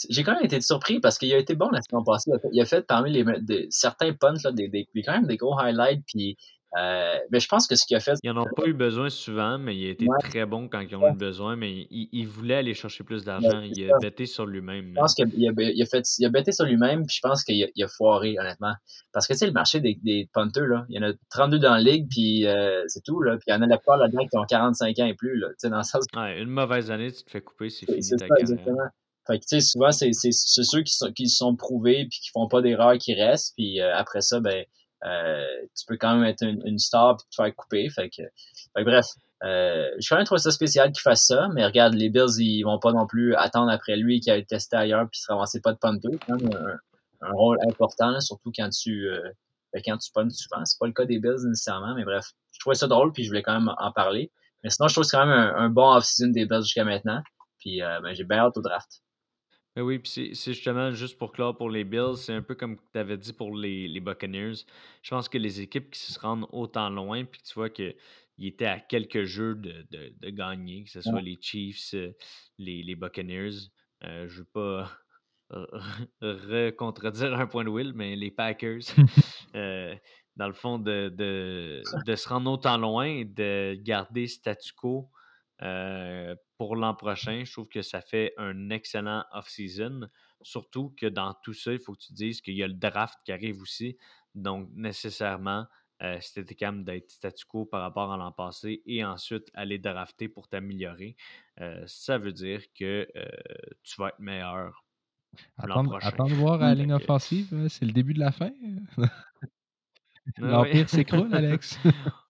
j'ai 0.09 0.23
quand 0.23 0.33
même 0.33 0.45
été 0.45 0.59
surpris 0.61 0.99
parce 0.99 1.17
qu'il 1.17 1.33
a 1.33 1.37
été 1.37 1.55
bon 1.55 1.69
la 1.69 1.81
saison 1.81 2.03
passée. 2.03 2.31
Il 2.51 2.61
a 2.61 2.65
fait, 2.65 2.85
parmi 2.85 3.11
les 3.11 3.67
certains 3.69 4.13
punts, 4.13 4.33
là, 4.43 4.51
des, 4.51 4.67
des, 4.69 4.87
quand 5.05 5.13
même 5.13 5.27
des 5.27 5.37
gros 5.37 5.57
highlights. 5.59 6.03
Puis 6.07 6.37
euh, 6.77 7.17
mais 7.31 7.39
je 7.39 7.47
pense 7.47 7.67
que 7.67 7.75
ce 7.75 7.85
qu'il 7.85 7.95
a 7.95 7.99
fait. 7.99 8.15
Ils 8.23 8.31
n'en 8.31 8.41
ont 8.41 8.53
pas 8.55 8.65
eu 8.65 8.73
besoin 8.73 9.09
souvent, 9.09 9.57
mais 9.57 9.75
il 9.75 9.87
a 9.87 9.89
été 9.91 10.05
très 10.19 10.45
bon 10.45 10.67
quand 10.67 10.81
ils 10.81 10.95
ont 10.95 11.07
eu 11.07 11.15
besoin. 11.15 11.55
Mais 11.55 11.87
il, 11.89 12.25
voulait 12.25 12.55
aller 12.55 12.73
chercher 12.73 13.03
plus 13.03 13.23
d'argent. 13.23 13.61
il 13.61 13.91
a 13.91 13.97
bêté 13.99 14.25
sur 14.25 14.45
lui-même. 14.45 14.89
Je 14.89 14.99
pense 14.99 15.15
qu'il 15.15 15.25
a, 15.25 15.51
il 15.57 15.81
a, 15.81 15.85
fait, 15.85 16.03
il 16.17 16.25
a 16.25 16.29
bêté 16.29 16.51
sur 16.51 16.65
lui-même, 16.65 17.05
puis 17.05 17.15
je 17.15 17.27
pense 17.27 17.43
qu'il 17.43 17.63
a, 17.63 17.85
a, 17.85 17.87
foiré, 17.87 18.37
honnêtement. 18.39 18.73
Parce 19.13 19.27
que 19.27 19.33
tu 19.33 19.39
sais, 19.39 19.47
le 19.47 19.53
marché 19.53 19.79
des, 19.79 19.97
des 20.03 20.29
punters, 20.33 20.67
là, 20.67 20.85
il 20.89 20.95
y 20.95 21.03
en 21.03 21.09
a 21.09 21.13
32 21.29 21.59
dans 21.59 21.73
la 21.73 21.81
ligue, 21.81 22.07
puis 22.09 22.45
euh, 22.45 22.83
c'est 22.87 23.03
tout. 23.03 23.21
Là, 23.21 23.37
puis 23.37 23.45
il 23.47 23.51
y 23.51 23.55
en 23.55 23.61
a 23.61 23.67
la 23.67 23.77
plupart 23.77 23.97
là-dedans 23.97 24.25
qui 24.25 24.37
ont 24.37 24.45
45 24.45 24.99
ans 24.99 25.05
et 25.05 25.13
plus. 25.13 25.39
Là, 25.39 25.47
dans 25.63 25.77
le 25.77 25.83
sens... 25.83 26.05
ouais, 26.15 26.41
une 26.41 26.49
mauvaise 26.49 26.91
année, 26.91 27.11
tu 27.11 27.23
te 27.23 27.31
fais 27.31 27.41
couper, 27.41 27.69
c'est 27.69 27.85
fini 27.85 28.01
ta 28.01 28.27
carrière. 28.27 28.37
Exactement. 28.39 28.87
Fait 29.27 29.39
que, 29.39 29.45
tu 29.45 29.59
sais, 29.59 29.61
souvent, 29.61 29.91
c'est 29.91 30.11
ceux 30.13 30.83
qui 30.83 30.93
sont, 30.93 31.11
qui 31.11 31.27
sont 31.29 31.55
prouvés 31.55 32.05
puis 32.09 32.19
qui 32.19 32.29
font 32.31 32.47
pas 32.47 32.61
d'erreurs 32.61 32.97
qui 32.97 33.15
restent. 33.15 33.53
Puis 33.55 33.81
euh, 33.81 33.95
après 33.95 34.21
ça, 34.21 34.39
ben, 34.39 34.65
tu 35.03 35.85
peux 35.87 35.97
quand 35.97 36.15
même 36.15 36.25
être 36.25 36.43
une, 36.43 36.79
star 36.79 37.13
et 37.13 37.29
te 37.29 37.35
faire 37.35 37.55
couper. 37.55 37.89
Fait 37.89 38.09
que, 38.09 38.23
bref, 38.83 39.05
euh, 39.43 39.89
je 39.99 40.09
quand 40.09 40.15
même 40.15 40.25
trouvé 40.25 40.39
ça 40.39 40.51
spécial 40.51 40.91
qu'il 40.91 41.01
fasse 41.01 41.25
ça, 41.25 41.49
mais 41.53 41.65
regarde, 41.65 41.93
les 41.93 42.09
Bills, 42.09 42.39
ils 42.39 42.63
vont 42.63 42.79
pas 42.79 42.93
non 42.93 43.05
plus 43.05 43.35
attendre 43.35 43.69
après 43.69 43.95
lui 43.95 44.19
qu'il 44.19 44.31
aille 44.31 44.45
tester 44.45 44.77
ailleurs 44.77 45.07
puis 45.11 45.19
se 45.19 45.31
ramasser 45.31 45.61
pas 45.61 45.73
de 45.73 45.77
punter. 45.77 46.09
C'est 46.11 46.25
quand 46.25 46.41
même 46.41 46.79
un, 47.21 47.31
rôle 47.31 47.57
important, 47.67 48.19
surtout 48.21 48.51
quand 48.55 48.69
tu 48.69 49.07
euh, 49.07 49.21
ben, 49.73 49.81
quand 49.85 49.97
tu 49.97 50.11
puntes 50.11 50.31
souvent. 50.31 50.63
C'est 50.65 50.79
pas 50.79 50.87
le 50.87 50.93
cas 50.93 51.05
des 51.05 51.19
Bills 51.19 51.47
nécessairement, 51.47 51.93
mais 51.95 52.05
bref, 52.05 52.25
je 52.51 52.59
trouvais 52.59 52.75
ça 52.75 52.87
drôle 52.87 53.11
puis 53.11 53.23
je 53.23 53.29
voulais 53.29 53.43
quand 53.43 53.59
même 53.59 53.73
en 53.77 53.91
parler. 53.91 54.31
Mais 54.63 54.69
sinon, 54.69 54.87
je 54.87 54.95
trouve 54.95 55.03
que 55.03 55.09
c'est 55.09 55.17
quand 55.17 55.25
même 55.25 55.53
un, 55.55 55.69
bon 55.69 55.95
off-season 55.95 56.29
des 56.31 56.45
Bills 56.45 56.63
jusqu'à 56.63 56.85
maintenant. 56.85 57.21
Puis 57.59 57.83
euh, 57.83 57.99
ben, 58.01 58.13
j'ai 58.13 58.23
bien 58.23 58.39
hâte 58.39 58.57
au 58.57 58.61
draft. 58.61 59.01
Oui, 59.77 59.99
puis 59.99 60.33
c'est 60.33 60.53
justement 60.53 60.91
juste 60.91 61.17
pour 61.17 61.33
clore 61.33 61.57
pour 61.57 61.69
les 61.69 61.83
Bills, 61.83 62.15
c'est 62.15 62.31
un 62.31 62.41
peu 62.41 62.55
comme 62.55 62.77
tu 62.93 62.97
avais 62.97 63.17
dit 63.17 63.33
pour 63.33 63.53
les, 63.53 63.89
les 63.89 63.99
Buccaneers. 63.99 64.63
Je 65.01 65.09
pense 65.09 65.27
que 65.27 65.37
les 65.37 65.59
équipes 65.59 65.91
qui 65.91 65.99
se 65.99 66.17
rendent 66.17 66.47
autant 66.53 66.89
loin, 66.89 67.25
puis 67.25 67.41
tu 67.41 67.53
vois 67.55 67.69
qu'ils 67.69 67.93
étaient 68.39 68.67
à 68.67 68.79
quelques 68.79 69.25
jeux 69.25 69.53
de, 69.55 69.85
de, 69.91 70.29
gagner, 70.29 70.85
que 70.85 70.91
ce 70.91 71.01
soit 71.01 71.21
les 71.21 71.37
Chiefs, 71.41 71.93
euh, 71.93 72.13
les, 72.57 72.83
les 72.83 72.95
Buccaneers. 72.95 73.69
Euh, 74.05 74.29
je 74.29 74.35
ne 74.35 74.39
veux 74.39 74.45
pas 74.45 74.91
recontredire 76.21 77.33
un 77.33 77.47
point 77.47 77.65
de 77.65 77.69
Will, 77.69 77.91
mais 77.93 78.15
les 78.15 78.31
Packers, 78.31 78.79
euh, 79.55 79.93
dans 80.37 80.47
le 80.47 80.53
fond, 80.53 80.79
de, 80.79 81.09
de, 81.09 81.81
de 82.05 82.15
se 82.15 82.29
rendre 82.29 82.49
autant 82.49 82.77
loin 82.77 83.07
et 83.07 83.25
de 83.25 83.77
garder 83.81 84.27
statu 84.27 84.71
quo 84.73 85.09
euh, 85.61 86.35
pour 86.57 86.75
l'an 86.75 86.93
prochain, 86.93 87.43
je 87.45 87.51
trouve 87.51 87.67
que 87.67 87.81
ça 87.81 88.01
fait 88.01 88.33
un 88.37 88.69
excellent 88.69 89.23
off-season. 89.31 90.09
Surtout 90.41 90.93
que 90.97 91.05
dans 91.05 91.33
tout 91.43 91.53
ça, 91.53 91.73
il 91.73 91.79
faut 91.79 91.93
que 91.93 92.01
tu 92.01 92.13
dises 92.13 92.41
qu'il 92.41 92.55
y 92.55 92.63
a 92.63 92.67
le 92.67 92.73
draft 92.73 93.17
qui 93.25 93.31
arrive 93.31 93.61
aussi. 93.61 93.97
Donc, 94.33 94.69
nécessairement, 94.73 95.65
euh, 96.03 96.17
c'était 96.19 96.55
quand 96.55 96.73
même 96.73 96.83
d'être 96.83 97.09
statu 97.09 97.45
quo 97.45 97.65
par 97.65 97.81
rapport 97.81 98.11
à 98.11 98.17
l'an 98.17 98.31
passé 98.31 98.81
et 98.85 99.03
ensuite 99.05 99.49
aller 99.53 99.79
drafter 99.79 100.27
pour 100.27 100.47
t'améliorer. 100.49 101.15
Euh, 101.61 101.83
ça 101.87 102.17
veut 102.17 102.33
dire 102.33 102.61
que 102.77 103.07
tu 103.83 104.01
vas 104.01 104.09
être 104.09 104.19
meilleur. 104.19 104.83
Attends 105.57 105.83
de 105.83 106.33
voir 106.33 106.61
à 106.61 106.67
la 106.67 106.75
ligne 106.81 106.93
offensive, 106.93 107.67
c'est 107.69 107.85
le 107.85 107.91
début 107.91 108.13
de 108.13 108.19
la 108.19 108.31
fin. 108.31 108.51
L'Empire 110.37 110.89
s'écroule, 110.89 111.33
Alex. 111.33 111.79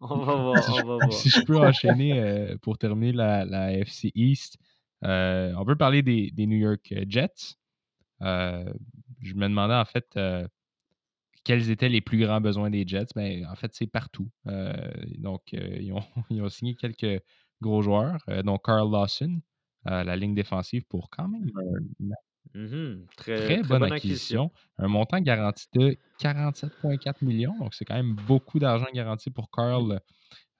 On 0.00 0.18
va 0.18 0.34
voir, 0.34 0.64
on 0.84 0.86
va 0.86 0.96
voir. 1.06 1.12
si 1.12 1.28
je 1.28 1.44
peux 1.44 1.58
enchaîner 1.58 2.20
euh, 2.20 2.56
pour 2.62 2.78
terminer 2.78 3.12
la, 3.12 3.44
la 3.44 3.72
FC 3.72 4.12
East, 4.14 4.58
euh, 5.04 5.52
on 5.56 5.64
peut 5.64 5.76
parler 5.76 6.02
des, 6.02 6.30
des 6.30 6.46
New 6.46 6.58
York 6.58 6.92
euh, 6.92 7.04
Jets. 7.08 7.56
je 8.20 9.34
me 9.34 9.48
demandais 9.48 9.74
en 9.74 9.84
fait 9.84 10.18
quels 11.44 11.70
étaient 11.70 11.88
les 11.88 12.00
plus 12.00 12.18
grands 12.18 12.40
besoins 12.40 12.68
des 12.68 12.86
Jets? 12.86 13.06
Ben, 13.14 13.46
en 13.46 13.54
fait, 13.54 13.72
c'est 13.72 13.86
partout. 13.86 14.28
donc, 15.18 15.52
ils 15.52 15.92
ont, 15.92 16.02
ils, 16.30 16.42
ont, 16.42 16.48
signé 16.48 16.74
quelques 16.74 17.22
gros 17.62 17.80
joueurs, 17.82 18.18
dont 18.44 18.58
Carl 18.58 18.90
Lawson, 18.90 19.40
la 19.84 20.16
ligne 20.16 20.34
défensive, 20.34 20.84
pour 20.86 21.08
quand 21.10 21.28
même 21.28 21.50
Mmh 22.54 23.06
très, 23.16 23.62
bonne, 23.62 23.84
acquisition. 23.84 24.50
Un 24.78 24.88
montant 24.88 25.20
garanti 25.20 25.66
de 25.74 25.96
47,4 26.20 27.24
millions. 27.24 27.56
Donc, 27.58 27.74
c'est 27.74 27.84
quand 27.84 27.94
même 27.94 28.14
beaucoup 28.26 28.58
d'argent 28.58 28.86
garanti 28.92 29.30
pour 29.30 29.50
Carl. 29.50 30.00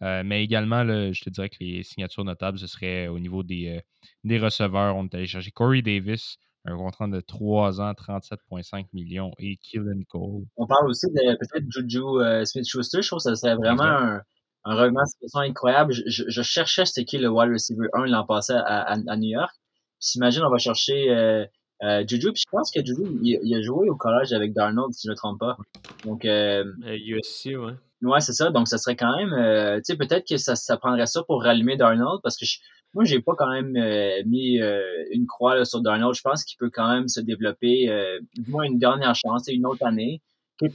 Euh, 0.02 0.22
mais 0.24 0.44
également, 0.44 0.84
je 0.84 1.22
te 1.22 1.30
dirais 1.30 1.48
que 1.48 1.56
les 1.60 1.82
signatures 1.82 2.24
notables, 2.24 2.58
ce 2.58 2.66
serait 2.66 3.08
au 3.08 3.18
niveau 3.18 3.42
des, 3.42 3.78
euh, 3.78 3.80
des 4.24 4.38
receveurs. 4.38 4.96
On 4.96 5.04
est 5.04 5.14
allé 5.14 5.26
chercher 5.26 5.50
Corey 5.50 5.82
Davis, 5.82 6.36
un 6.64 6.76
contrat 6.76 7.08
de 7.08 7.20
3 7.20 7.80
ans, 7.80 7.92
37,5 7.92 8.86
millions, 8.92 9.32
et 9.38 9.56
Killen 9.56 10.04
Cole. 10.04 10.44
On 10.56 10.66
parle 10.66 10.88
aussi 10.88 11.06
de 11.06 11.36
peut-être 11.36 11.64
Juju 11.68 11.98
euh, 11.98 12.44
Smith-Schuster. 12.44 13.02
Je 13.02 13.08
trouve 13.08 13.18
que 13.18 13.24
ça 13.24 13.34
serait 13.34 13.56
vraiment 13.56 13.82
un, 13.82 14.22
un 14.64 14.90
de 14.90 15.04
situation 15.06 15.40
incroyable. 15.40 15.92
Je, 16.06 16.42
cherchais 16.42 16.84
c'était 16.84 17.04
qui 17.04 17.18
le 17.18 17.28
wide 17.28 17.50
receiver 17.50 17.88
1 17.94 18.06
l'an 18.06 18.24
passé 18.24 18.52
à, 18.52 18.92
à, 18.92 19.16
New 19.16 19.30
York. 19.30 19.52
S'imagine, 19.98 20.44
on 20.44 20.50
va 20.50 20.58
chercher 20.58 21.48
Euh, 21.84 22.04
Juju, 22.06 22.32
puis 22.32 22.42
je 22.44 22.50
pense 22.50 22.70
que 22.72 22.80
Juju, 22.84 23.02
il, 23.22 23.38
il 23.42 23.54
a 23.54 23.62
joué 23.62 23.88
au 23.88 23.94
collège 23.96 24.32
avec 24.32 24.52
Darnold, 24.52 24.92
si 24.94 25.06
je 25.06 25.10
ne 25.10 25.12
me 25.12 25.16
trompe 25.16 25.38
pas. 25.38 25.56
Donc, 26.04 26.24
euh, 26.24 26.64
Euh, 26.86 26.96
USC, 27.06 27.56
ouais. 27.56 27.74
Ouais, 28.02 28.20
c'est 28.20 28.32
ça. 28.32 28.50
Donc, 28.50 28.68
ça 28.68 28.78
serait 28.78 28.96
quand 28.96 29.16
même, 29.16 29.32
euh, 29.32 29.76
tu 29.78 29.82
sais, 29.92 29.96
peut-être 29.96 30.26
que 30.28 30.36
ça, 30.36 30.54
ça 30.56 30.76
prendrait 30.76 31.06
ça 31.06 31.22
pour 31.24 31.42
rallumer 31.42 31.76
Darnold 31.76 32.20
parce 32.22 32.36
que 32.36 32.44
je, 32.46 32.58
moi, 32.94 33.04
j'ai 33.04 33.20
pas 33.20 33.34
quand 33.36 33.50
même 33.50 33.76
euh, 33.76 34.22
mis 34.26 34.60
euh, 34.60 34.80
une 35.12 35.26
croix 35.26 35.56
là, 35.56 35.64
sur 35.64 35.80
Darnold. 35.80 36.14
Je 36.14 36.22
pense 36.22 36.44
qu'il 36.44 36.56
peut 36.58 36.70
quand 36.72 36.88
même 36.92 37.08
se 37.08 37.20
développer, 37.20 37.88
euh, 37.90 38.18
du 38.34 38.50
moins 38.50 38.64
une 38.64 38.78
dernière 38.78 39.14
chance, 39.14 39.48
et 39.48 39.52
une 39.54 39.66
autre 39.66 39.84
année. 39.86 40.20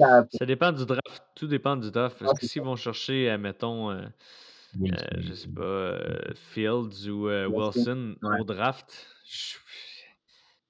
À- 0.01 0.23
Ça 0.31 0.45
dépend 0.45 0.71
du 0.71 0.85
draft. 0.85 1.23
Tout 1.35 1.47
dépend 1.47 1.75
du 1.75 1.91
draft. 1.91 2.17
Parce 2.19 2.31
Ah, 2.35 2.39
que 2.39 2.45
s'ils 2.45 2.61
vont 2.61 2.75
chercher, 2.77 3.29
admettons, 3.29 3.91
euh, 3.91 4.01
euh, 4.81 4.87
je 5.19 5.33
sais 5.33 5.49
pas, 5.49 5.61
euh, 5.61 6.19
Fields 6.35 7.09
ou 7.09 7.27
euh, 7.27 7.47
Wilson, 7.47 7.79
Wilson 7.79 8.15
ouais. 8.21 8.39
au 8.39 8.43
draft, 8.45 9.07
je, 9.25 9.55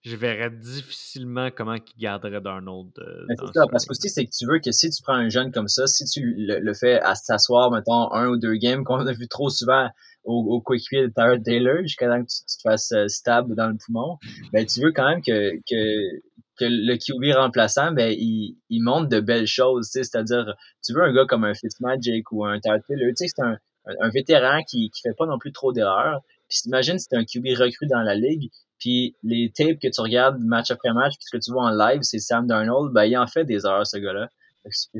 je 0.03 0.15
verrais 0.17 0.51
difficilement 0.51 1.49
comment 1.49 1.75
ils 1.75 1.99
garderaient 2.01 2.41
Darnold. 2.41 2.91
euh, 2.99 3.25
dans 3.37 3.47
c'est 3.47 3.53
ça, 3.53 3.65
parce 3.71 3.85
que 3.85 3.91
aussi, 3.91 4.09
c'est 4.09 4.25
que 4.25 4.31
tu 4.37 4.45
veux 4.45 4.59
que 4.59 4.71
si 4.71 4.89
tu 4.89 5.01
prends 5.01 5.13
un 5.15 5.29
jeune 5.29 5.51
comme 5.51 5.69
ça, 5.69 5.87
si 5.87 6.05
tu 6.05 6.21
le, 6.37 6.59
le 6.59 6.73
fais 6.73 6.99
à 6.99 7.15
s'asseoir, 7.15 7.71
mettons, 7.71 8.11
un 8.13 8.27
ou 8.27 8.37
deux 8.37 8.55
games 8.55 8.83
qu'on 8.85 9.05
a 9.07 9.13
vu 9.13 9.27
trop 9.29 9.49
souvent 9.49 9.89
au, 10.25 10.55
au 10.55 10.61
coéquipier 10.61 11.03
de 11.03 11.13
Tyrod 11.13 11.43
Taylor, 11.43 11.77
jusqu'à 11.83 12.07
temps 12.07 12.21
que 12.21 12.27
tu, 12.29 12.37
tu 12.47 12.57
te 12.57 12.61
fasses 12.63 12.91
euh, 12.91 13.07
stab 13.07 13.53
dans 13.53 13.67
le 13.69 13.77
poumon, 13.77 14.17
ben, 14.51 14.65
tu 14.65 14.81
veux 14.81 14.91
quand 14.91 15.07
même 15.07 15.21
que, 15.21 15.55
que, 15.69 16.19
que 16.59 16.65
le 16.65 16.95
QB 16.97 17.35
remplaçant, 17.37 17.93
ben, 17.93 18.13
il, 18.17 18.57
il 18.69 18.81
montre 18.83 19.07
de 19.07 19.21
belles 19.21 19.47
choses, 19.47 19.89
tu 19.89 19.99
sais, 19.99 20.03
c'est-à-dire, 20.03 20.53
tu 20.85 20.93
veux 20.93 21.03
un 21.03 21.13
gars 21.13 21.25
comme 21.27 21.45
un 21.45 21.53
Fitzmagic 21.53 22.29
ou 22.31 22.45
un 22.45 22.59
Tyrod 22.59 22.81
Taylor, 22.87 23.07
tu 23.09 23.25
sais, 23.25 23.33
c'est 23.33 23.41
un, 23.41 23.57
un, 23.85 23.93
un 24.01 24.09
vétéran 24.09 24.63
qui, 24.69 24.89
qui 24.91 25.01
fait 25.01 25.15
pas 25.17 25.25
non 25.25 25.37
plus 25.37 25.53
trop 25.53 25.71
d'erreurs. 25.71 26.21
Puis 26.49 26.59
imagine 26.65 26.99
si 26.99 27.07
t'es 27.07 27.15
un 27.15 27.25
QB 27.25 27.57
recru 27.57 27.87
dans 27.87 28.01
la 28.01 28.15
ligue, 28.15 28.51
puis 28.83 29.15
les 29.23 29.49
tapes 29.55 29.79
que 29.79 29.87
tu 29.87 30.01
regardes 30.01 30.41
match 30.41 30.69
après 30.69 30.91
match, 30.91 31.13
puis 31.13 31.23
ce 31.23 31.37
que 31.37 31.41
tu 31.41 31.53
vois 31.53 31.63
en 31.63 31.69
live, 31.69 32.01
c'est 32.01 32.19
Sam 32.19 32.47
Darnold, 32.47 32.91
ben 32.91 33.05
il 33.05 33.17
en 33.17 33.27
fait 33.27 33.45
des 33.45 33.65
erreurs, 33.65 33.87
ce 33.87 33.95
gars-là. 33.95 34.27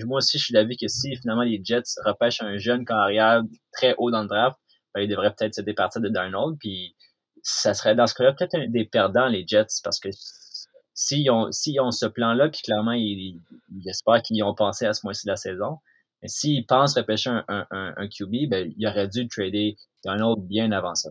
Moi 0.05 0.19
aussi, 0.19 0.37
je 0.37 0.45
suis 0.45 0.53
d'avis 0.53 0.77
que 0.77 0.87
si 0.87 1.17
finalement 1.17 1.43
les 1.43 1.59
Jets 1.61 1.99
repêchent 2.05 2.41
un 2.41 2.57
jeune 2.57 2.85
carrière 2.85 3.41
très 3.73 3.93
haut 3.97 4.09
dans 4.09 4.21
le 4.21 4.29
draft, 4.29 4.57
ben, 4.95 5.01
ils 5.01 5.09
devraient 5.09 5.33
peut-être 5.37 5.55
se 5.55 5.61
départir 5.61 6.01
de 6.01 6.07
Darnold, 6.07 6.57
puis 6.59 6.95
ça 7.41 7.73
serait 7.73 7.93
dans 7.93 8.07
ce 8.07 8.13
cas-là 8.13 8.31
peut-être 8.31 8.71
des 8.71 8.85
perdants, 8.85 9.27
les 9.27 9.45
Jets, 9.45 9.81
parce 9.83 9.99
que 9.99 10.07
s'ils 10.93 11.29
ont, 11.29 11.51
s'ils 11.51 11.81
ont 11.81 11.91
ce 11.91 12.05
plan-là, 12.05 12.47
puis 12.47 12.61
clairement, 12.61 12.93
ils, 12.93 13.41
ils 13.75 13.89
espèrent 13.89 14.21
qu'ils 14.21 14.37
y 14.37 14.43
ont 14.43 14.55
pensé 14.55 14.85
à 14.85 14.93
ce 14.93 15.01
mois-ci 15.05 15.25
de 15.25 15.31
la 15.31 15.37
saison, 15.37 15.79
s'ils 16.25 16.65
pensent 16.65 16.95
repêcher 16.95 17.31
un, 17.31 17.43
un, 17.49 17.67
un, 17.69 17.93
un 17.97 18.07
QB, 18.07 18.49
ben, 18.49 18.73
ils 18.77 18.87
auraient 18.87 19.09
dû 19.09 19.27
trader 19.27 19.75
Darnold 20.05 20.47
bien 20.47 20.71
avant 20.71 20.95
ça. 20.95 21.09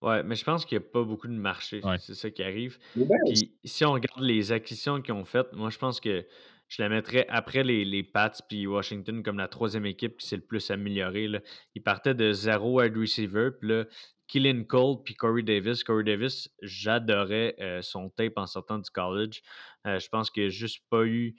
Ouais, 0.00 0.22
mais 0.22 0.36
je 0.36 0.44
pense 0.44 0.64
qu'il 0.64 0.78
n'y 0.78 0.84
a 0.84 0.88
pas 0.88 1.02
beaucoup 1.02 1.26
de 1.26 1.32
marché. 1.32 1.80
Ouais. 1.84 1.98
C'est 1.98 2.14
ça 2.14 2.30
qui 2.30 2.42
arrive. 2.42 2.78
Bears, 2.94 3.08
Puis 3.26 3.52
si 3.64 3.84
on 3.84 3.92
regarde 3.92 4.20
les 4.20 4.52
acquisitions 4.52 5.02
qu'ils 5.02 5.14
ont 5.14 5.24
faites, 5.24 5.52
moi 5.52 5.70
je 5.70 5.78
pense 5.78 6.00
que 6.00 6.24
je 6.68 6.82
la 6.82 6.88
mettrais 6.88 7.26
après 7.28 7.64
les, 7.64 7.84
les 7.84 8.02
Pats 8.02 8.30
puis 8.48 8.66
Washington 8.66 9.22
comme 9.22 9.38
la 9.38 9.48
troisième 9.48 9.86
équipe 9.86 10.18
qui 10.18 10.26
s'est 10.28 10.36
le 10.36 10.42
plus 10.42 10.70
améliorée. 10.70 11.26
Là. 11.26 11.40
Ils 11.74 11.82
partaient 11.82 12.14
de 12.14 12.30
zéro 12.32 12.80
wide 12.80 12.96
receiver, 12.96 13.50
puis 13.58 13.70
là, 13.70 13.84
Killian 14.28 14.64
Cole 14.64 15.02
puis 15.02 15.14
Corey 15.14 15.42
Davis. 15.42 15.82
Corey 15.82 16.04
Davis, 16.04 16.48
j'adorais 16.62 17.56
euh, 17.60 17.80
son 17.82 18.10
tape 18.10 18.34
en 18.36 18.46
sortant 18.46 18.78
du 18.78 18.90
college. 18.90 19.40
Euh, 19.86 19.98
je 19.98 20.08
pense 20.08 20.30
qu'il 20.30 20.44
n'a 20.44 20.48
juste 20.50 20.84
pas 20.90 21.04
eu. 21.06 21.34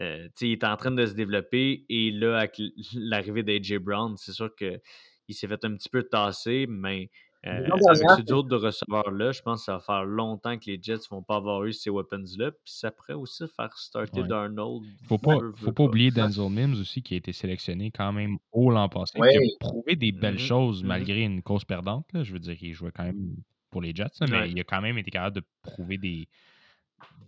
euh, 0.00 0.26
tu 0.28 0.32
sais, 0.36 0.46
il 0.48 0.52
est 0.52 0.64
en 0.64 0.76
train 0.76 0.92
de 0.92 1.04
se 1.04 1.12
développer 1.14 1.84
et 1.88 2.12
là, 2.12 2.38
avec 2.38 2.54
l'arrivée 2.94 3.42
d'AJ 3.42 3.78
Brown, 3.78 4.16
c'est 4.16 4.32
sûr 4.32 4.54
qu'il 4.54 4.80
s'est 5.34 5.48
fait 5.48 5.64
un 5.64 5.74
petit 5.74 5.88
peu 5.88 6.04
tasser, 6.04 6.66
mais 6.68 7.10
euh, 7.46 7.50
avec 7.50 7.70
dernier, 7.70 8.16
ce 8.16 8.22
duo 8.22 8.42
de 8.42 8.56
receveurs-là, 8.56 9.30
je 9.32 9.42
pense 9.42 9.60
que 9.60 9.64
ça 9.66 9.74
va 9.74 9.80
faire 9.80 10.04
longtemps 10.04 10.58
que 10.58 10.66
les 10.66 10.78
Jets 10.82 11.06
vont 11.10 11.22
pas 11.22 11.36
avoir 11.36 11.64
eu 11.64 11.72
ces 11.72 11.88
weapons-là. 11.88 12.50
Puis 12.50 12.72
ça 12.74 12.90
pourrait 12.90 13.14
aussi 13.14 13.44
faire 13.56 13.76
starter 13.78 14.22
Ouais. 14.22 14.28
Darnold. 14.28 14.84
Faut 15.06 15.18
pas, 15.18 15.38
faut 15.56 15.72
pas 15.72 15.84
oublier 15.84 16.10
Denzel 16.40 16.50
Mims 16.50 16.80
aussi, 16.80 17.00
qui 17.02 17.14
a 17.14 17.16
été 17.18 17.32
sélectionné 17.32 17.90
quand 17.92 18.12
même 18.12 18.38
haut 18.52 18.70
l'an 18.70 18.88
passé, 18.88 19.18
Ouais. 19.20 19.30
qui 19.30 19.38
a 19.38 19.40
prouvé 19.60 19.94
des 19.96 20.10
belles 20.12 20.34
Mhm, 20.34 20.38
choses 20.40 20.82
mhm. 20.82 20.88
malgré 20.88 21.22
une 21.22 21.42
cause 21.42 21.64
perdante. 21.64 22.12
là. 22.12 22.24
Je 22.24 22.32
veux 22.32 22.40
dire, 22.40 22.56
il 22.60 22.72
jouait 22.74 22.90
quand 22.92 23.04
même 23.04 23.36
pour 23.70 23.82
les 23.82 23.94
Jets, 23.94 24.06
là, 24.20 24.26
mais 24.28 24.38
Ouais. 24.40 24.50
il 24.50 24.58
a 24.60 24.64
quand 24.64 24.80
même 24.80 24.98
été 24.98 25.10
capable 25.10 25.36
de 25.36 25.42
prouver 25.62 25.96
des, 25.98 26.26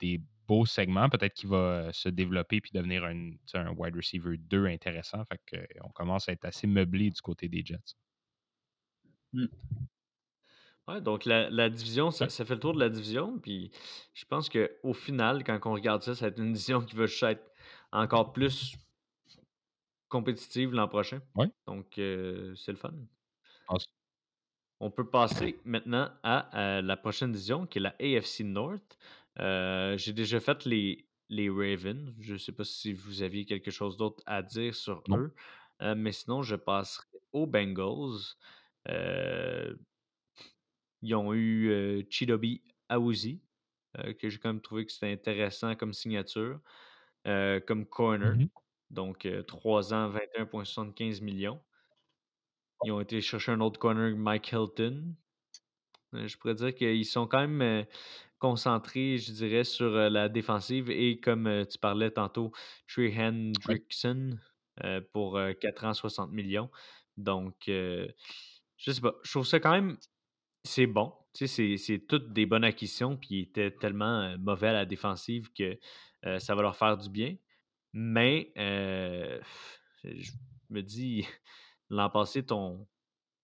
des 0.00 0.20
beaux 0.48 0.66
segments. 0.66 1.08
Peut-être 1.08 1.34
qu'il 1.34 1.48
va 1.50 1.56
euh, 1.56 1.92
se 1.92 2.08
développer 2.08 2.60
puis 2.60 2.72
devenir 2.74 3.04
un, 3.04 3.30
un 3.54 3.70
wide 3.76 3.94
receiver 3.94 4.36
2 4.38 4.66
intéressant. 4.66 5.24
Fait 5.26 5.40
que, 5.46 5.56
on 5.84 5.90
commence 5.90 6.28
à 6.28 6.32
être 6.32 6.46
assez 6.46 6.66
meublé 6.66 7.10
du 7.10 7.20
côté 7.20 7.48
des 7.48 7.62
Jets. 7.64 7.94
Ouais, 10.90 11.00
donc 11.00 11.24
la, 11.24 11.50
la 11.50 11.68
division, 11.70 12.10
ça, 12.10 12.26
Ouais. 12.26 12.30
ça 12.30 12.44
fait 12.44 12.54
le 12.54 12.60
tour 12.60 12.74
de 12.74 12.80
la 12.80 12.88
division. 12.88 13.38
Puis 13.38 13.70
je 14.14 14.24
pense 14.24 14.48
qu'au 14.48 14.92
final, 14.94 15.44
quand 15.44 15.58
on 15.66 15.72
regarde 15.74 16.02
ça, 16.02 16.14
ça 16.14 16.26
va 16.26 16.28
être 16.30 16.38
une 16.38 16.52
division 16.52 16.80
qui 16.82 16.96
va 16.96 17.06
juste 17.06 17.22
être 17.22 17.50
encore 17.92 18.32
plus 18.32 18.76
compétitive 20.08 20.72
l'an 20.72 20.88
prochain. 20.88 21.20
Ouais. 21.34 21.48
Donc 21.66 21.98
euh, 21.98 22.54
c'est 22.56 22.72
le 22.72 22.78
fun. 22.78 22.92
On 24.82 24.90
peut 24.90 25.08
passer 25.08 25.60
maintenant 25.64 26.10
à, 26.22 26.78
euh, 26.78 26.82
la 26.82 26.96
prochaine 26.96 27.32
division 27.32 27.66
qui 27.66 27.78
est 27.78 27.82
la 27.82 27.94
AFC 28.00 28.40
North. 28.44 28.98
Euh, 29.38 29.96
J'ai 29.98 30.14
déjà 30.14 30.40
fait 30.40 30.64
les, 30.64 31.06
les 31.28 31.50
Ravens. 31.50 32.14
Je 32.18 32.32
ne 32.32 32.38
sais 32.38 32.52
pas 32.52 32.64
si 32.64 32.94
vous 32.94 33.22
aviez 33.22 33.44
quelque 33.44 33.70
chose 33.70 33.98
d'autre 33.98 34.22
à 34.26 34.42
dire 34.42 34.74
sur 34.74 35.02
Non. 35.08 35.18
eux. 35.18 35.34
Euh, 35.82 35.94
mais 35.94 36.12
sinon, 36.12 36.42
je 36.42 36.56
passerai 36.56 37.04
aux 37.32 37.46
Bengals. 37.46 38.36
Euh, 38.88 39.74
ils 41.02 41.14
ont 41.14 41.32
eu 41.32 41.70
euh, 41.70 42.02
Chidobe 42.10 42.58
Awuzie, 42.88 43.40
euh, 43.98 44.12
que 44.14 44.28
j'ai 44.28 44.38
quand 44.38 44.50
même 44.50 44.60
trouvé 44.60 44.86
que 44.86 44.92
c'était 44.92 45.12
intéressant 45.12 45.74
comme 45.74 45.92
signature, 45.92 46.60
comme 47.24 47.86
corner. 47.86 48.36
Mhm. 48.36 48.48
Donc, 48.90 49.26
euh, 49.26 49.42
3 49.42 49.94
ans, 49.94 50.10
21,75 50.10 51.22
millions. 51.22 51.60
Ils 52.84 52.92
ont 52.92 53.00
été 53.00 53.20
chercher 53.20 53.52
un 53.52 53.60
autre 53.60 53.78
corner, 53.78 54.16
Mike 54.16 54.52
Hilton. 54.52 55.14
Je 56.12 56.36
pourrais 56.38 56.54
dire 56.54 56.74
qu'ils 56.74 57.04
sont 57.04 57.26
quand 57.26 57.46
même 57.46 57.86
concentrés, 58.38 59.18
je 59.18 59.32
dirais, 59.32 59.64
sur 59.64 59.90
la 59.90 60.28
défensive 60.28 60.90
et 60.90 61.20
comme 61.20 61.66
tu 61.70 61.78
parlais 61.78 62.10
tantôt, 62.10 62.52
Trey 62.88 63.14
Hendrickson 63.16 64.38
euh, 64.84 65.00
pour 65.12 65.36
euh, 65.36 65.52
4 65.52 65.84
ans, 65.84 65.94
60 65.94 66.32
millions. 66.32 66.70
Donc, 67.16 67.68
euh, 67.68 68.08
je 68.78 68.92
sais 68.92 69.00
pas, 69.00 69.14
je 69.22 69.30
trouve 69.30 69.46
ça 69.46 69.60
quand 69.60 69.72
même, 69.72 69.98
c'est 70.64 70.86
bon. 70.86 71.12
Tu 71.34 71.46
sais, 71.46 71.76
c'est- 71.76 71.76
c'est 71.76 71.98
toutes 72.06 72.32
des 72.32 72.46
bonnes 72.46 72.64
acquisitions, 72.64 73.16
puis 73.16 73.28
ils 73.36 73.42
étaient 73.42 73.70
tellement 73.70 74.22
euh, 74.22 74.36
mauvais 74.38 74.68
à 74.68 74.72
la 74.72 74.86
défensive 74.86 75.52
que 75.52 75.78
euh, 76.26 76.38
ça 76.38 76.54
va 76.54 76.62
leur 76.62 76.76
faire 76.76 76.96
du 76.98 77.08
bien. 77.10 77.36
Mais 77.92 78.52
euh, 78.58 79.40
je 80.04 80.32
me 80.70 80.82
dis, 80.82 81.26
l'an 81.90 82.10
passé, 82.10 82.44
ton, 82.44 82.88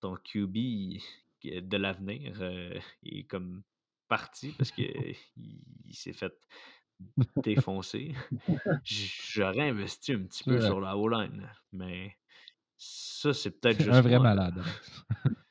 ton 0.00 0.16
QB 0.16 0.56
de 1.44 1.76
l'avenir 1.76 2.42
est 3.04 3.24
comme 3.28 3.62
parti 4.08 4.52
parce 4.52 4.72
qu'il 4.72 5.16
il 5.36 5.94
s'est 5.94 6.12
fait 6.12 6.32
défoncer. 7.42 8.14
J'aurais 8.84 9.70
investi 9.70 10.12
un 10.12 10.24
petit 10.24 10.44
peu 10.44 10.60
sur 10.60 10.80
la 10.80 10.96
O-line, 10.96 11.50
mais 11.72 12.16
ça, 12.76 13.34
c'est 13.34 13.60
peut-être 13.60 13.78
C'est 13.78 13.84
juste 13.84 13.96
un 13.96 14.00
vrai 14.02 14.18
moi, 14.18 14.20
malade. 14.20 14.62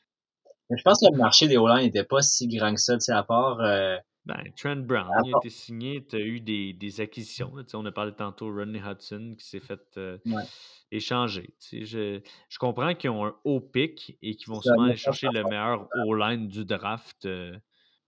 Mais 0.70 0.78
je 0.78 0.84
pense 0.84 1.00
que 1.00 1.12
le 1.12 1.18
marché 1.18 1.48
des 1.48 1.58
O-line 1.58 1.86
n'était 1.86 2.04
pas 2.04 2.22
si 2.22 2.48
grand 2.48 2.74
que 2.74 2.80
ça, 2.82 2.96
tu 2.96 3.02
sais, 3.02 3.12
à 3.12 3.24
part, 3.24 3.60
euh, 3.62 3.98
Ben, 4.26 4.44
Trent 4.58 4.78
Brown, 4.78 5.08
il 5.24 5.34
a 5.36 5.38
été 5.38 5.50
signé, 5.52 6.04
tu 6.06 6.16
as 6.16 6.20
eu 6.20 6.40
des, 6.40 6.74
des 6.74 7.02
acquisitions. 7.02 7.56
là, 7.56 7.64
tu 7.64 7.70
sais, 7.72 7.78
on 7.78 7.86
a 7.86 7.92
parlé 7.92 8.12
tantôt 8.14 8.52
Rodney 8.52 8.80
Hudson 8.84 9.36
qui 9.38 9.46
s'est 9.48 9.60
fait 9.60 9.82
euh, 9.98 10.18
Ouais. 10.26 10.42
échanger. 10.92 11.54
tu 11.60 11.80
sais, 11.80 11.86
Je, 11.86 12.22
je 12.50 12.58
comprends 12.58 12.96
qu'ils 12.96 13.12
ont 13.12 13.26
un 13.26 13.36
haut 13.44 13.60
pic 13.62 14.18
et 14.24 14.36
qu'ils 14.36 14.48
vont 14.48 14.62
sûrement 14.62 14.84
aller 14.84 14.98
chercher 14.98 15.28
le 15.32 15.44
meilleur 15.44 15.88
O-line 16.08 16.48
du 16.48 16.66
draft. 16.66 17.26
euh, 17.26 17.56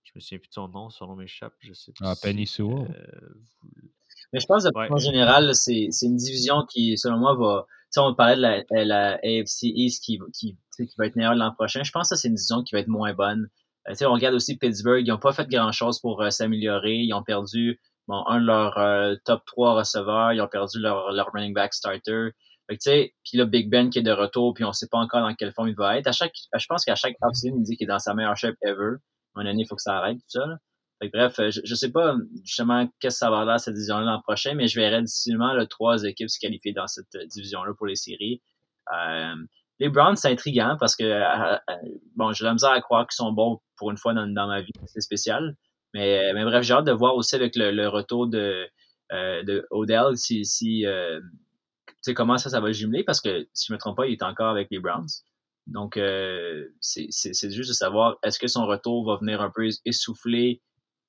je 0.03 0.12
me 0.16 0.20
souviens 0.20 0.39
plus 0.39 0.47
de 0.47 0.53
son 0.53 0.68
nom, 0.70 0.89
son 0.89 1.05
nom 1.05 1.16
m'échappe, 1.16 1.53
je 1.60 1.74
sais 1.74 1.91
plus. 1.91 2.03
Ah, 2.05 2.16
Penny 2.20 2.47
si, 2.47 2.53
Sewell. 2.55 2.89
euh, 2.89 3.30
vous- 3.62 3.70
Mais 4.34 4.39
je 4.39 4.47
pense 4.47 4.64
que 4.64 4.76
Ouais. 4.76 4.91
en 4.91 4.97
général, 4.97 5.53
c'est 5.53 5.89
une 6.01 6.16
division 6.16 6.66
qui, 6.66 6.97
selon 6.97 7.18
moi, 7.18 7.36
va. 7.36 7.66
On 7.98 8.14
parlait 8.14 8.36
de 8.36 8.41
la, 8.41 9.14
euh, 9.14 9.18
AFC 9.24 9.64
East 9.64 10.04
qui, 10.04 10.20
qui, 10.34 10.58
qui 10.78 10.95
va 10.98 11.06
être 11.06 11.16
meilleure 11.16 11.36
l'an 11.36 11.54
prochain. 11.54 11.84
Je 11.84 11.91
pense 11.91 12.10
que 12.10 12.16
c'est 12.16 12.28
une 12.28 12.36
division 12.36 12.64
qui 12.64 12.76
va 12.76 12.80
être 12.80 12.88
moins 12.88 13.14
bonne. 13.14 13.48
Euh, 13.89 13.93
on 14.08 14.14
regarde 14.14 14.36
aussi 14.36 14.58
Pittsburgh. 14.58 15.06
Ils 15.06 15.10
n'ont 15.10 15.18
pas 15.18 15.34
fait 15.34 15.48
grand-chose 15.48 16.00
pour 16.00 16.22
euh, 16.22 16.30
s'améliorer. 16.30 16.95
Ils 16.95 17.14
ont 17.14 17.24
perdu 17.24 17.80
bon, 18.08 18.24
un 18.28 18.39
de 18.39 18.45
leurs 18.45 19.18
top 19.26 19.43
3 19.45 19.74
receveurs. 19.76 20.34
Ils 20.34 20.41
ont 20.41 20.48
perdu 20.48 20.80
leur, 20.80 21.12
leur 21.12 21.32
running 21.34 21.54
back 21.54 21.74
starter. 21.74 22.30
Puis 22.68 23.12
là, 23.34 23.45
Big 23.45 23.70
Ben 23.70 23.89
qui 23.89 24.00
est 24.00 24.04
de 24.04 24.12
retour, 24.12 24.54
puis 24.54 24.66
on 24.66 24.74
sait 24.74 24.88
pas 24.91 24.98
encore 24.98 25.22
dans 25.22 25.34
quelle 25.34 25.54
forme 25.54 25.70
il 25.70 25.76
va 25.76 25.98
être. 25.98 26.08
À 26.08 26.12
chaque, 26.12 26.34
je 26.54 26.66
pense 26.68 26.84
qu'à 26.84 26.95
chaque 26.95 27.16
offseason, 27.22 27.56
il 27.58 27.64
dit 27.64 27.78
qu'il 27.78 27.86
est 27.86 27.88
dans 27.88 28.00
sa 28.00 28.14
meilleure 28.14 28.36
shape 28.36 28.56
ever. 28.62 28.98
À 29.36 29.41
un 29.41 29.45
il 29.45 29.66
faut 29.68 29.76
que 29.76 29.82
ça 29.82 29.98
arrête, 29.98 30.18
tout 30.18 30.24
ça. 30.28 30.58
Bref, 31.02 31.39
euh, 31.39 31.52
je, 31.52 31.62
je 31.64 31.76
sais 31.76 31.91
pas 31.91 32.16
justement 32.43 32.88
qu'est-ce 33.00 33.16
que 33.16 33.20
ça 33.20 33.30
va 33.30 33.41
avoir 33.41 33.60
cette 33.60 33.76
division-là 33.76 34.06
l'an 34.06 34.22
prochain, 34.22 34.56
mais 34.56 34.68
je 34.68 34.80
verrais 34.80 35.02
difficilement 35.02 35.54
là, 35.54 35.66
trois 35.68 36.04
équipes 36.04 36.30
se 36.30 36.39
qualifier 36.39 36.74
dans 36.74 36.88
cette 36.88 37.14
euh, 37.16 37.26
division-là 37.26 37.74
pour 37.78 37.86
les 37.86 37.95
séries. 37.95 38.41
Euh, 38.93 39.36
les 39.80 39.89
Browns, 39.89 40.16
c'est 40.16 40.32
intriguant 40.32 40.76
parce 40.80 40.95
que 40.95 41.04
euh, 41.04 41.54
euh, 41.56 41.76
bon, 42.16 42.34
j'ai 42.34 42.45
la 42.45 42.54
misère 42.54 42.72
à 42.72 42.82
croire 42.82 43.06
qu'ils 43.06 43.16
sont 43.16 43.32
bons 43.32 43.60
pour 43.76 43.91
une 43.91 43.98
fois 43.98 44.14
dans, 44.14 44.26
dans 44.28 44.48
ma 44.48 44.62
vie, 44.62 44.72
c'est 44.88 45.02
spécial. 45.02 45.56
Mais, 45.93 46.34
mais 46.34 46.43
bref, 46.43 46.64
j'ai 46.64 46.74
hâte 46.74 46.86
de 46.86 46.91
voir 46.91 47.16
aussi 47.16 47.36
avec 47.36 47.56
le, 47.56 47.88
retour 47.88 48.28
de, 48.28 48.68
euh, 49.12 49.43
de 49.43 49.66
Odell 49.72 50.18
si, 50.18 50.45
si 50.45 50.86
euh, 50.86 51.20
comment 52.16 52.38
ça, 52.38 52.50
ça 52.50 52.60
va 52.60 52.72
jumeler 52.72 53.04
parce 53.04 53.22
que 53.22 53.48
si 53.54 53.68
je 53.68 53.74
me 53.74 53.78
trompe 53.78 53.98
pas, 53.98 54.08
il 54.08 54.14
est 54.14 54.24
encore 54.24 54.50
avec 54.50 54.68
les 54.72 54.80
Browns. 54.80 55.08
Donc, 55.68 55.98
euh, 55.98 56.66
c'est 56.80 57.10
juste 57.52 57.70
de 57.70 57.74
savoir 57.74 58.18
est-ce 58.24 58.39
que 58.39 58.48
son 58.48 58.66
retour 58.66 59.06
va 59.06 59.18
venir 59.18 59.41
un 59.41 59.52
peu 59.54 59.68
essouffler 59.86 60.62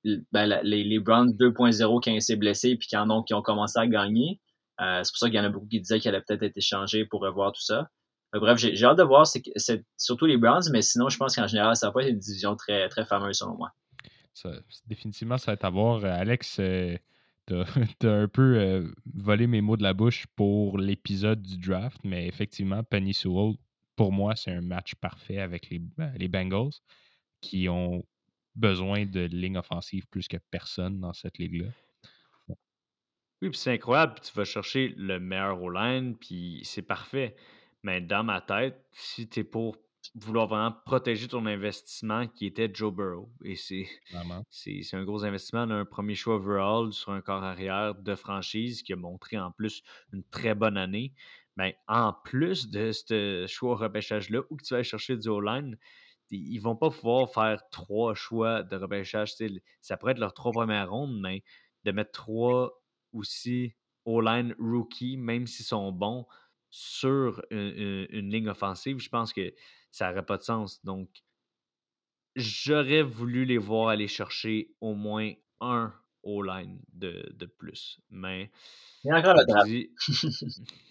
ben, 0.05 0.61
les, 0.63 0.85
les, 0.85 0.99
Browns 0.99 1.33
2.0 1.33 2.01
qui 2.01 2.11
ont 2.11 2.17
été 2.17 2.37
blessés 2.37 2.77
puis 2.77 2.89
qui, 2.89 2.97
en 2.97 3.11
ont, 3.11 3.23
qui 3.23 3.35
ont 3.35 3.43
commencé 3.43 3.79
à 3.79 3.87
gagner. 3.87 4.41
Euh, 4.81 5.03
c'est 5.03 5.11
pour 5.11 5.19
ça 5.19 5.27
qu'il 5.27 5.37
y 5.37 5.41
en 5.41 5.45
a 5.45 5.49
beaucoup 5.49 5.67
qui 5.67 5.81
disaient 5.81 5.99
qu'il 5.99 6.09
allait 6.15 6.23
peut-être 6.27 6.43
être 6.43 6.57
échangé 6.57 7.05
pour 7.05 7.21
revoir 7.21 7.53
tout 7.53 7.63
ça. 7.63 7.89
bref, 8.33 8.59
j'ai 8.59 8.85
hâte 8.85 8.99
de 8.99 9.03
voir, 9.03 9.27
c'est 9.27 9.85
surtout 9.97 10.27
les 10.27 10.37
Browns, 10.37 10.71
mais 10.71 10.83
sinon, 10.83 11.09
je 11.09 11.17
pense 11.17 11.35
qu'en 11.35 11.47
général, 11.47 11.75
ça 11.75 11.89
va 11.89 11.93
pas 11.93 12.03
être 12.03 12.11
une 12.11 12.19
division 12.19 12.55
très, 12.55 12.89
très 12.89 13.05
fameuse 13.05 13.39
selon 13.39 13.57
moi. 13.57 13.73
Définitivement, 14.87 15.37
ça 15.37 15.51
va 15.51 15.55
être 15.55 15.65
à 15.65 15.71
voir. 15.71 16.05
Euh, 16.05 16.13
Alex, 16.13 16.59
euh, 16.61 16.97
t'as 17.47 17.65
as 18.05 18.09
un 18.09 18.29
peu 18.29 18.89
volé 19.15 19.49
mes 19.49 19.61
mots 19.61 19.77
de 19.77 19.83
la 19.83 19.95
bouche 19.95 20.27
pour 20.37 20.79
l'épisode 20.79 21.43
du 21.43 21.59
draft, 21.59 21.99
mais 22.05 22.29
effectivement, 22.29 22.85
Penny 22.85 23.15
Sewell, 23.15 23.55
pour 23.97 24.13
moi, 24.13 24.37
c'est 24.37 24.53
un 24.53 24.61
match 24.61 24.95
parfait 24.95 25.39
avec 25.39 25.71
les, 25.71 25.83
les 26.17 26.29
Bengals 26.29 26.71
qui 27.41 27.69
ont 27.69 28.05
besoin 28.59 29.07
de 29.07 29.21
ligne 29.21 29.57
offensive 29.57 30.07
plus 30.09 30.29
que 30.29 30.37
personne 30.51 31.01
dans 31.01 31.13
cette 31.13 31.39
ligue-là. 31.39 31.71
Oui, 33.41 33.51
puis 33.51 33.59
c'est 33.59 33.73
incroyable, 33.73 34.15
puis 34.15 34.31
tu 34.31 34.37
vas 34.37 34.45
chercher 34.45 34.95
le 34.97 35.21
meilleur 35.21 35.63
O-line, 35.63 36.17
puis 36.17 36.61
c'est 36.65 36.83
parfait. 36.83 37.37
Mais 37.85 38.01
dans 38.01 38.25
ma 38.25 38.41
tête, 38.41 38.85
si 38.93 39.29
tu 39.29 39.41
es 39.41 39.45
pour 39.45 39.77
vouloir 40.15 40.49
vraiment 40.49 40.73
protéger 40.85 41.29
ton 41.29 41.47
investissement 41.47 42.27
qui 42.27 42.47
était 42.47 42.69
Joe 42.73 42.93
Burrow, 42.93 43.31
et 43.45 43.55
c'est 43.55 43.87
c'est 44.51 44.95
un 44.95 45.05
gros 45.05 45.25
investissement 45.25 45.69
d'un 45.69 45.85
premier 45.85 46.17
choix 46.17 46.37
overall 46.37 46.93
sur 46.93 47.13
un 47.13 47.21
corps 47.21 47.45
arrière 47.45 47.95
de 47.95 48.15
franchise 48.17 48.83
qui 48.83 48.93
a 48.93 48.97
montré 48.97 49.39
en 49.39 49.53
plus 49.53 49.83
une 50.13 50.25
très 50.25 50.57
bonne 50.57 50.77
année. 50.77 51.15
Mais 51.57 51.77
en 51.89 52.13
plus 52.13 52.71
de 52.71 52.93
ce 52.93 53.47
choix 53.49 53.77
repêchage-là, 53.77 54.43
où 54.51 54.57
tu 54.57 54.75
vas 54.75 54.77
aller 54.77 54.85
chercher 54.85 55.17
du 55.17 55.29
O-line, 55.29 55.77
ils 56.31 56.59
vont 56.59 56.77
pas 56.77 56.91
pouvoir 56.91 57.31
faire 57.31 57.63
trois 57.71 58.15
choix 58.15 58.63
de 58.63 58.77
repêchage. 58.77 59.35
Ça 59.81 59.97
pourrait 59.97 60.13
être 60.13 60.19
leurs 60.19 60.35
trois 60.35 60.53
premières 60.53 60.91
rondes, 60.91 61.19
mais 61.21 61.43
de 61.85 61.93
mettre 61.93 62.13
trois 62.13 62.83
aussi 63.13 63.75
O-line 64.05 64.55
rookie, 64.59 65.17
même 65.17 65.47
s'ils 65.47 65.67
sont 65.67 65.93
bons, 65.93 66.27
sur 66.71 67.43
une, 67.51 68.31
ligne 68.31 68.49
offensive, 68.49 68.99
je 68.99 69.09
pense 69.09 69.33
que 69.33 69.55
ça 69.91 70.09
n'aurait 70.09 70.25
pas 70.25 70.37
de 70.37 70.43
sens. 70.43 70.85
Donc, 70.85 71.11
j'aurais 72.37 73.03
voulu 73.03 73.45
les 73.45 73.59
voir 73.59 73.89
aller 73.89 74.09
chercher 74.09 74.71
au 74.81 74.95
moins 74.95 75.33
un 75.61 75.93
O-line 76.23 76.81
de, 76.93 77.31
de, 77.35 77.47
plus. 77.47 78.01
Mais. 78.11 78.51
Il 79.05 79.09
y 79.09 79.11
a 79.11 79.19
encore 79.19 79.37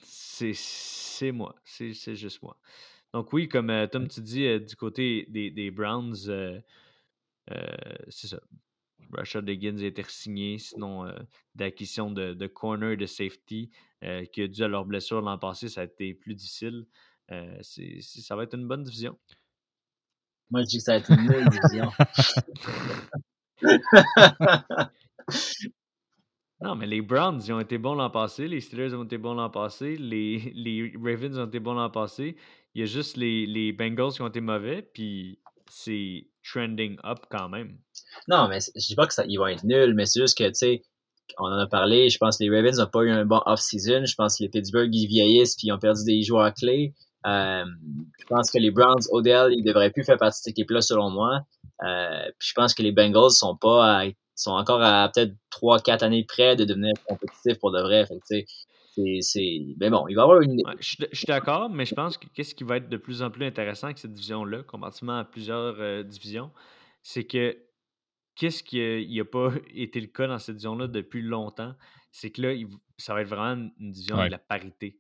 C'est 0.03 1.31
moi. 1.31 1.55
C'est 1.63 2.15
juste 2.15 2.41
moi. 2.41 2.57
Donc 3.14 3.32
oui, 3.34 3.47
comme 3.47 3.70
euh, 3.70 3.88
Tom, 3.88 4.08
tu 4.08 4.22
dis, 4.22 4.45
euh, 4.45 4.60
du 4.60 4.76
côté 4.76 5.26
des, 5.30 5.49
des 5.49 5.72
Browns, 5.72 6.16
euh, 6.28 6.60
c'est 8.10 8.28
ça. 8.28 8.39
Rashad 9.14 9.47
Higgins 9.47 9.78
a 9.78 9.86
été 9.86 10.03
signé, 10.10 10.58
sinon 10.58 11.10
d'acquisition 11.55 12.12
de, 12.12 12.34
de, 12.34 12.47
corner 12.47 12.91
et 12.91 12.97
de 12.97 13.05
safety, 13.05 13.72
qui 14.34 14.41
a 14.41 14.47
dû 14.49 14.64
à 14.64 14.68
leur 14.68 14.84
blessure 14.84 15.22
l'an 15.22 15.38
passé, 15.38 15.70
ça 15.70 15.80
a 15.82 15.84
été 15.86 16.14
plus 16.14 16.36
difficile. 16.36 16.86
ça 17.30 18.36
va 18.36 18.43
être 18.43 18.55
une 18.55 18.68
bonne 18.68 18.84
division. 18.84 19.18
Moi, 20.49 20.64
je 20.64 20.68
dis 20.68 20.78
que 20.80 20.84
ça 20.84 20.91
va 20.93 20.97
être 20.97 21.12
une 21.12 21.26
bonne 21.26 21.47
division. 21.47 21.89
Non, 26.60 26.76
mais 26.76 26.88
les 26.88 27.01
Browns, 27.01 27.39
ils 27.45 27.53
ont 27.53 27.60
été 27.60 27.78
bons 27.78 27.93
l'an 27.93 28.10
passé. 28.10 28.47
Les 28.47 28.62
Steelers 28.62 28.95
ont 28.95 29.03
été 29.03 29.20
bons 29.20 29.36
l'an 29.36 29.51
passé. 29.51 29.95
Les, 29.95 30.39
les 30.55 30.91
Ravens 30.95 31.38
ont 31.38 31.45
été 31.45 31.60
bons 31.60 31.76
l'an 31.76 31.91
passé. 31.91 32.36
Il 32.78 32.82
y 32.82 32.84
a 32.84 32.86
juste 32.86 33.17
les, 33.17 33.47
les 33.47 33.73
Bengals 33.73 34.11
qui 34.11 34.21
ont 34.21 34.28
été 34.28 34.39
mauvais. 34.39 34.84
Puis 34.93 35.39
c'est 35.67 36.28
trending 36.47 36.95
up 37.03 37.17
quand 37.32 37.49
même. 37.49 37.75
Non, 38.28 38.47
mais 38.47 38.59
je 38.59 38.86
dis 38.86 38.93
pas 38.93 39.07
qu'ils 39.07 39.39
vont 39.39 39.47
être 39.47 39.63
nuls, 39.63 39.95
mais 39.95 40.05
c'est 40.05 40.21
juste 40.21 40.38
que, 40.38 40.47
tu 40.47 40.53
sais, 40.53 40.84
on 41.39 41.47
en 41.47 41.57
a 41.57 41.65
parlé. 41.65 42.09
Je 42.09 42.19
pense 42.19 42.38
que 42.38 42.43
les 42.43 42.55
Ravens 42.55 42.78
n'ont 42.78 42.86
pas 42.86 43.01
eu 43.01 43.09
un 43.09 43.25
bon 43.25 43.41
off-season. 43.47 44.05
Je 44.05 44.13
pense 44.13 44.38
que 44.38 44.43
les 44.43 44.49
Pittsburgh, 44.49 44.93
ils 44.93 45.07
vieillissent 45.07 45.55
puis 45.55 45.69
ils 45.69 45.71
ont 45.71 45.80
perdu 45.80 46.03
des 46.05 46.21
joueurs 46.21 46.53
clés. 46.53 46.93
Euh, 47.25 47.65
je 48.19 48.25
pense 48.28 48.51
que 48.51 48.59
les 48.59 48.69
Browns, 48.69 49.07
Odell, 49.09 49.53
ils 49.53 49.63
devraient 49.63 49.89
plus 49.89 50.03
faire 50.03 50.17
partie 50.17 50.41
de 50.41 50.43
cette 50.43 50.51
équipe-là, 50.51 50.82
selon 50.82 51.09
moi. 51.09 51.39
Euh, 51.84 52.25
puis 52.38 52.49
je 52.49 52.53
pense 52.53 52.75
que 52.75 52.84
les 52.84 52.91
Bengals 52.91 53.32
sont 53.32 53.55
pas 53.55 54.05
sont 54.36 54.51
encore 54.51 54.84
à 54.84 55.09
peut-être 55.11 55.34
3-4 55.51 56.03
années 56.03 56.23
près 56.23 56.55
de 56.55 56.63
devenir 56.63 56.93
compétitifs 57.07 57.57
pour 57.59 57.71
de 57.71 57.82
vrai. 57.82 58.05
Fait 58.05 58.45
c'est, 59.22 59.76
Mais 59.80 59.89
bon, 59.89 60.08
il 60.08 60.16
va 60.16 60.22
y 60.22 60.24
avoir 60.24 60.41
une. 60.41 60.62
je, 60.80 61.06
suis 61.14 61.26
d'accord, 61.28 61.70
mais 61.70 61.86
je 61.86 61.95
pense 61.95 62.18
que 62.18 62.28
qu'est-ce 62.34 62.56
qui 62.56 62.64
va 62.64 62.78
être 62.78 62.89
de 62.89 62.98
plus 62.98 63.22
en 63.22 63.32
plus 63.32 63.45
intéressant 63.45 63.88
avec 63.88 63.98
cette 63.98 64.14
division-là, 64.14 64.64
comparativement 64.64 65.20
à 65.20 65.26
plusieurs 65.26 65.80
euh, 65.80 66.04
divisions, 66.04 66.52
c'est 67.04 67.26
que 67.26 67.58
qu'est-ce 68.36 68.64
qui 68.64 68.80
n'a 69.16 69.26
pas 69.26 69.52
été 69.74 70.00
le 70.00 70.08
cas 70.08 70.28
dans 70.28 70.39
cette 70.39 70.56
division-là 70.56 70.88
depuis 70.88 71.22
longtemps, 71.22 71.74
c'est 72.12 72.32
que 72.32 72.41
là, 72.41 72.54
ça 72.98 73.14
va 73.14 73.22
être 73.22 73.30
vraiment 73.30 73.70
une 73.80 73.91
division 73.91 74.18
de 74.18 74.30
la 74.30 74.39
parité. 74.39 75.00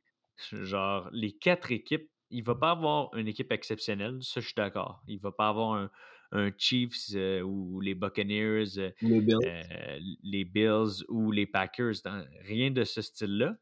Genre, 0.51 1.09
les 1.11 1.31
quatre 1.31 1.71
équipes, 1.71 2.09
il 2.29 2.41
ne 2.41 2.45
va 2.45 2.55
pas 2.55 2.71
avoir 2.71 3.13
une 3.15 3.27
équipe 3.27 3.51
exceptionnelle, 3.51 4.19
ça 4.21 4.41
je 4.41 4.45
suis 4.45 4.55
d'accord. 4.55 5.01
Il 5.07 5.15
ne 5.15 5.21
va 5.21 5.31
pas 5.31 5.47
avoir 5.47 5.73
un, 5.73 5.89
un 6.31 6.51
Chiefs 6.57 7.13
euh, 7.15 7.41
ou 7.41 7.79
les 7.79 7.95
Buccaneers, 7.95 8.77
euh, 8.77 8.91
euh, 9.03 9.99
les 10.23 10.45
Bills. 10.45 11.03
ou 11.09 11.31
les 11.31 11.45
Packers. 11.45 11.95
rien 12.41 12.71
de 12.71 12.83
ce 12.83 13.01
style-là. 13.01 13.55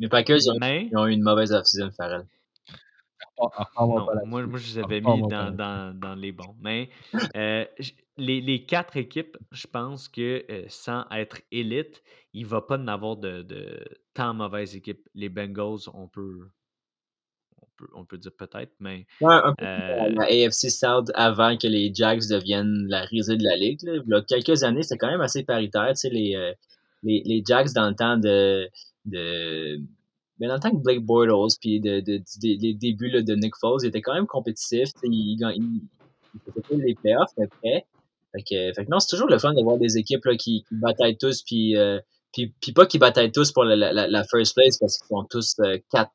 Les 0.00 0.08
Packers, 0.08 0.38
ils 0.44 0.96
ont 0.96 1.06
eu 1.06 1.12
une 1.12 1.22
mauvaise 1.22 1.52
off-season, 1.52 1.90
Farrell. 1.92 2.26
moi, 3.78 4.24
moi, 4.26 4.58
je 4.58 4.66
les 4.66 4.78
avais 4.78 5.00
mis 5.00 5.28
dans, 5.28 5.50
dans, 5.50 5.96
dans, 5.96 6.14
les 6.14 6.32
bons. 6.32 6.56
Mais 6.60 6.90
les, 8.16 8.40
les, 8.40 8.64
quatre 8.66 8.96
équipes, 8.96 9.36
je 9.52 9.66
pense 9.66 10.08
que 10.08 10.44
sans 10.68 11.04
être 11.10 11.40
élite, 11.52 12.02
il 12.32 12.44
ne 12.44 12.48
va 12.48 12.60
pas 12.60 12.78
en 12.78 12.88
avoir 12.88 13.16
de, 13.16 13.42
de 13.42 13.78
tant 14.14 14.34
mauvaise 14.34 14.74
équipe. 14.74 15.08
Les 15.14 15.28
Bengals, 15.28 15.88
on 15.94 16.08
peut, 16.08 16.48
on 17.94 18.04
peut 18.04 18.18
dire 18.18 18.32
peut-être, 18.36 18.72
mais. 18.80 19.06
Ouais, 19.20 19.34
un 19.34 19.54
peu 19.54 19.64
euh, 19.64 20.08
la 20.10 20.24
AFC 20.24 20.70
South 20.70 21.10
avant 21.14 21.56
que 21.56 21.66
les 21.66 21.92
Jags 21.94 22.22
deviennent 22.28 22.86
la 22.88 23.02
risée 23.02 23.36
de 23.36 23.44
la 23.44 23.56
Ligue. 23.56 23.82
Là. 23.82 24.02
Il 24.04 24.10
y 24.10 24.14
a 24.14 24.22
quelques 24.22 24.62
années, 24.62 24.82
c'était 24.82 24.98
quand 24.98 25.10
même 25.10 25.20
assez 25.20 25.44
paritaire. 25.44 25.88
Tu 25.90 25.96
sais, 25.96 26.10
les, 26.10 26.34
euh, 26.36 26.52
les, 27.02 27.22
les, 27.24 27.42
Jags 27.46 27.72
dans 27.74 27.88
le 27.88 27.94
temps 27.94 28.16
de. 28.16 28.68
De 29.10 29.80
mais 30.40 30.46
dans 30.48 30.54
le 30.54 30.60
temps 30.60 30.70
que 30.70 30.82
Blake 30.82 31.04
Bortles, 31.04 31.54
puis 31.60 31.80
de, 31.80 32.00
de, 32.00 32.22
les 32.42 32.74
débuts 32.74 33.10
là, 33.10 33.20
de 33.20 33.34
Nick 33.34 33.54
Foles, 33.60 33.80
ils 33.82 33.88
étaient 33.88 34.00
quand 34.00 34.14
même 34.14 34.26
compétitifs. 34.26 34.88
Ils, 35.02 35.36
ils, 35.38 35.82
ils, 36.70 36.78
les 36.78 36.94
playoffs, 36.94 37.32
mais 37.36 37.46
près. 37.46 37.86
Fait 38.32 38.42
que, 38.42 38.72
fait 38.74 38.84
que 38.86 38.90
non, 38.90 39.00
c'est 39.00 39.10
toujours 39.10 39.28
le 39.28 39.38
fun 39.38 39.52
de 39.52 39.62
voir 39.62 39.76
des 39.76 39.98
équipes 39.98 40.24
là, 40.24 40.36
qui, 40.36 40.64
qui 40.66 40.74
bataillent 40.76 41.18
tous, 41.18 41.42
puis, 41.42 41.76
euh, 41.76 41.98
puis, 42.32 42.54
puis 42.60 42.72
pas 42.72 42.86
qui 42.86 42.98
bataillent 42.98 43.32
tous 43.32 43.52
pour 43.52 43.64
la, 43.64 43.76
la, 43.76 44.06
la 44.06 44.24
first 44.24 44.54
place 44.54 44.78
parce 44.78 44.98
qu'ils 44.98 45.08
font 45.08 45.24
tous 45.24 45.56
4, 45.92 46.10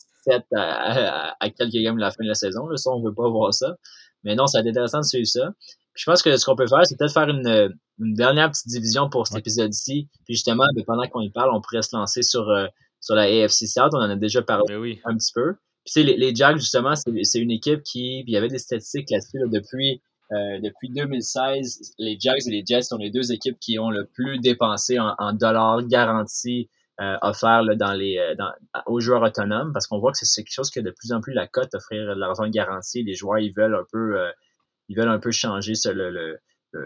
à, 0.55 1.49
quelques 1.55 1.73
games 1.73 1.97
de 1.97 2.01
la 2.01 2.09
fin 2.09 2.23
de 2.23 2.29
la 2.29 2.35
saison. 2.35 2.67
Là. 2.67 2.77
Ça, 2.77 2.89
on 2.89 3.03
veut 3.03 3.13
pas 3.13 3.29
voir 3.29 3.53
ça. 3.53 3.75
Mais 4.23 4.33
non, 4.33 4.47
ça 4.47 4.57
va 4.57 4.61
être 4.61 4.71
intéressant 4.71 5.01
de 5.01 5.05
suivre 5.05 5.27
ça. 5.27 5.51
je 5.93 6.03
pense 6.05 6.23
que 6.23 6.35
ce 6.35 6.45
qu'on 6.45 6.55
peut 6.55 6.67
faire, 6.67 6.83
c'est 6.85 6.97
peut-être 6.97 7.13
faire 7.13 7.29
une, 7.29 7.75
une, 7.99 8.13
dernière 8.15 8.49
petite 8.49 8.69
division 8.69 9.07
pour 9.07 9.27
cet 9.27 9.37
épisode-ci. 9.37 10.07
Puis 10.25 10.33
justement, 10.33 10.65
ben, 10.73 10.83
pendant 10.87 11.07
qu'on 11.09 11.21
y 11.21 11.29
parle, 11.29 11.51
on 11.53 11.61
pourrait 11.61 11.83
se 11.83 11.95
lancer 11.95 12.23
sur, 12.23 12.49
euh, 12.49 12.65
sur 13.05 13.15
la 13.15 13.23
AFC 13.23 13.67
South. 13.67 13.91
On 13.93 13.99
en 13.99 14.09
a 14.09 14.15
déjà 14.15 14.41
parlé 14.41 14.65
ben 14.67 14.95
un 15.05 15.15
petit 15.15 15.31
peu. 15.33 15.55
Puis 15.85 16.03
les, 16.03 16.17
les 16.17 16.33
Jags, 16.33 16.57
justement, 16.57 16.93
c'est 16.95 17.39
une 17.39 17.51
équipe 17.51 17.83
qui. 17.83 18.21
il 18.21 18.29
y 18.29 18.37
avait 18.37 18.47
des 18.47 18.57
statistiques 18.57 19.09
là-dessus 19.11 19.39
depuis. 19.47 20.01
Euh, 20.31 20.59
depuis 20.59 20.89
2016, 20.89 21.93
les 21.99 22.17
Jags 22.19 22.47
et 22.47 22.49
les 22.49 22.63
Jets 22.65 22.81
sont 22.81 22.97
les 22.97 23.11
deux 23.11 23.31
équipes 23.31 23.59
qui 23.59 23.77
ont 23.77 23.91
le 23.91 24.07
plus 24.07 24.39
dépensé 24.39 24.97
en, 24.97 25.13
en 25.19 25.33
dollars 25.33 25.83
garantis 25.87 26.67
euh, 26.99 27.17
offert 27.21 27.61
là, 27.61 27.75
dans 27.75 27.93
les, 27.93 28.17
euh, 28.17 28.33
dans, 28.35 28.51
aux 28.87 28.99
joueurs 29.01 29.21
autonomes 29.21 29.71
parce 29.71 29.85
qu'on 29.85 29.99
voit 29.99 30.13
que 30.13 30.17
c'est 30.19 30.43
quelque 30.43 30.53
chose 30.53 30.71
que 30.71 30.79
de 30.79 30.91
plus 30.91 31.11
en 31.11 31.21
plus 31.21 31.33
la 31.33 31.45
cote 31.45 31.75
offrir 31.75 32.07
de 32.07 32.19
l'argent 32.19 32.47
garanti. 32.47 33.03
Les 33.03 33.13
joueurs 33.13 33.37
ils 33.37 33.53
veulent 33.53 33.75
un 33.75 33.85
peu 33.91 34.17
euh, 34.17 34.31
ils 34.87 34.97
veulent 34.97 35.09
un 35.09 35.19
peu 35.19 35.31
changer 35.31 35.75
ce, 35.75 35.89
le, 35.89 36.09
le, 36.09 36.39
ben, 36.73 36.81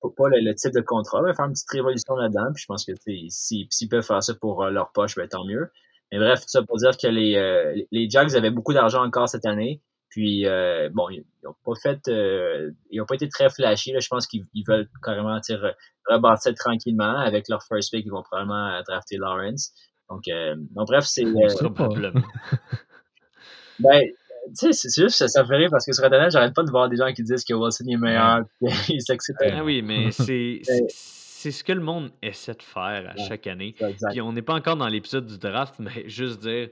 pas 0.00 0.28
le, 0.28 0.54
type 0.54 0.72
de 0.72 0.80
contrat, 0.80 1.22
mais 1.22 1.34
faire 1.34 1.46
une 1.46 1.52
petite 1.52 1.70
révolution 1.70 2.16
là-dedans. 2.16 2.52
Puis 2.54 2.62
je 2.62 2.66
pense 2.66 2.84
que 2.84 2.92
s'ils 3.28 3.88
peuvent 3.88 4.04
faire 4.04 4.22
ça 4.22 4.34
pour 4.34 4.64
leur 4.66 4.92
poche, 4.92 5.16
ben, 5.16 5.28
tant 5.28 5.44
mieux. 5.44 5.70
Mais 6.12 6.18
bref, 6.18 6.40
tout 6.40 6.48
ça 6.48 6.62
pour 6.62 6.78
dire 6.78 6.96
que 6.96 7.08
les, 7.08 7.86
les 7.90 8.10
Jags 8.10 8.34
avaient 8.34 8.50
beaucoup 8.50 8.72
d'argent 8.72 9.04
encore 9.04 9.28
cette 9.28 9.46
année. 9.46 9.82
Puis 10.10 10.46
euh, 10.46 10.90
bon, 10.92 11.08
ils 11.10 11.24
n'ont 11.44 11.54
pas 11.64 11.74
fait, 11.80 12.08
euh, 12.08 12.72
ils 12.90 13.00
ont 13.00 13.06
pas 13.06 13.14
été 13.14 13.28
très 13.28 13.48
flashy. 13.50 13.92
Là. 13.92 14.00
Je 14.00 14.08
pense 14.08 14.26
qu'ils 14.26 14.44
veulent 14.66 14.88
carrément 15.02 15.38
rebâtir 16.08 16.54
tranquillement 16.54 17.18
avec 17.18 17.48
leur 17.48 17.62
first 17.62 17.92
pick. 17.92 18.04
Ils 18.06 18.10
vont 18.10 18.22
probablement 18.22 18.80
drafter 18.86 19.18
Lawrence. 19.18 19.72
Donc, 20.08 20.26
euh, 20.28 20.54
donc 20.56 20.86
bref, 20.86 21.04
c'est. 21.04 21.24
Euh, 21.24 21.32
ben, 23.78 24.02
sais, 24.54 24.72
c'est 24.72 25.02
juste 25.02 25.18
que 25.18 25.28
ça 25.28 25.42
me 25.42 25.48
fait 25.48 25.56
rire 25.56 25.68
parce 25.70 25.84
que 25.86 25.92
sur 25.92 26.04
Internet, 26.04 26.30
j'arrête 26.32 26.54
pas 26.54 26.62
de 26.62 26.70
voir 26.70 26.88
des 26.88 26.96
gens 26.96 27.12
qui 27.12 27.22
disent 27.22 27.44
que 27.44 27.54
Wilson 27.54 27.84
est 27.88 27.96
meilleur, 27.96 28.40
puis 28.60 28.94
ils 28.94 29.02
s'excitent. 29.02 29.36
Ah 29.40 29.64
oui, 29.64 29.82
mais 29.82 30.10
c'est 30.10 30.60
c'est 31.38 31.52
ce 31.52 31.62
que 31.62 31.72
le 31.72 31.80
monde 31.80 32.10
essaie 32.20 32.54
de 32.54 32.62
faire 32.62 32.82
à 32.82 33.14
Ouais, 33.14 33.28
chaque 33.28 33.46
année. 33.46 33.74
Puis 34.10 34.20
on 34.20 34.32
n'est 34.32 34.42
pas 34.42 34.54
encore 34.54 34.76
dans 34.76 34.88
l'épisode 34.88 35.26
du 35.26 35.38
draft, 35.38 35.76
mais 35.78 36.08
juste 36.08 36.40
dire, 36.40 36.68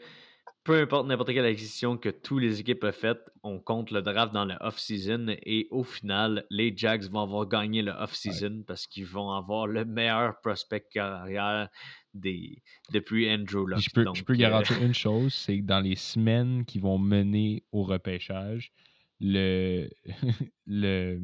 peu 0.66 0.80
importe 0.80 1.06
n'importe 1.06 1.32
quelle 1.32 1.46
acquisition 1.46 1.96
que 1.96 2.08
tous 2.08 2.38
les 2.38 2.58
équipes 2.58 2.82
ont 2.82 2.90
faite, 2.92 3.30
on 3.44 3.60
compte 3.60 3.92
le 3.92 4.02
draft 4.02 4.34
dans 4.34 4.44
le 4.44 4.56
off-season 4.60 5.28
et 5.28 5.68
au 5.70 5.84
final, 5.84 6.44
les 6.50 6.76
Jags 6.76 7.04
vont 7.04 7.20
avoir 7.20 7.46
gagné 7.46 7.82
le 7.82 7.92
off-season 7.92 8.64
parce 8.66 8.88
qu'ils 8.88 9.06
vont 9.06 9.30
avoir 9.30 9.68
le 9.68 9.84
meilleur 9.84 10.40
prospect 10.40 10.84
carrière 10.90 11.68
des, 12.14 12.64
depuis 12.92 13.32
Andrew 13.32 13.64
Luck. 13.64 13.78
Je 13.78 13.90
peux, 13.90 14.04
je 14.12 14.24
peux 14.24 14.32
euh, 14.32 14.36
garantir 14.36 14.82
une 14.82 14.94
chose, 15.06 15.32
c'est 15.32 15.60
que 15.60 15.64
dans 15.64 15.80
les 15.80 15.94
semaines 15.94 16.64
qui 16.64 16.80
vont 16.80 16.98
mener 16.98 17.62
au 17.70 17.84
repêchage, 17.84 18.72
le, 19.20 19.88
le, 20.66 21.20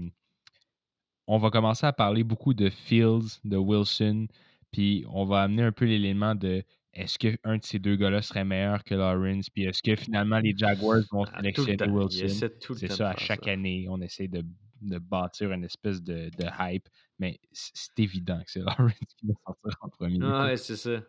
on 1.26 1.38
va 1.38 1.51
commencer 1.51 1.84
à 1.84 1.93
parler 1.93 2.22
beaucoup 2.22 2.55
de 2.55 2.70
Fields, 2.70 3.40
de 3.43 3.57
Wilson, 3.57 4.28
puis 4.70 5.05
on 5.11 5.24
va 5.24 5.43
amener 5.43 5.64
un 5.64 5.72
peu 5.72 5.84
l'élément 5.84 6.36
de 6.36 6.62
est-ce 6.95 7.18
qu'un 7.18 7.57
de 7.57 7.64
ces 7.64 7.78
deux 7.78 7.97
gars-là 7.97 8.22
serait 8.22 8.45
meilleur 8.45 8.84
que 8.84 8.95
Lawrence, 8.95 9.49
puis 9.51 9.64
est-ce 9.64 9.82
que 9.82 9.97
finalement 9.97 10.38
les 10.38 10.55
Jaguars 10.57 11.03
vont 11.11 11.24
ah, 11.24 11.38
sélectionner 11.38 11.88
Wilson? 11.88 12.51
C'est 12.76 12.93
ça, 12.93 13.11
à 13.11 13.16
chaque 13.16 13.45
ça. 13.45 13.51
année, 13.53 13.86
on 13.88 14.01
essaie 14.01 14.28
de, 14.28 14.43
de 14.82 14.99
bâtir 14.99 15.53
une 15.53 15.64
espèce 15.64 16.03
de, 16.03 16.28
de 16.36 16.45
hype, 16.59 16.88
mais 17.18 17.38
c'est 17.53 17.99
évident 17.99 18.38
que 18.45 18.51
c'est 18.51 18.61
Lawrence 18.78 19.14
qui 19.16 19.26
va 19.26 19.34
sortir 19.47 19.78
en 19.80 19.88
premier. 19.88 20.22
Ouais, 20.22 20.57
c'est 20.57 20.76
ça. 20.76 21.03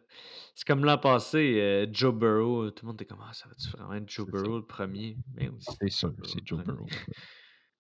C'est 0.56 0.66
comme 0.66 0.86
l'an 0.86 0.98
passé, 0.98 1.60
euh, 1.60 1.88
Joe 1.92 2.14
Burrow, 2.14 2.72
tout 2.72 2.86
le 2.86 2.88
monde 2.88 3.02
était 3.02 3.06
comme 3.06 3.24
ah, 3.24 3.34
ça 3.34 3.50
va-tu 3.50 3.68
vraiment 3.70 3.94
être 3.96 4.10
Joe 4.10 4.26
ça. 4.26 4.32
Burrow 4.32 4.58
le 4.58 4.66
premier? 4.66 5.18
C'est 5.80 5.90
sûr, 5.90 6.14
c'est 6.24 6.46
Joe. 6.46 6.64
Burrow. 6.64 6.88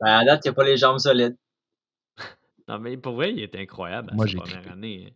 Ben, 0.01 0.17
à 0.17 0.25
date, 0.25 0.41
il 0.43 0.47
n'y 0.47 0.51
a 0.51 0.53
pas 0.53 0.65
les 0.65 0.75
jambes 0.75 0.97
solides. 0.97 1.37
Non, 2.67 2.79
mais 2.79 2.97
pour 2.97 3.13
vrai, 3.15 3.31
il 3.31 3.41
était 3.41 3.59
incroyable 3.59 4.09
à 4.11 4.15
Moi, 4.15 4.25
sa 4.25 4.31
j'ai 4.31 4.37
première 4.37 4.55
trippé. 4.61 4.69
année. 4.71 5.15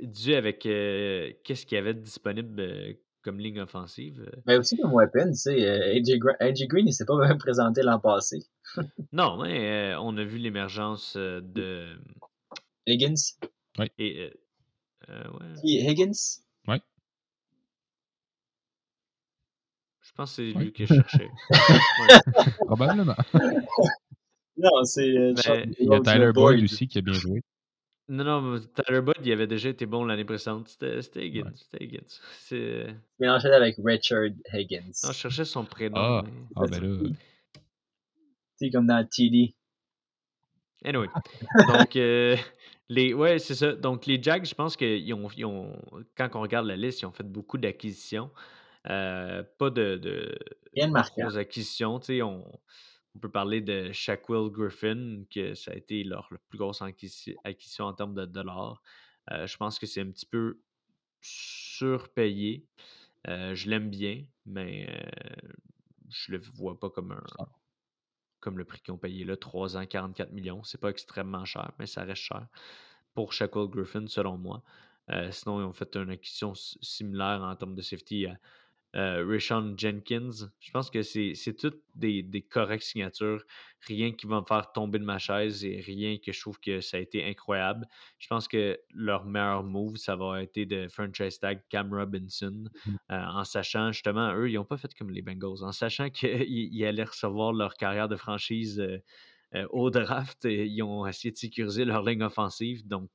Dû 0.00 0.34
avec 0.34 0.64
euh, 0.66 1.32
qu'est-ce 1.44 1.66
qu'il 1.66 1.76
y 1.76 1.78
avait 1.80 1.94
de 1.94 2.00
disponible 2.00 2.60
euh, 2.60 2.92
comme 3.22 3.40
ligne 3.40 3.60
offensive. 3.60 4.30
Mais 4.46 4.56
aussi 4.56 4.76
comme 4.76 4.92
weapon, 4.94 5.30
tu 5.30 5.36
sais, 5.36 5.64
euh, 5.68 5.96
AJ, 5.96 6.18
AJ 6.40 6.66
Green, 6.68 6.86
il 6.86 6.92
s'est 6.92 7.04
pas 7.04 7.16
même 7.16 7.38
présenté 7.38 7.82
l'an 7.82 7.98
passé. 7.98 8.38
Non, 9.12 9.42
mais 9.42 9.92
euh, 9.94 10.00
on 10.00 10.16
a 10.16 10.24
vu 10.24 10.38
l'émergence 10.38 11.16
de. 11.16 11.98
Higgins. 12.86 13.14
Et, 13.98 14.20
euh, 14.22 14.30
euh, 15.10 15.24
ouais, 15.32 15.60
Qui, 15.62 15.78
Higgins? 15.88 16.40
je 20.00 20.12
pense 20.14 20.36
que 20.36 20.50
c'est 20.50 20.56
Oui. 20.58 20.72
lui 20.76 20.86
cherchais. 20.86 21.28
Ouais. 21.50 22.52
Probablement. 22.66 23.14
Non, 24.60 24.82
c'est 24.82 25.16
euh, 25.16 25.34
Ben, 25.34 25.72
Il 25.78 25.88
y 25.88 25.94
a 25.94 26.00
Tyler 26.00 26.18
le 26.26 26.32
Boyd 26.32 26.56
Boyd. 26.56 26.64
aussi 26.64 26.88
qui 26.88 26.98
a 26.98 27.00
bien 27.00 27.12
joué. 27.12 27.42
Non, 28.08 28.24
non, 28.24 28.40
mais 28.40 28.60
Tyler 28.74 29.02
Budd, 29.02 29.18
il 29.22 29.32
avait 29.32 29.46
déjà 29.46 29.68
été 29.68 29.84
bon 29.84 30.04
l'année 30.04 30.24
précédente. 30.24 30.68
C'était 30.68 31.02
c'était 31.02 31.26
Higgins. 31.26 31.44
Ouais. 31.44 31.52
C'était 31.54 31.84
Higgins. 31.84 32.06
C'est- 32.38 32.86
Mélangé 33.18 33.48
avec 33.48 33.76
Richard 33.84 34.24
Higgins. 34.52 34.92
Non, 35.04 35.12
je 35.12 35.18
cherchais 35.18 35.44
son 35.44 35.64
prénom. 35.64 35.96
Ah, 35.98 36.22
mais- 36.24 36.32
ah 36.56 36.62
ben 36.70 36.80
là, 36.82 37.08
Tu 37.10 37.14
sais, 38.56 38.70
comme 38.70 38.86
dans 38.86 39.06
TD. 39.06 39.54
Anyway. 40.84 41.08
Donc, 41.68 41.96
euh, 41.96 42.36
les, 42.88 43.12
ouais, 43.12 43.38
c'est 43.38 43.54
ça. 43.54 43.72
Donc, 43.72 44.06
les 44.06 44.22
Jags, 44.22 44.44
je 44.46 44.54
pense 44.54 44.76
qu'ils 44.76 45.12
ont, 45.12 45.28
ils 45.36 45.44
ont, 45.44 45.76
quand 46.16 46.28
on 46.34 46.40
regarde 46.40 46.66
la 46.66 46.76
liste, 46.76 47.02
ils 47.02 47.06
ont 47.06 47.12
fait 47.12 47.24
beaucoup 47.24 47.58
d'acquisitions. 47.58 48.30
Euh, 48.88 49.42
pas 49.58 49.70
de, 49.70 49.96
de 49.96 50.38
Rien 50.74 50.86
de 50.86 50.92
marquant. 50.92 51.22
grosses 51.22 51.36
acquisitions. 51.36 51.98
Tu 52.00 52.06
sais, 52.06 52.22
on, 52.22 52.44
on 53.18 53.20
peut 53.20 53.30
parler 53.32 53.60
de 53.60 53.90
Shaquille 53.90 54.48
Griffin, 54.52 55.24
que 55.28 55.54
ça 55.54 55.72
a 55.72 55.74
été 55.74 56.04
leur, 56.04 56.28
leur 56.30 56.40
plus 56.48 56.56
grosse 56.56 56.82
acquisi- 56.82 57.34
acquisition 57.42 57.86
en 57.86 57.92
termes 57.92 58.14
de 58.14 58.24
dollars. 58.26 58.80
Euh, 59.32 59.44
je 59.44 59.56
pense 59.56 59.80
que 59.80 59.86
c'est 59.86 60.00
un 60.00 60.10
petit 60.12 60.24
peu 60.24 60.60
surpayé. 61.20 62.64
Euh, 63.26 63.56
je 63.56 63.68
l'aime 63.68 63.90
bien, 63.90 64.24
mais 64.46 64.86
euh, 64.88 65.48
je 66.08 66.30
le 66.30 66.38
vois 66.38 66.78
pas 66.78 66.90
comme 66.90 67.10
un, 67.10 67.24
comme 68.38 68.56
le 68.56 68.64
prix 68.64 68.80
qu'ils 68.80 68.94
ont 68.94 68.98
payé 68.98 69.24
là, 69.24 69.36
3 69.36 69.76
ans, 69.76 69.84
44 69.84 70.30
millions. 70.30 70.62
C'est 70.62 70.80
pas 70.80 70.90
extrêmement 70.90 71.44
cher, 71.44 71.72
mais 71.80 71.86
ça 71.86 72.04
reste 72.04 72.22
cher 72.22 72.46
pour 73.14 73.32
Shaquille 73.32 73.68
Griffin, 73.68 74.06
selon 74.06 74.38
moi. 74.38 74.62
Euh, 75.10 75.32
sinon, 75.32 75.60
ils 75.60 75.64
ont 75.64 75.72
fait 75.72 75.96
une 75.96 76.10
acquisition 76.10 76.54
similaire 76.54 77.42
en 77.42 77.56
termes 77.56 77.74
de 77.74 77.82
safety 77.82 78.26
à 78.26 78.38
euh, 78.96 79.24
Rishon 79.26 79.74
Jenkins. 79.76 80.30
Je 80.60 80.70
pense 80.70 80.90
que 80.90 81.02
c'est 81.02 81.34
toutes 81.58 81.82
des, 81.94 82.22
des 82.22 82.42
correctes 82.42 82.84
signatures. 82.84 83.44
Rien 83.86 84.12
qui 84.12 84.26
va 84.26 84.40
me 84.40 84.46
faire 84.46 84.72
tomber 84.72 84.98
de 84.98 85.04
ma 85.04 85.18
chaise 85.18 85.64
et 85.64 85.80
rien 85.80 86.18
que 86.18 86.32
je 86.32 86.40
trouve 86.40 86.58
que 86.58 86.80
ça 86.80 86.96
a 86.96 87.00
été 87.00 87.24
incroyable. 87.24 87.86
Je 88.18 88.26
pense 88.28 88.48
que 88.48 88.78
leur 88.94 89.24
meilleur 89.24 89.62
move, 89.62 89.96
ça 89.96 90.16
va 90.16 90.42
être 90.42 90.58
de 90.58 90.88
franchise 90.88 91.38
tag 91.38 91.62
Cam 91.68 91.92
Robinson, 91.92 92.64
Mhm. 92.84 92.98
euh, 93.12 93.16
en 93.16 93.44
sachant 93.44 93.92
justement, 93.92 94.34
eux, 94.34 94.50
ils 94.50 94.54
n'ont 94.54 94.64
pas 94.64 94.76
fait 94.78 94.92
comme 94.94 95.10
les 95.10 95.22
Bengals, 95.22 95.62
en 95.64 95.72
sachant 95.72 96.10
qu'ils 96.10 96.42
ils 96.50 96.84
allaient 96.84 97.04
recevoir 97.04 97.52
leur 97.52 97.74
carrière 97.74 98.08
de 98.08 98.16
franchise 98.16 98.80
euh, 98.80 98.98
euh, 99.54 99.66
au 99.70 99.90
draft, 99.90 100.44
et 100.44 100.66
ils 100.66 100.82
ont 100.82 101.06
essayé 101.06 101.32
de 101.32 101.36
sécuriser 101.38 101.84
leur 101.84 102.02
ligne 102.04 102.22
offensive. 102.22 102.86
Donc, 102.86 103.10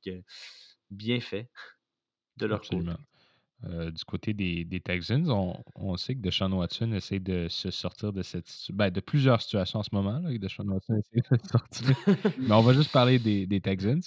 bien 0.90 1.20
fait 1.20 1.50
de 2.36 2.46
leur 2.46 2.66
côté. 2.66 2.98
Euh, 3.66 3.90
du 3.90 4.04
côté 4.04 4.34
des, 4.34 4.64
des 4.64 4.80
Texans, 4.80 5.30
on, 5.30 5.62
on 5.76 5.96
sait 5.96 6.14
que 6.14 6.20
Deshaun 6.20 6.52
Watson 6.52 6.92
essaie 6.92 7.20
de 7.20 7.48
se 7.48 7.70
sortir 7.70 8.12
de 8.12 8.22
cette 8.22 8.46
ben, 8.72 8.90
de 8.90 9.00
plusieurs 9.00 9.40
situations 9.40 9.78
en 9.80 9.82
ce 9.82 9.90
moment, 9.94 10.18
là, 10.18 10.32
que 10.32 10.38
Deshaun 10.38 10.68
Watson 10.68 10.94
essaie 10.98 11.22
de 11.30 11.38
se 11.42 11.48
sortir. 11.48 11.96
Mais 12.36 12.54
on 12.54 12.62
va 12.62 12.72
juste 12.74 12.92
parler 12.92 13.18
des, 13.18 13.46
des 13.46 13.60
Texans. 13.60 14.02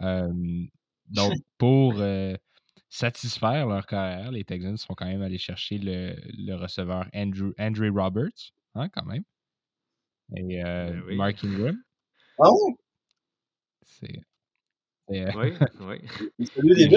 Euh, 0.00 0.32
donc, 1.08 1.32
pour 1.58 1.96
euh, 2.00 2.34
satisfaire 2.88 3.66
leur 3.68 3.86
carrière, 3.86 4.32
les 4.32 4.44
Texans 4.44 4.76
sont 4.78 4.94
quand 4.94 5.06
même 5.06 5.22
allés 5.22 5.38
chercher 5.38 5.78
le, 5.78 6.16
le 6.36 6.54
receveur 6.54 7.08
Andrew, 7.14 7.52
Andrew 7.58 7.90
Roberts, 7.94 8.52
hein, 8.74 8.88
quand 8.90 9.04
même. 9.06 9.24
Et 10.36 10.64
euh, 10.64 10.92
Ben 10.92 11.02
oui. 11.06 11.16
Mark 11.16 11.44
Ingram. 11.44 11.76
Ah 12.38 12.50
ouais? 12.50 12.74
C'est. 13.82 14.20
euh, 15.10 15.32
oui, 15.36 15.52
oui. 15.80 15.98
C'est 16.46 16.88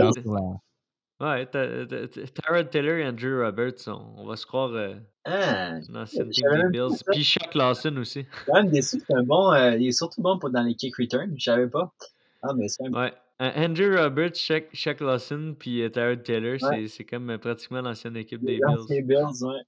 Ouais, 1.22 1.46
Tyrod 1.46 2.70
Taylor 2.72 2.96
et 2.98 3.08
Andrew 3.08 3.44
Roberts, 3.46 3.88
on, 3.88 4.02
on 4.18 4.26
va 4.26 4.36
se 4.36 4.46
croire 4.46 4.72
euh, 4.74 4.96
Ah, 5.26 5.80
des 5.80 6.70
Bills. 6.72 7.04
Puis 7.12 7.24
Shaq 7.24 7.54
Lawson 7.54 7.96
aussi. 7.98 8.26
Quand 8.48 8.56
même 8.56 8.72
déçu. 8.72 9.00
C'est 9.06 9.14
un 9.14 9.22
bon. 9.24 9.52
euh, 9.54 9.76
il 9.78 9.88
est 9.88 9.92
surtout 9.92 10.22
bon 10.22 10.40
pour 10.40 10.50
dans 10.50 10.64
les 10.64 10.74
kick 10.74 10.96
return. 10.98 11.32
Je 11.38 11.44
savais 11.44 11.68
pas. 11.68 11.94
Ah, 12.42 12.54
mais 12.58 12.68
c'est 12.68 12.86
un 12.88 12.92
Ouais. 12.92 13.14
Andrew 13.40 13.96
Roberts, 13.96 14.36
Shaq, 14.36 14.70
Shaq 14.74 15.00
Lawson, 15.02 15.56
puis 15.60 15.82
euh, 15.84 15.90
Tyrod 15.90 16.24
Taylor, 16.24 16.58
Ouais. 16.64 16.88
c'est- 16.88 17.04
comme 17.06 17.30
euh, 17.30 17.38
pratiquement 17.38 17.82
l'ancienne 17.82 18.18
équipe 18.18 18.44
des 18.44 18.60
Bills. 18.88 19.04
Bills, 19.04 19.44
ouais. 19.44 19.62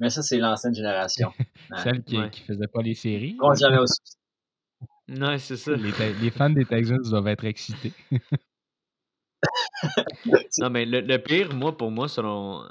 Mais 0.00 0.10
ça, 0.10 0.22
c'est 0.22 0.38
l'ancienne 0.38 0.74
génération. 0.74 1.32
Ouais. 1.38 1.46
Celle 1.84 2.02
qui, 2.02 2.18
Ouais. 2.18 2.30
qui 2.30 2.40
faisait 2.42 2.66
pas 2.66 2.82
les 2.82 2.94
séries. 2.94 3.36
On 3.40 3.54
jamais 3.54 3.78
au 3.78 3.86
succès. 3.86 4.16
Ouais, 5.08 5.38
c'est 5.38 5.56
ça. 5.56 5.72
Les, 5.76 5.92
les 6.22 6.30
fans 6.30 6.48
des 6.50 6.64
Texans 6.64 6.98
doivent 7.02 7.26
être 7.28 7.44
excités. 7.44 7.92
Non, 10.58 10.70
mais 10.70 10.84
le, 10.84 11.16
pire, 11.18 11.54
moi, 11.54 11.76
pour 11.76 11.90
moi, 11.90 12.08
selon. 12.08 12.64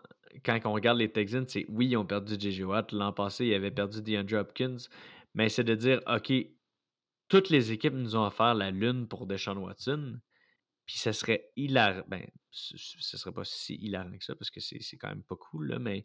Quand 0.43 0.59
on 0.65 0.73
regarde 0.73 0.97
les 0.97 1.11
Texans, 1.11 1.45
c'est 1.47 1.65
oui, 1.69 1.87
ils 1.87 1.97
ont 1.97 2.05
perdu 2.05 2.35
J.J. 2.39 2.63
Watt. 2.63 2.91
L'an 2.93 3.13
passé, 3.13 3.45
ils 3.45 3.53
avaient 3.53 3.71
perdu 3.71 4.01
DeAndre 4.01 4.37
Hopkins. 4.37 4.77
Mais 5.35 5.49
c'est 5.49 5.63
de 5.63 5.75
dire, 5.75 6.01
OK, 6.07 6.33
toutes 7.27 7.49
les 7.49 7.71
équipes 7.71 7.93
nous 7.93 8.15
ont 8.15 8.25
offert 8.25 8.53
la 8.53 8.71
lune 8.71 9.07
pour 9.07 9.27
Deshaun 9.27 9.57
Watson. 9.57 10.19
Puis 10.85 10.97
ça 10.97 11.13
serait 11.13 11.51
hilarant. 11.55 12.03
Ben, 12.07 12.25
ce 12.51 13.17
serait 13.17 13.31
pas 13.31 13.45
si 13.45 13.75
hilarant 13.75 14.17
que 14.17 14.25
ça 14.25 14.35
parce 14.35 14.49
que 14.49 14.59
c'est 14.59 14.81
c'est 14.81 14.97
quand 14.97 15.07
même 15.07 15.23
pas 15.23 15.37
cool, 15.37 15.69
là, 15.69 15.79
mais 15.79 16.03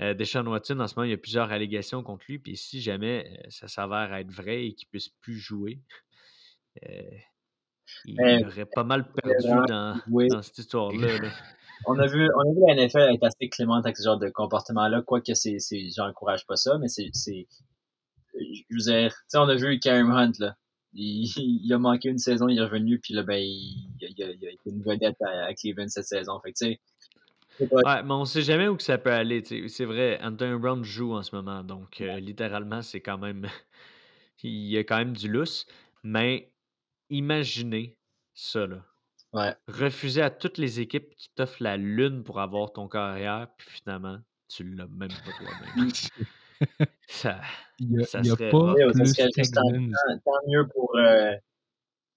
euh, 0.00 0.14
Deshaun 0.14 0.46
Watson, 0.46 0.78
en 0.78 0.86
ce 0.86 0.94
moment, 0.94 1.04
il 1.04 1.10
y 1.10 1.14
a 1.14 1.18
plusieurs 1.18 1.50
allégations 1.50 2.02
contre 2.02 2.24
lui. 2.28 2.38
Puis 2.38 2.56
si 2.56 2.80
jamais 2.80 3.26
euh, 3.26 3.50
ça 3.50 3.68
s'avère 3.68 4.14
être 4.14 4.30
vrai 4.30 4.66
et 4.66 4.74
qu'il 4.74 4.88
puisse 4.88 5.08
plus 5.08 5.38
jouer, 5.38 5.80
euh, 6.88 7.18
il 8.04 8.14
Mais- 8.16 8.44
aurait 8.44 8.66
pas 8.66 8.84
mal 8.84 9.10
perdu 9.12 9.48
dans, 9.68 9.96
Oui. 10.10 10.28
dans 10.28 10.42
cette 10.42 10.58
histoire-là. 10.58 11.18
là. 11.18 11.28
On 11.86 11.96
a 11.96 12.08
vu, 12.08 12.28
on 12.34 12.40
a 12.40 12.52
vu 12.52 12.60
la 12.66 12.74
NFL 12.74 13.14
être 13.14 13.22
assez 13.24 13.48
clémente 13.48 13.86
avec 13.86 13.96
ce 13.96 14.02
genre 14.02 14.18
de 14.18 14.28
comportement-là, 14.30 15.00
quoique 15.02 15.32
c'est, 15.34 15.60
c'est, 15.60 15.88
j'encourage 15.96 16.44
pas 16.44 16.56
ça, 16.56 16.76
mais 16.78 16.88
c'est, 16.88 17.08
c'est, 17.12 17.46
je 18.34 18.62
veux 18.70 18.78
dire, 18.92 19.12
tu 19.12 19.18
sais, 19.28 19.38
on 19.38 19.48
a 19.48 19.54
vu 19.54 19.78
Kareem 19.78 20.10
Hunt, 20.10 20.32
là. 20.40 20.56
Il, 20.92 21.26
il 21.64 21.72
a 21.72 21.78
manqué 21.78 22.08
une 22.08 22.18
saison, 22.18 22.48
il 22.48 22.58
est 22.58 22.62
revenu, 22.62 22.98
puis 22.98 23.14
là, 23.14 23.22
ben, 23.22 23.36
il, 23.40 23.88
il, 24.00 24.24
a- 24.24 24.30
il 24.32 24.46
a 24.46 24.50
été 24.50 24.70
une 24.70 24.82
vedette 24.82 25.22
à, 25.22 25.44
à 25.44 25.54
Cleveland 25.54 25.86
cette 25.86 26.06
saison. 26.06 26.40
Fait 26.40 26.52
que, 26.52 26.58
tu 26.58 26.78
sais, 27.58 27.66
pas- 27.68 27.76
Ouais, 27.76 28.02
mais 28.02 28.12
on 28.14 28.24
sait 28.24 28.42
jamais 28.42 28.66
où 28.66 28.76
que 28.76 28.82
ça 28.82 28.98
peut 28.98 29.12
aller. 29.12 29.44
C'est 29.68 29.84
vrai, 29.84 30.18
Anthony 30.20 30.58
Brown 30.58 30.82
joue 30.82 31.14
en 31.14 31.22
ce 31.22 31.34
moment, 31.36 31.62
donc 31.62 32.00
euh, 32.00 32.18
littéralement, 32.18 32.82
c'est 32.82 33.00
quand 33.00 33.18
même. 33.18 33.46
il 34.42 34.66
y 34.68 34.76
a 34.78 34.80
quand 34.82 34.98
même 34.98 35.16
du 35.16 35.28
lousse. 35.28 35.64
Mais 36.02 36.50
imaginez 37.10 37.96
ça, 38.34 38.66
là. 38.66 38.84
ouais. 39.32 39.54
Refuser 39.68 40.22
à 40.22 40.30
toutes 40.30 40.58
les 40.58 40.80
équipes 40.80 41.14
qui 41.16 41.28
t'offrent 41.34 41.62
la 41.62 41.76
lune 41.76 42.22
pour 42.24 42.40
avoir 42.40 42.72
ton 42.72 42.88
carrière, 42.88 43.48
puis 43.56 43.68
finalement, 43.70 44.18
tu 44.48 44.64
l'as 44.64 44.86
même 44.86 45.08
pas 45.08 45.32
toi-même. 45.38 45.90
Ça, 47.06 47.40
Il 47.78 47.90
n'y 47.90 48.02
a, 48.02 48.04
ça 48.04 48.18
il 48.18 48.26
y 48.26 48.30
a 48.30 48.34
serait 48.36 48.50
pas 48.50 48.74
plus 48.92 49.12
tant, 49.14 49.28
Texans. 49.30 49.62
tant- 49.62 50.18
tant 50.24 50.48
mieux 50.48 50.66
pour, 50.74 50.96
euh, 50.96 51.32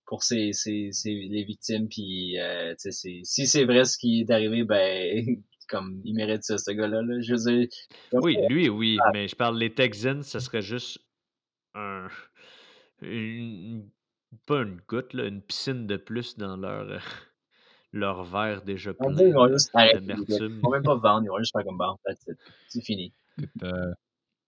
pour 0.05 0.23
ces, 0.23 0.51
ces, 0.51 0.89
ces, 0.91 1.13
les 1.13 1.43
victimes. 1.43 1.87
Puis, 1.87 2.39
euh, 2.39 2.73
si 2.77 3.23
c'est 3.23 3.65
vrai 3.65 3.85
ce 3.85 3.97
qui 3.99 4.21
est 4.21 4.31
arrivé, 4.31 4.63
ben, 4.63 5.23
comme, 5.69 6.01
il 6.03 6.15
mérite 6.15 6.43
ça, 6.43 6.57
ce 6.57 6.71
gars-là. 6.71 7.01
Là. 7.03 7.21
Je 7.21 7.33
veux 7.35 7.55
dire, 7.59 7.67
Oui, 8.13 8.35
lui, 8.49 8.67
oui, 8.67 8.97
mais 9.13 9.27
je 9.27 9.35
parle 9.35 9.57
les 9.59 9.73
Texans, 9.73 10.23
ça 10.23 10.39
serait 10.39 10.61
juste 10.63 10.99
un. 11.75 12.07
une- 13.01 13.87
pas 14.45 14.61
une 14.61 14.79
goutte, 14.87 15.13
là, 15.13 15.25
une 15.25 15.41
piscine 15.41 15.87
de 15.87 15.97
plus 15.97 16.37
dans 16.37 16.57
leur, 16.57 16.89
euh, 16.89 16.97
leur 17.93 18.23
verre 18.23 18.61
déjà 18.61 18.91
on 18.99 19.13
plein 19.13 19.27
ils 19.27 19.33
vont 19.33 19.47
juste. 19.47 19.71
Ils 19.75 20.59
vont 20.61 20.71
même 20.71 20.83
pas 20.83 20.95
vendre, 20.95 21.23
ils 21.25 21.29
vont 21.29 21.39
juste 21.39 21.51
faire 21.53 21.63
comme 21.65 21.81
it. 22.07 22.37
C'est 22.67 22.81
fini. 22.81 23.13
Euh, 23.63 23.93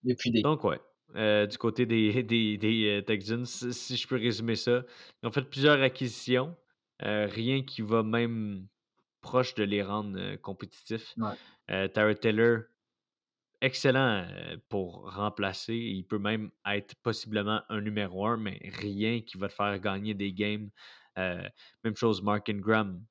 des. 0.04 0.42
Donc, 0.42 0.64
ouais. 0.64 0.80
euh, 1.16 1.46
du 1.48 1.58
côté 1.58 1.86
des, 1.86 2.24
des, 2.24 2.58
des 2.58 3.00
euh, 3.00 3.02
Texans, 3.02 3.46
si 3.46 3.98
je 3.98 4.08
peux 4.08 4.18
résumer 4.18 4.56
ça, 4.56 4.84
ils 5.22 5.28
ont 5.28 5.32
fait 5.32 5.44
plusieurs 5.44 5.82
acquisitions. 5.82 6.56
euh, 7.04 7.28
rien 7.30 7.64
qui 7.64 7.82
va 7.82 8.04
même 8.04 8.68
proche 9.22 9.56
de 9.56 9.64
les 9.64 9.82
rendre 9.82 10.18
euh, 10.20 10.38
compétitifs. 10.38 11.14
Ouais. 11.18 11.34
Euh, 11.72 11.88
Taylor, 11.88 12.64
excellent 13.64 14.28
pour 14.70 15.14
remplacer. 15.14 15.76
Il 15.76 16.04
peut 16.06 16.20
même 16.20 16.52
être 16.66 16.96
possiblement 17.02 17.64
un 17.70 17.82
numéro 17.82 18.28
un, 18.28 18.38
mais 18.38 18.60
rien 18.64 19.22
qui 19.22 19.38
va 19.38 19.48
te 19.50 19.54
faire 19.54 19.80
gagner 19.80 20.14
des 20.14 20.34
games. 20.34 20.70
Euh, 21.18 21.48
même 21.84 21.96
chose, 21.96 22.22
Mark 22.22 22.50
Ingram, 22.50 23.04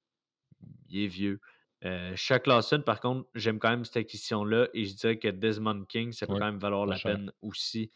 il 0.88 1.04
est 1.04 1.08
vieux. 1.08 1.40
Euh, 1.84 2.14
Shaq 2.16 2.46
Lawson, 2.46 2.82
par 2.86 3.00
contre, 3.00 3.28
j'aime 3.34 3.58
quand 3.58 3.70
même 3.70 3.84
cette 3.84 3.96
acquisition-là 3.98 4.68
et 4.74 4.84
je 4.84 4.94
dirais 4.94 5.18
que 5.18 5.28
Desmond 5.28 5.84
King, 5.86 6.12
ça 6.12 6.26
peut 6.28 6.34
Ouais, 6.34 6.38
quand 6.38 6.46
même 6.46 6.58
valoir 6.60 6.86
la 6.86 6.98
cher. 6.98 7.12
peine 7.16 7.32
aussi. 7.42 7.90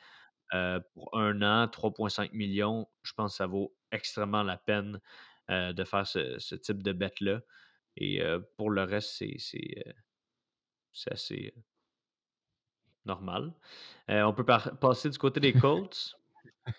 Euh, 0.54 0.80
pour 0.94 1.16
un 1.18 1.42
an, 1.42 1.68
3,5 1.68 2.32
millions, 2.32 2.88
je 3.02 3.12
pense 3.14 3.32
que 3.32 3.36
ça 3.38 3.46
vaut 3.46 3.76
extrêmement 3.92 4.42
la 4.42 4.58
peine 4.58 5.00
de 5.48 5.84
faire 5.84 6.06
ce, 6.06 6.38
ce 6.40 6.56
type 6.56 6.82
de 6.82 6.92
bête-là. 6.92 7.40
Et 7.96 8.20
pour 8.56 8.70
le 8.70 8.82
reste, 8.82 9.10
c'est 9.16 9.36
assez 11.10 11.54
normal. 13.06 13.52
Euh, 14.10 14.22
on 14.24 14.32
peut 14.34 14.44
passer 14.44 15.10
du 15.10 15.18
côté 15.18 15.40
des 15.40 15.52
Colts. 15.54 16.14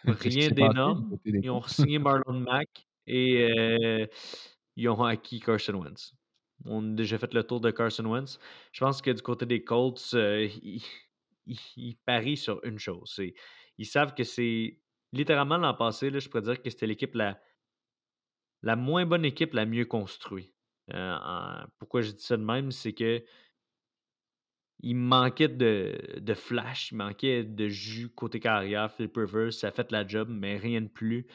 Rien 0.06 0.50
d'énorme. 0.52 1.18
Ils 1.26 1.50
ont 1.50 1.62
signé 1.64 2.00
Marlon 2.00 2.40
Mack 2.42 2.88
et 3.08 3.50
euh, 3.60 4.08
ils 4.76 4.90
ont 4.90 5.04
acquis 5.04 5.40
Carson 5.40 5.74
Wentz. 5.76 6.14
On 6.66 6.94
a 6.94 6.96
déjà 6.96 7.18
fait 7.18 7.34
le 7.34 7.44
tour 7.44 7.62
de 7.62 7.72
Carson 7.72 8.06
Wentz. 8.06 8.40
Je 8.72 8.80
pense 8.84 9.02
que 9.02 9.12
du 9.12 9.22
côté 9.22 9.46
des 9.46 9.64
Colts, 9.64 10.02
euh, 10.14 10.46
ils, 10.64 10.82
ils- 11.46 11.60
ils 11.78 11.96
parient 12.06 12.38
sur 12.38 12.64
une 12.64 12.80
chose. 12.80 13.20
Ils 13.78 13.86
savent 13.86 14.14
que 14.14 14.24
c'est 14.24 14.80
littéralement 15.14 15.58
l'an 15.58 15.74
passé, 15.74 16.10
là, 16.10 16.20
je 16.20 16.28
pourrais 16.30 16.42
dire 16.44 16.62
que 16.62 16.70
c'était 16.70 16.88
l'équipe 16.88 17.16
la, 17.16 17.40
la 18.64 18.76
moins 18.76 19.06
bonne 19.06 19.26
équipe, 19.26 19.54
la 19.54 19.66
mieux 19.66 19.86
construite. 19.86 20.54
Pourquoi 21.80 22.02
je 22.02 22.12
dis 22.12 22.24
ça 22.24 22.38
de 22.38 22.44
même, 22.44 22.72
c'est 22.72 22.94
que 22.94 23.24
il 24.80 24.96
manquait 24.96 25.48
de, 25.48 26.20
de 26.20 26.34
flash, 26.34 26.92
il 26.92 26.98
manquait 26.98 27.44
de 27.44 27.68
jus 27.68 28.10
côté 28.10 28.40
carrière. 28.40 28.92
Philip 28.92 29.16
Rivers, 29.18 29.54
ça 29.54 29.72
fait 29.72 29.92
la 29.92 30.06
job, 30.06 30.28
mais 30.30 30.58
rien 30.58 30.82
de 30.82 30.88
plus. 30.88 31.28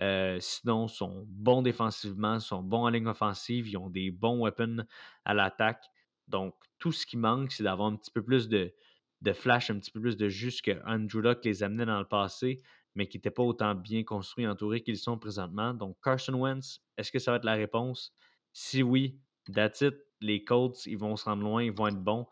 Euh, 0.00 0.38
sinon, 0.40 0.86
ils 0.86 0.92
sont 0.94 1.24
bons 1.28 1.62
défensivement, 1.62 2.34
ils 2.34 2.40
sont 2.40 2.62
bons 2.62 2.84
en 2.84 2.88
ligne 2.88 3.06
offensive, 3.06 3.68
ils 3.68 3.76
ont 3.76 3.90
des 3.90 4.10
bons 4.10 4.42
weapons 4.42 4.84
à 5.24 5.34
l'attaque. 5.34 5.84
Donc, 6.28 6.54
tout 6.78 6.92
ce 6.92 7.06
qui 7.06 7.16
manque, 7.16 7.52
c'est 7.52 7.64
d'avoir 7.64 7.88
un 7.88 7.96
petit 7.96 8.10
peu 8.10 8.22
plus 8.22 8.48
de, 8.48 8.74
de 9.22 9.32
flash, 9.32 9.70
un 9.70 9.78
petit 9.78 9.90
peu 9.90 10.00
plus 10.00 10.16
de 10.16 10.28
jus 10.28 10.60
que 10.62 10.72
Andrew 10.86 11.20
Luck 11.20 11.44
les 11.44 11.62
amenait 11.62 11.86
dans 11.86 11.98
le 11.98 12.08
passé, 12.08 12.62
mais 12.94 13.06
qui 13.06 13.16
n'étaient 13.16 13.30
pas 13.30 13.42
autant 13.42 13.74
bien 13.74 14.04
construits, 14.04 14.46
entourés 14.46 14.82
qu'ils 14.82 14.98
sont 14.98 15.18
présentement. 15.18 15.74
Donc, 15.74 15.96
Carson 16.02 16.34
Wentz, 16.34 16.80
est-ce 16.96 17.12
que 17.12 17.18
ça 17.18 17.30
va 17.30 17.36
être 17.36 17.44
la 17.44 17.54
réponse? 17.54 18.14
Si 18.52 18.82
oui, 18.82 19.18
that's 19.52 19.82
it. 19.82 19.94
Les 20.22 20.44
Colts, 20.44 20.86
ils 20.86 20.96
vont 20.96 21.14
se 21.16 21.26
rendre 21.26 21.42
loin, 21.42 21.62
ils 21.62 21.72
vont 21.72 21.88
être 21.88 22.02
bons. 22.02 22.26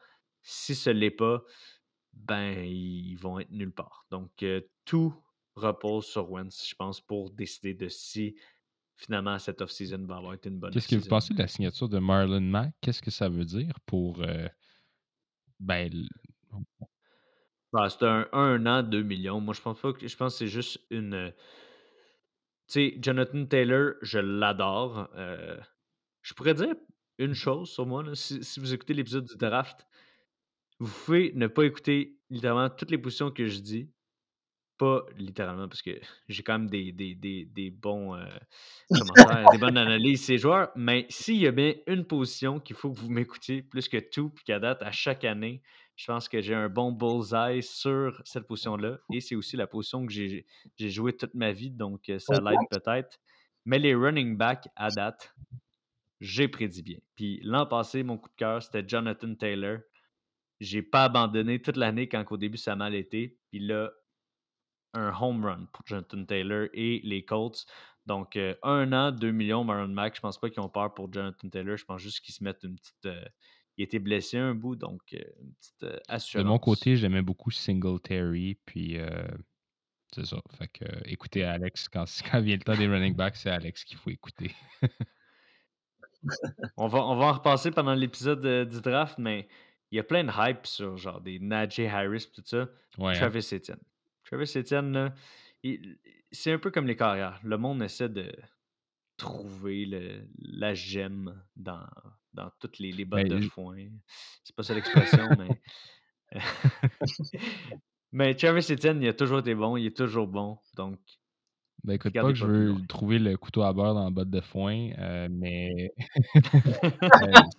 Si 0.45 0.75
ce 0.77 0.91
l'est 0.91 1.11
pas, 1.11 1.43
ben, 2.13 2.65
ils 2.65 3.17
vont 3.17 3.41
être 3.41 3.51
nulle 3.51 3.73
part. 3.73 4.07
Donc, 4.11 4.43
euh, 4.43 4.61
tout 4.85 5.15
repose 5.57 6.07
sur 6.07 6.31
Wentz, 6.31 6.69
je 6.69 6.75
pense, 6.75 7.01
pour 7.01 7.31
décider 7.31 7.75
de 7.75 7.89
si 7.89 8.37
finalement 8.97 9.39
cette 9.39 9.61
off-season 9.63 10.05
va 10.07 10.17
avoir 10.19 10.35
été 10.35 10.49
une 10.49 10.59
bonne 10.61 10.73
Qu'est-ce 10.73 10.89
que 10.89 10.97
vous 10.97 11.09
pensez 11.09 11.35
de 11.35 11.39
la 11.39 11.49
signature 11.49 11.89
de 11.89 11.99
Marlon 11.99 12.41
Mack? 12.41 12.75
Qu'est-ce 12.81 13.03
que 13.03 13.11
ça 13.11 13.29
veut 13.29 13.45
dire 13.45 13.75
pour. 13.87 14.23
euh, 14.23 14.49
ben, 15.61 16.09
Ah, 17.73 17.89
c'est 17.91 18.05
un, 18.05 18.29
un 18.33 18.67
an, 18.67 18.83
2 18.83 19.03
millions. 19.03 19.41
Moi, 19.41 19.55
je 19.55 19.61
pense 19.61 19.81
pas 19.81 19.93
que 19.93 20.07
je 20.07 20.17
pense 20.17 20.35
que 20.35 20.39
c'est 20.39 20.47
juste 20.47 20.81
une. 20.91 21.15
euh, 21.15 21.31
Tu 22.67 22.73
sais, 22.91 22.99
Jonathan 23.01 23.45
Taylor, 23.47 23.95
je 24.03 24.19
l'adore. 24.19 25.09
euh, 25.15 25.59
je 26.23 26.35
pourrais 26.35 26.55
dire 26.55 26.75
une 27.19 27.35
chose 27.35 27.71
sur 27.71 27.87
moi. 27.87 28.03
là, 28.03 28.15
si, 28.15 28.43
si 28.45 28.61
vous 28.61 28.73
écoutez 28.75 28.95
l'épisode 28.95 29.27
du 29.27 29.37
draft, 29.37 29.87
vous 30.79 30.93
pouvez 31.05 31.33
ne 31.35 31.47
pas 31.47 31.65
écouter 31.65 32.19
littéralement 32.31 32.71
toutes 32.71 32.91
les 32.91 32.99
positions 32.99 33.31
que 33.31 33.47
je 33.47 33.61
dis. 33.61 33.91
Pas 34.77 35.07
littéralement, 35.17 35.69
parce 35.69 35.83
que 35.83 35.91
j'ai 36.29 36.43
quand 36.43 36.59
même 36.59 36.69
des, 36.69 36.91
des, 36.93 37.15
des, 37.15 37.45
des 37.45 37.71
bons 37.71 38.17
euh, 38.17 38.27
commentaires, 38.91 39.45
des 39.53 39.59
bonnes 39.59 39.79
analyses 39.79 40.25
ces 40.25 40.37
joueurs. 40.37 40.71
Mais 40.75 41.07
s'il 41.09 41.37
y 41.37 41.47
a 41.47 41.53
bien 41.53 41.75
une 41.87 42.05
position 42.05 42.59
qu'il 42.59 42.75
faut 42.75 42.93
que 42.93 42.99
vous 42.99 43.11
m'écoutiez 43.11 43.63
plus 43.63 43.89
que 43.89 43.99
tout, 43.99 44.31
puis 44.31 44.45
qu'à 44.45 44.59
date, 44.59 44.83
à 44.83 44.91
chaque 44.91 45.25
année, 45.25 45.63
je 45.97 46.07
pense 46.07 46.29
que 46.29 46.41
j'ai 46.41 46.55
un 46.55 46.69
bon 46.69 46.91
bullseye 46.91 47.63
sur 47.63 48.21
cette 48.25 48.49
position-là. 48.49 48.99
Et 49.13 49.21
c'est 49.21 49.37
aussi 49.37 49.57
la 49.57 49.69
position 49.69 50.05
que 50.07 50.13
j'ai 50.13 50.45
j'ai 50.77 50.91
joué 50.91 51.17
toute 51.17 51.35
ma 51.35 51.53
vie, 51.53 51.71
donc 51.71 52.09
euh, 52.09 52.19
ça 52.19 52.41
l'aide 52.41 52.59
peut-être. 52.71 53.21
Mais 53.65 53.79
les 53.79 53.95
running 53.95 54.37
backs 54.37 54.69
à 54.77 54.91
date, 54.91 55.35
j'ai 56.21 56.49
prédit 56.49 56.83
bien. 56.83 56.99
Puis 57.15 57.41
l'an 57.43 57.67
passé, 57.67 58.03
mon 58.03 58.19
coup 58.19 58.29
de 58.29 58.35
cœur, 58.35 58.63
c'était 58.63 58.87
Jonathan 58.87 59.35
Taylor. 59.35 59.79
J'ai 60.61 60.83
pas 60.83 61.05
abandonné 61.05 61.61
toute 61.61 61.77
l'année 61.77 62.09
quand 62.09 62.25
au 62.31 62.37
début 62.37 62.59
ça 62.59 62.73
a 62.73 62.77
mal 62.77 62.95
été. 62.95 63.39
Puis 63.51 63.61
là, 63.61 63.91
un 64.95 65.13
home 65.21 65.45
run 65.45 65.67
pour 65.73 65.87
Jonathan 65.87 66.25
Taylor 66.25 66.69
et 66.73 67.01
les 67.05 67.25
Colts. 67.25 67.67
Donc, 68.07 68.37
euh, 68.37 68.55
un 68.63 68.93
an, 68.93 69.13
2 69.13 69.31
millions, 69.31 69.65
Marlon 69.65 69.89
Mack. 69.89 70.17
Je 70.17 70.21
pense 70.21 70.39
pas 70.39 70.51
qu'ils 70.51 70.63
ont 70.63 70.69
peur 70.69 70.93
pour 70.95 71.13
Jonathan 71.13 71.49
Taylor. 71.49 71.77
Je 71.77 71.85
pense 71.85 72.01
juste 72.01 72.21
qu'ils 72.21 72.35
se 72.35 72.45
mettent 72.45 72.63
une 72.63 72.77
petite. 72.77 73.07
euh, 73.07 73.25
il 73.77 73.85
était 73.85 73.99
blessé 73.99 74.39
un 74.39 74.55
bout, 74.55 74.77
donc 74.77 75.01
euh, 75.15 75.19
une 75.43 75.53
petite 75.55 75.83
euh, 75.83 75.97
de 75.97 76.01
assurance. 76.09 76.47
mon 76.47 76.59
côté, 76.59 76.97
j'aimais 76.97 77.23
beaucoup 77.23 77.51
Singletary, 77.51 78.59
puis 78.65 78.99
c'est 80.15 80.27
ça. 80.27 80.41
Fait 80.57 80.69
que, 80.69 80.85
écoutez 81.07 81.43
Alex, 81.43 81.89
quand, 81.89 82.05
quand 82.31 82.41
vient 82.41 82.57
le 82.57 82.63
temps 82.63 82.77
des 82.77 82.87
running 82.87 83.15
backs, 83.15 83.37
c'est 83.37 83.51
Alex 83.51 83.85
qu'il 83.85 83.99
faut 83.99 84.11
écouter. 84.11 84.55
On 86.79 86.87
va, 86.87 87.05
on 87.05 87.17
va 87.17 87.27
en 87.27 87.33
repasser 87.35 87.71
pendant 87.71 87.93
l'épisode 87.93 88.67
du 88.67 88.81
draft, 88.81 89.19
mais 89.19 89.47
il 89.91 89.97
y 89.97 90.01
a 90.01 90.05
plein 90.05 90.25
de 90.25 90.33
hype 90.35 90.67
sur 90.67 90.97
genre 90.97 91.21
des 91.21 91.39
Najee 91.39 91.87
Harris 91.87 92.29
tout 92.33 92.43
ça. 92.45 92.69
Ouais, 92.99 93.11
hein? 93.11 93.13
Travis 93.15 93.49
Etienne. 93.53 93.81
Travis 94.25 94.53
Etienne, 94.57 95.15
c'est 96.33 96.53
un 96.53 96.59
peu 96.59 96.71
comme 96.71 96.87
les 96.87 96.97
carrières. 96.97 97.41
Le 97.45 97.57
monde 97.59 97.83
essaie 97.83 98.09
de 98.09 98.33
trouver 99.17 99.87
le- 99.87 100.29
la 100.39 100.75
gemme 100.75 101.43
dans, 101.57 101.87
dans 102.33 102.51
toutes 102.61 102.79
les, 102.79 102.91
les 102.93 103.05
bottes 103.05 103.29
Ben, 103.29 103.41
de 103.41 103.47
foin. 103.49 103.77
C'est 104.43 104.57
pas 104.57 104.63
ça 104.63 104.75
l'expression, 104.75 105.37
mais. 105.37 105.61
mais 108.13 108.35
Travis 108.35 108.67
Etienne, 108.73 109.03
il 109.03 109.09
a 109.09 109.15
toujours 109.15 109.41
été 109.41 109.55
bon, 109.55 109.77
il 109.77 109.87
est 109.87 109.97
toujours 109.97 110.27
bon. 110.27 110.59
Donc, 110.77 110.99
Ben 111.85 111.95
écoute, 111.95 112.15
pas 112.15 112.23
que 112.23 112.35
je 112.35 112.47
veux 112.47 112.75
trouver 112.89 113.19
le 113.19 113.37
couteau 113.37 113.63
à 113.63 113.75
beurre 113.75 113.93
dans 113.93 114.05
la 114.05 114.11
botte 114.11 114.31
de 114.31 114.41
foin, 114.41 114.91
euh, 114.99 115.29
mais 115.31 115.93
euh, 116.37 116.41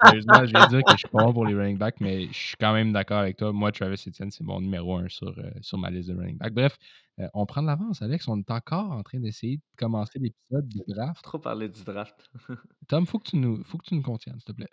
sérieusement, 0.03 0.45
je 0.45 0.51
vais 0.51 0.67
dire 0.67 0.84
que 0.84 0.93
je 0.93 0.97
suis 0.97 1.07
pas 1.09 1.26
bon 1.26 1.34
pour 1.34 1.45
les 1.45 1.53
running 1.53 1.78
backs, 1.78 1.99
mais 1.99 2.26
je 2.32 2.47
suis 2.47 2.57
quand 2.59 2.73
même 2.73 2.91
d'accord 2.91 3.19
avec 3.19 3.38
toi. 3.38 3.53
Moi, 3.53 3.71
Travis 3.71 4.03
Etienne, 4.07 4.32
c'est 4.32 4.43
mon 4.43 4.59
numéro 4.61 4.97
un 4.97 5.07
sur, 5.09 5.30
euh, 5.30 5.51
sur 5.61 5.78
ma 5.78 5.91
liste 5.91 6.09
de 6.09 6.15
running 6.15 6.39
backs. 6.39 6.53
Bref, 6.53 6.76
euh, 7.19 7.28
on 7.36 7.45
prend 7.45 7.61
de 7.61 7.67
l'avance, 7.67 8.01
Alex. 8.01 8.28
On 8.28 8.39
est 8.39 8.49
encore 8.49 8.91
en 8.91 9.03
train 9.03 9.19
d'essayer 9.19 9.57
de 9.57 9.63
commencer 9.78 10.17
l'épisode 10.17 10.67
du 10.67 10.82
draft. 10.88 11.23
Trop 11.23 11.38
parler 11.38 11.69
du 11.69 11.84
draft. 11.84 12.15
Tom, 12.88 13.05
faut 13.05 13.19
que 13.19 13.30
tu 13.30 13.38
nous, 13.38 13.63
faut 13.63 13.78
que 13.78 13.86
tu 13.86 13.93
nous 13.93 14.01
contiennes, 14.01 14.39
s'il 14.39 14.45
te 14.45 14.51
plaît. 14.53 14.69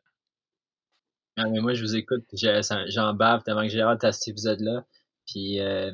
Ah, 1.36 1.46
mais 1.50 1.60
moi, 1.60 1.74
je 1.74 1.82
vous 1.82 1.94
écoute, 1.94 2.24
j'en 2.32 3.12
bave 3.12 3.42
tellement 3.42 3.62
que 3.62 3.68
j'ai 3.68 3.82
hâte 3.82 4.02
à 4.04 4.12
cet 4.12 4.28
épisode-là. 4.28 4.86
Puis, 5.26 5.60
euh, 5.60 5.92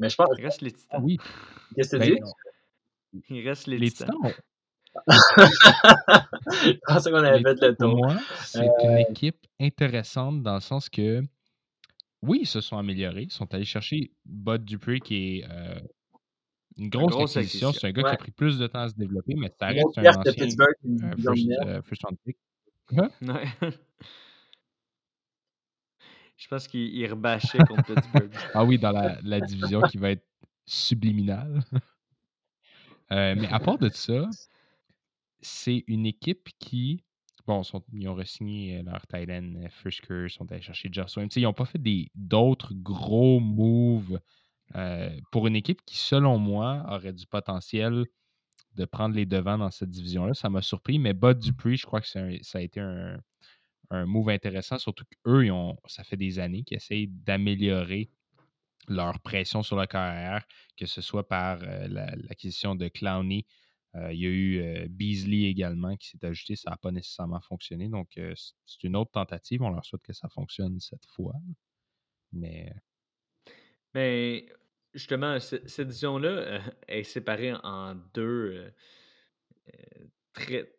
mais 0.00 0.08
je 0.08 0.16
pense, 0.16 0.28
reste 0.36 0.62
les 0.62 0.72
titans. 0.72 1.00
Oui, 1.02 1.18
qu'est-ce 1.74 1.96
que 1.96 2.02
tu 2.02 2.10
ben, 2.10 2.24
dis? 2.24 2.32
Il 3.28 3.48
reste 3.48 3.66
les, 3.66 3.78
les 3.78 3.90
titans. 3.90 4.16
Titans, 4.22 4.32
je 5.06 6.78
pensais 6.86 7.10
qu'on 7.10 7.16
avait 7.16 7.42
fait 7.42 7.60
le 7.60 7.74
pour 7.74 7.90
tour. 7.90 7.96
moi, 7.98 8.16
c'est 8.42 8.66
une 8.82 8.98
équipe 8.98 9.46
intéressante 9.60 10.42
dans 10.42 10.54
le 10.54 10.60
sens 10.60 10.88
que, 10.88 11.22
oui, 12.22 12.40
ils 12.42 12.46
se 12.46 12.60
sont 12.60 12.78
améliorés. 12.78 13.24
Ils 13.24 13.32
sont 13.32 13.52
allés 13.54 13.64
chercher 13.64 14.10
Bud 14.24 14.64
Dupree, 14.64 15.00
qui 15.00 15.38
est 15.38 15.44
euh, 15.50 15.78
une 16.76 16.88
grosse, 16.88 17.12
grosse 17.12 17.36
acquisition. 17.36 17.72
C'est 17.72 17.88
un 17.88 17.92
gars 17.92 18.02
qui 18.02 18.08
a 18.08 18.16
pris 18.16 18.32
plus 18.32 18.58
de 18.58 18.66
temps 18.66 18.80
à 18.80 18.88
se 18.88 18.94
développer, 18.94 19.34
mais 19.36 19.52
ça 19.58 19.66
reste 19.68 19.98
un 19.98 20.02
de 20.02 20.08
ancien 20.08 20.32
Pittsburgh, 20.32 20.74
euh, 20.86 21.16
first, 21.16 21.46
de 21.46 21.68
euh, 21.68 21.82
first 21.82 22.02
round 22.04 22.18
pick. 22.24 22.36
Ouais. 22.92 23.72
Je 26.36 26.48
pense 26.48 26.68
qu'il 26.68 26.94
il 26.94 27.06
rebâchait 27.10 27.58
contre 27.58 27.94
Pittsburgh. 27.94 28.30
Ah 28.54 28.64
oui, 28.64 28.78
dans 28.78 28.92
la, 28.92 29.18
la 29.22 29.40
division 29.40 29.80
qui 29.82 29.98
va 29.98 30.10
être 30.10 30.26
subliminale. 30.66 31.60
Euh, 33.12 33.34
mais 33.36 33.48
à 33.48 33.60
part 33.60 33.78
de 33.78 33.88
ça, 33.88 34.28
c'est 35.40 35.84
une 35.86 36.06
équipe 36.06 36.48
qui. 36.58 37.04
Bon, 37.46 37.62
ils 37.92 38.08
ont 38.08 38.14
re-signé 38.14 38.78
euh, 38.78 38.82
leur 38.82 39.04
end 39.14 39.54
euh, 39.56 39.68
Frisker, 39.68 40.24
ils 40.24 40.30
sont 40.30 40.50
allés 40.50 40.62
chercher 40.62 40.88
Josh 40.90 41.10
Swain. 41.10 41.28
Tu 41.28 41.34
sais, 41.34 41.40
Ils 41.40 41.44
n'ont 41.44 41.52
pas 41.52 41.64
fait 41.64 41.80
d'autres 42.14 42.74
gros 42.74 43.40
moves 43.40 44.20
pour 45.30 45.46
une 45.46 45.54
équipe 45.54 45.80
qui, 45.86 45.96
selon 45.96 46.38
moi, 46.38 46.84
aurait 46.88 47.12
du 47.12 47.24
potentiel 47.26 48.04
de 48.74 48.84
prendre 48.84 49.14
les 49.14 49.24
devants 49.24 49.58
dans 49.58 49.70
cette 49.70 49.90
division-là. 49.90 50.34
Ça 50.34 50.50
m'a 50.50 50.60
surpris, 50.60 50.98
mais 50.98 51.14
Bud 51.14 51.38
Dupree, 51.38 51.76
je 51.76 51.86
crois 51.86 52.00
que 52.00 52.08
ça 52.08 52.58
a 52.58 52.60
été 52.60 52.80
un, 52.80 53.16
un 53.90 54.06
move 54.06 54.28
intéressant, 54.30 54.78
surtout 54.78 55.04
qu'eux, 55.24 55.48
ça 55.86 56.04
fait 56.04 56.16
des 56.16 56.38
années 56.38 56.64
qu'ils 56.64 56.76
essayent 56.76 57.08
d'améliorer 57.08 58.10
leur 58.88 59.20
pression 59.20 59.62
sur 59.62 59.76
la 59.76 59.86
carrière, 59.86 60.46
que 60.76 60.86
ce 60.86 61.00
soit 61.00 61.28
par 61.28 61.62
euh, 61.62 61.88
la- 61.88 62.14
l'acquisition 62.16 62.74
de 62.74 62.88
Clowney. 62.88 63.46
Euh, 63.94 64.12
il 64.12 64.20
y 64.20 64.26
a 64.26 64.28
eu 64.30 64.58
euh, 64.60 64.86
Beasley 64.90 65.44
également 65.44 65.96
qui 65.96 66.08
s'est 66.08 66.24
ajouté, 66.24 66.56
ça 66.56 66.70
n'a 66.70 66.76
pas 66.76 66.90
nécessairement 66.92 67.40
fonctionné. 67.40 67.88
Donc, 67.88 68.18
c'est 68.66 68.84
une 68.84 68.96
autre 68.96 69.12
tentative. 69.12 69.62
On 69.62 69.70
leur 69.70 69.84
souhaite 69.84 70.02
que 70.02 70.12
ça 70.12 70.28
fonctionne 70.28 70.78
cette 70.80 71.06
fois. 71.06 71.34
Mais 72.32 72.72
Mais 73.94 74.46
justement, 74.92 75.40
ce- 75.40 75.66
cette 75.66 75.88
division-là 75.88 76.60
est 76.88 77.04
séparée 77.04 77.54
en 77.62 77.94
deux 78.14 78.72
très, 80.32 80.72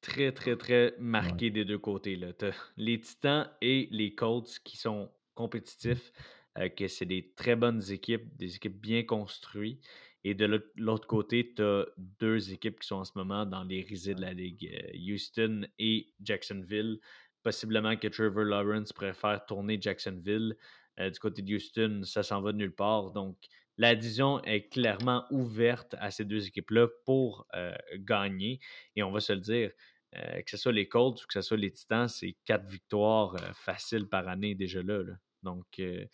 très, 0.00 0.32
très, 0.32 0.56
très 0.56 0.94
marqués 0.98 1.50
des 1.50 1.64
deux 1.64 1.78
côtés. 1.78 2.16
Là. 2.16 2.32
T'as 2.32 2.52
les 2.76 3.00
Titans 3.00 3.50
et 3.60 3.88
les 3.90 4.14
Colts 4.14 4.58
qui 4.64 4.76
sont 4.76 5.10
compétitifs, 5.34 6.12
euh, 6.58 6.68
que 6.68 6.88
c'est 6.88 7.06
des 7.06 7.32
très 7.36 7.56
bonnes 7.56 7.82
équipes, 7.90 8.36
des 8.36 8.56
équipes 8.56 8.80
bien 8.80 9.02
construites. 9.04 9.84
Et 10.22 10.34
de 10.34 10.44
l'autre- 10.44 10.70
l'autre 10.76 11.06
côté, 11.06 11.54
tu 11.54 11.62
as 11.62 11.86
deux 11.96 12.52
équipes 12.52 12.80
qui 12.80 12.88
sont 12.88 12.96
en 12.96 13.04
ce 13.04 13.12
moment 13.14 13.46
dans 13.46 13.64
les 13.64 13.80
risées 13.82 14.14
de 14.14 14.20
la 14.20 14.34
Ligue, 14.34 14.70
euh, 14.70 15.12
Houston 15.14 15.66
et 15.78 16.12
Jacksonville. 16.22 16.98
Possiblement 17.42 17.96
que 17.96 18.08
Trevor 18.08 18.44
Lawrence 18.44 18.92
préfère 18.92 19.44
tourner 19.46 19.78
Jacksonville. 19.80 20.56
Euh, 20.98 21.08
du 21.08 21.18
côté 21.18 21.40
de 21.40 21.54
Houston, 21.54 22.02
ça 22.04 22.22
s'en 22.22 22.42
va 22.42 22.52
de 22.52 22.58
nulle 22.58 22.74
part. 22.74 23.12
Donc, 23.12 23.38
la 23.78 23.94
division 23.94 24.42
est 24.44 24.68
clairement 24.68 25.24
ouverte 25.30 25.94
à 25.98 26.10
ces 26.10 26.26
deux 26.26 26.46
équipes-là 26.46 26.88
pour 27.06 27.46
euh, 27.54 27.74
gagner. 27.94 28.60
Et 28.96 29.02
on 29.02 29.10
va 29.10 29.20
se 29.20 29.32
le 29.32 29.40
dire, 29.40 29.70
euh, 30.16 30.42
que 30.42 30.50
ce 30.50 30.58
soit 30.58 30.72
les 30.72 30.86
Colts 30.86 31.22
ou 31.22 31.26
que 31.26 31.32
ce 31.32 31.40
soit 31.40 31.56
les 31.56 31.72
Titans, 31.72 32.08
c'est 32.08 32.36
quatre 32.44 32.66
victoires 32.68 33.36
faciles 33.54 34.06
par 34.06 34.28
année 34.28 34.54
déjà 34.54 34.82
là. 34.82 35.02
là. 35.02 35.14
Donc, 35.42 35.66
euh, 35.80 36.06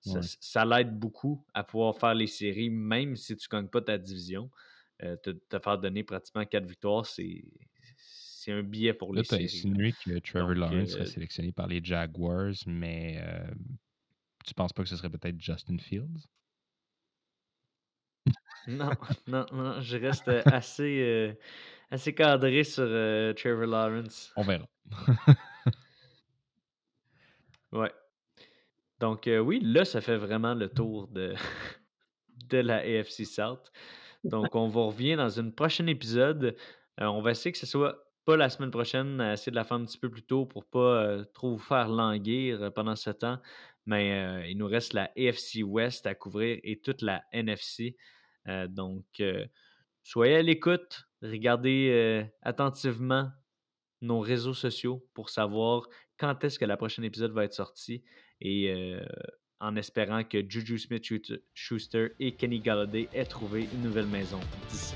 ça, 0.00 0.20
Ouais. 0.20 0.22
ça 0.22 0.64
l'aide 0.64 0.98
beaucoup 0.98 1.44
à 1.54 1.64
pouvoir 1.64 1.96
faire 1.98 2.14
les 2.14 2.26
séries, 2.26 2.70
même 2.70 3.16
si 3.16 3.36
tu 3.36 3.46
ne 3.52 3.58
gagnes 3.60 3.68
pas 3.68 3.82
ta 3.82 3.98
division. 3.98 4.50
Euh, 5.02 5.16
te, 5.16 5.30
te 5.30 5.58
faire 5.58 5.78
donner 5.78 6.04
pratiquement 6.04 6.44
quatre 6.44 6.66
victoires, 6.66 7.06
c'est 7.06 7.42
un 8.48 8.62
billet 8.62 8.92
pour 8.94 9.14
là, 9.14 9.16
les 9.16 9.22
tu 9.22 9.34
as 9.34 9.38
séries. 9.38 9.38
insinué 9.38 9.92
que 9.94 10.18
Trevor 10.18 10.48
Donc, 10.50 10.54
Lawrence 10.54 10.70
euh, 10.70 10.86
serait 10.92 11.06
sélectionné 11.06 11.52
par 11.52 11.66
les 11.66 11.82
Jaguars, 11.82 12.52
mais 12.66 13.18
euh, 13.22 13.50
tu 14.46 14.54
penses 14.54 14.72
pas 14.72 14.82
que 14.82 14.88
ce 14.88 14.96
serait 14.96 15.10
peut-être 15.10 15.40
Justin 15.40 15.78
Fields? 15.78 16.28
Non, 18.66 18.96
non, 19.26 19.46
non, 19.52 19.80
je 19.80 19.96
reste 19.96 20.28
euh, 20.28 20.44
assez, 20.48 21.00
euh, 21.00 21.34
assez 21.90 22.14
cadré 22.14 22.64
sur 22.64 22.84
euh, 22.86 23.32
Trevor 23.34 23.66
Lawrence. 23.66 24.32
On 24.36 24.44
verra. 24.44 24.68
Ouais. 27.72 27.92
Donc, 29.00 29.26
euh, 29.26 29.38
oui, 29.38 29.60
là, 29.62 29.86
ça 29.86 30.02
fait 30.02 30.18
vraiment 30.18 30.54
le 30.54 30.68
tour 30.68 31.08
de, 31.08 31.34
la 32.52 32.76
AFC 32.76 33.24
South. 33.24 33.72
Donc, 34.24 34.54
on 34.54 34.68
va 34.68 34.82
revenir 34.82 35.16
dans 35.16 35.40
un 35.40 35.50
prochain 35.50 35.86
épisode. 35.86 36.54
Euh, 37.00 37.06
on 37.06 37.22
va 37.22 37.30
essayer 37.30 37.50
que 37.50 37.58
ce 37.58 37.66
soit 37.66 37.96
pas 38.26 38.36
la 38.36 38.50
semaine 38.50 38.70
prochaine, 38.70 39.18
essayer 39.32 39.50
de 39.50 39.56
la 39.56 39.64
faire 39.64 39.78
un 39.78 39.86
petit 39.86 39.96
peu 39.96 40.10
plus 40.10 40.22
tôt 40.22 40.44
pour 40.44 40.66
pas 40.66 41.02
euh, 41.02 41.24
trop 41.32 41.52
vous 41.52 41.58
faire 41.58 41.88
languir 41.88 42.70
pendant 42.74 42.94
ce 42.94 43.08
temps. 43.08 43.38
Mais 43.86 44.48
il 44.48 44.58
nous 44.58 44.68
reste 44.68 44.92
la 44.92 45.10
AFC 45.16 45.64
West 45.64 46.06
à 46.06 46.14
couvrir 46.14 46.60
et 46.62 46.78
toute 46.80 47.00
la 47.00 47.24
NFC. 47.32 47.96
Donc, 48.68 49.04
soyez 50.04 50.36
à 50.36 50.42
l'écoute, 50.42 51.08
regardez 51.22 52.28
attentivement 52.42 53.30
nos 54.02 54.20
réseaux 54.20 54.54
sociaux 54.54 55.04
pour 55.14 55.30
savoir 55.30 55.88
quand 56.18 56.44
est-ce 56.44 56.58
que 56.58 56.66
la 56.66 56.76
prochaine 56.76 57.04
épisode 57.04 57.32
va 57.32 57.44
être 57.44 57.54
sorti 57.54 58.04
et 58.40 58.70
euh, 58.70 59.00
en 59.60 59.76
espérant 59.76 60.24
que 60.24 60.38
Juju 60.48 60.78
Smith-Schuster 60.78 62.12
et 62.18 62.34
Kenny 62.36 62.60
Galladay 62.60 63.08
aient 63.12 63.24
trouvé 63.24 63.68
une 63.72 63.82
nouvelle 63.82 64.06
maison 64.06 64.40
d'ici. 64.70 64.94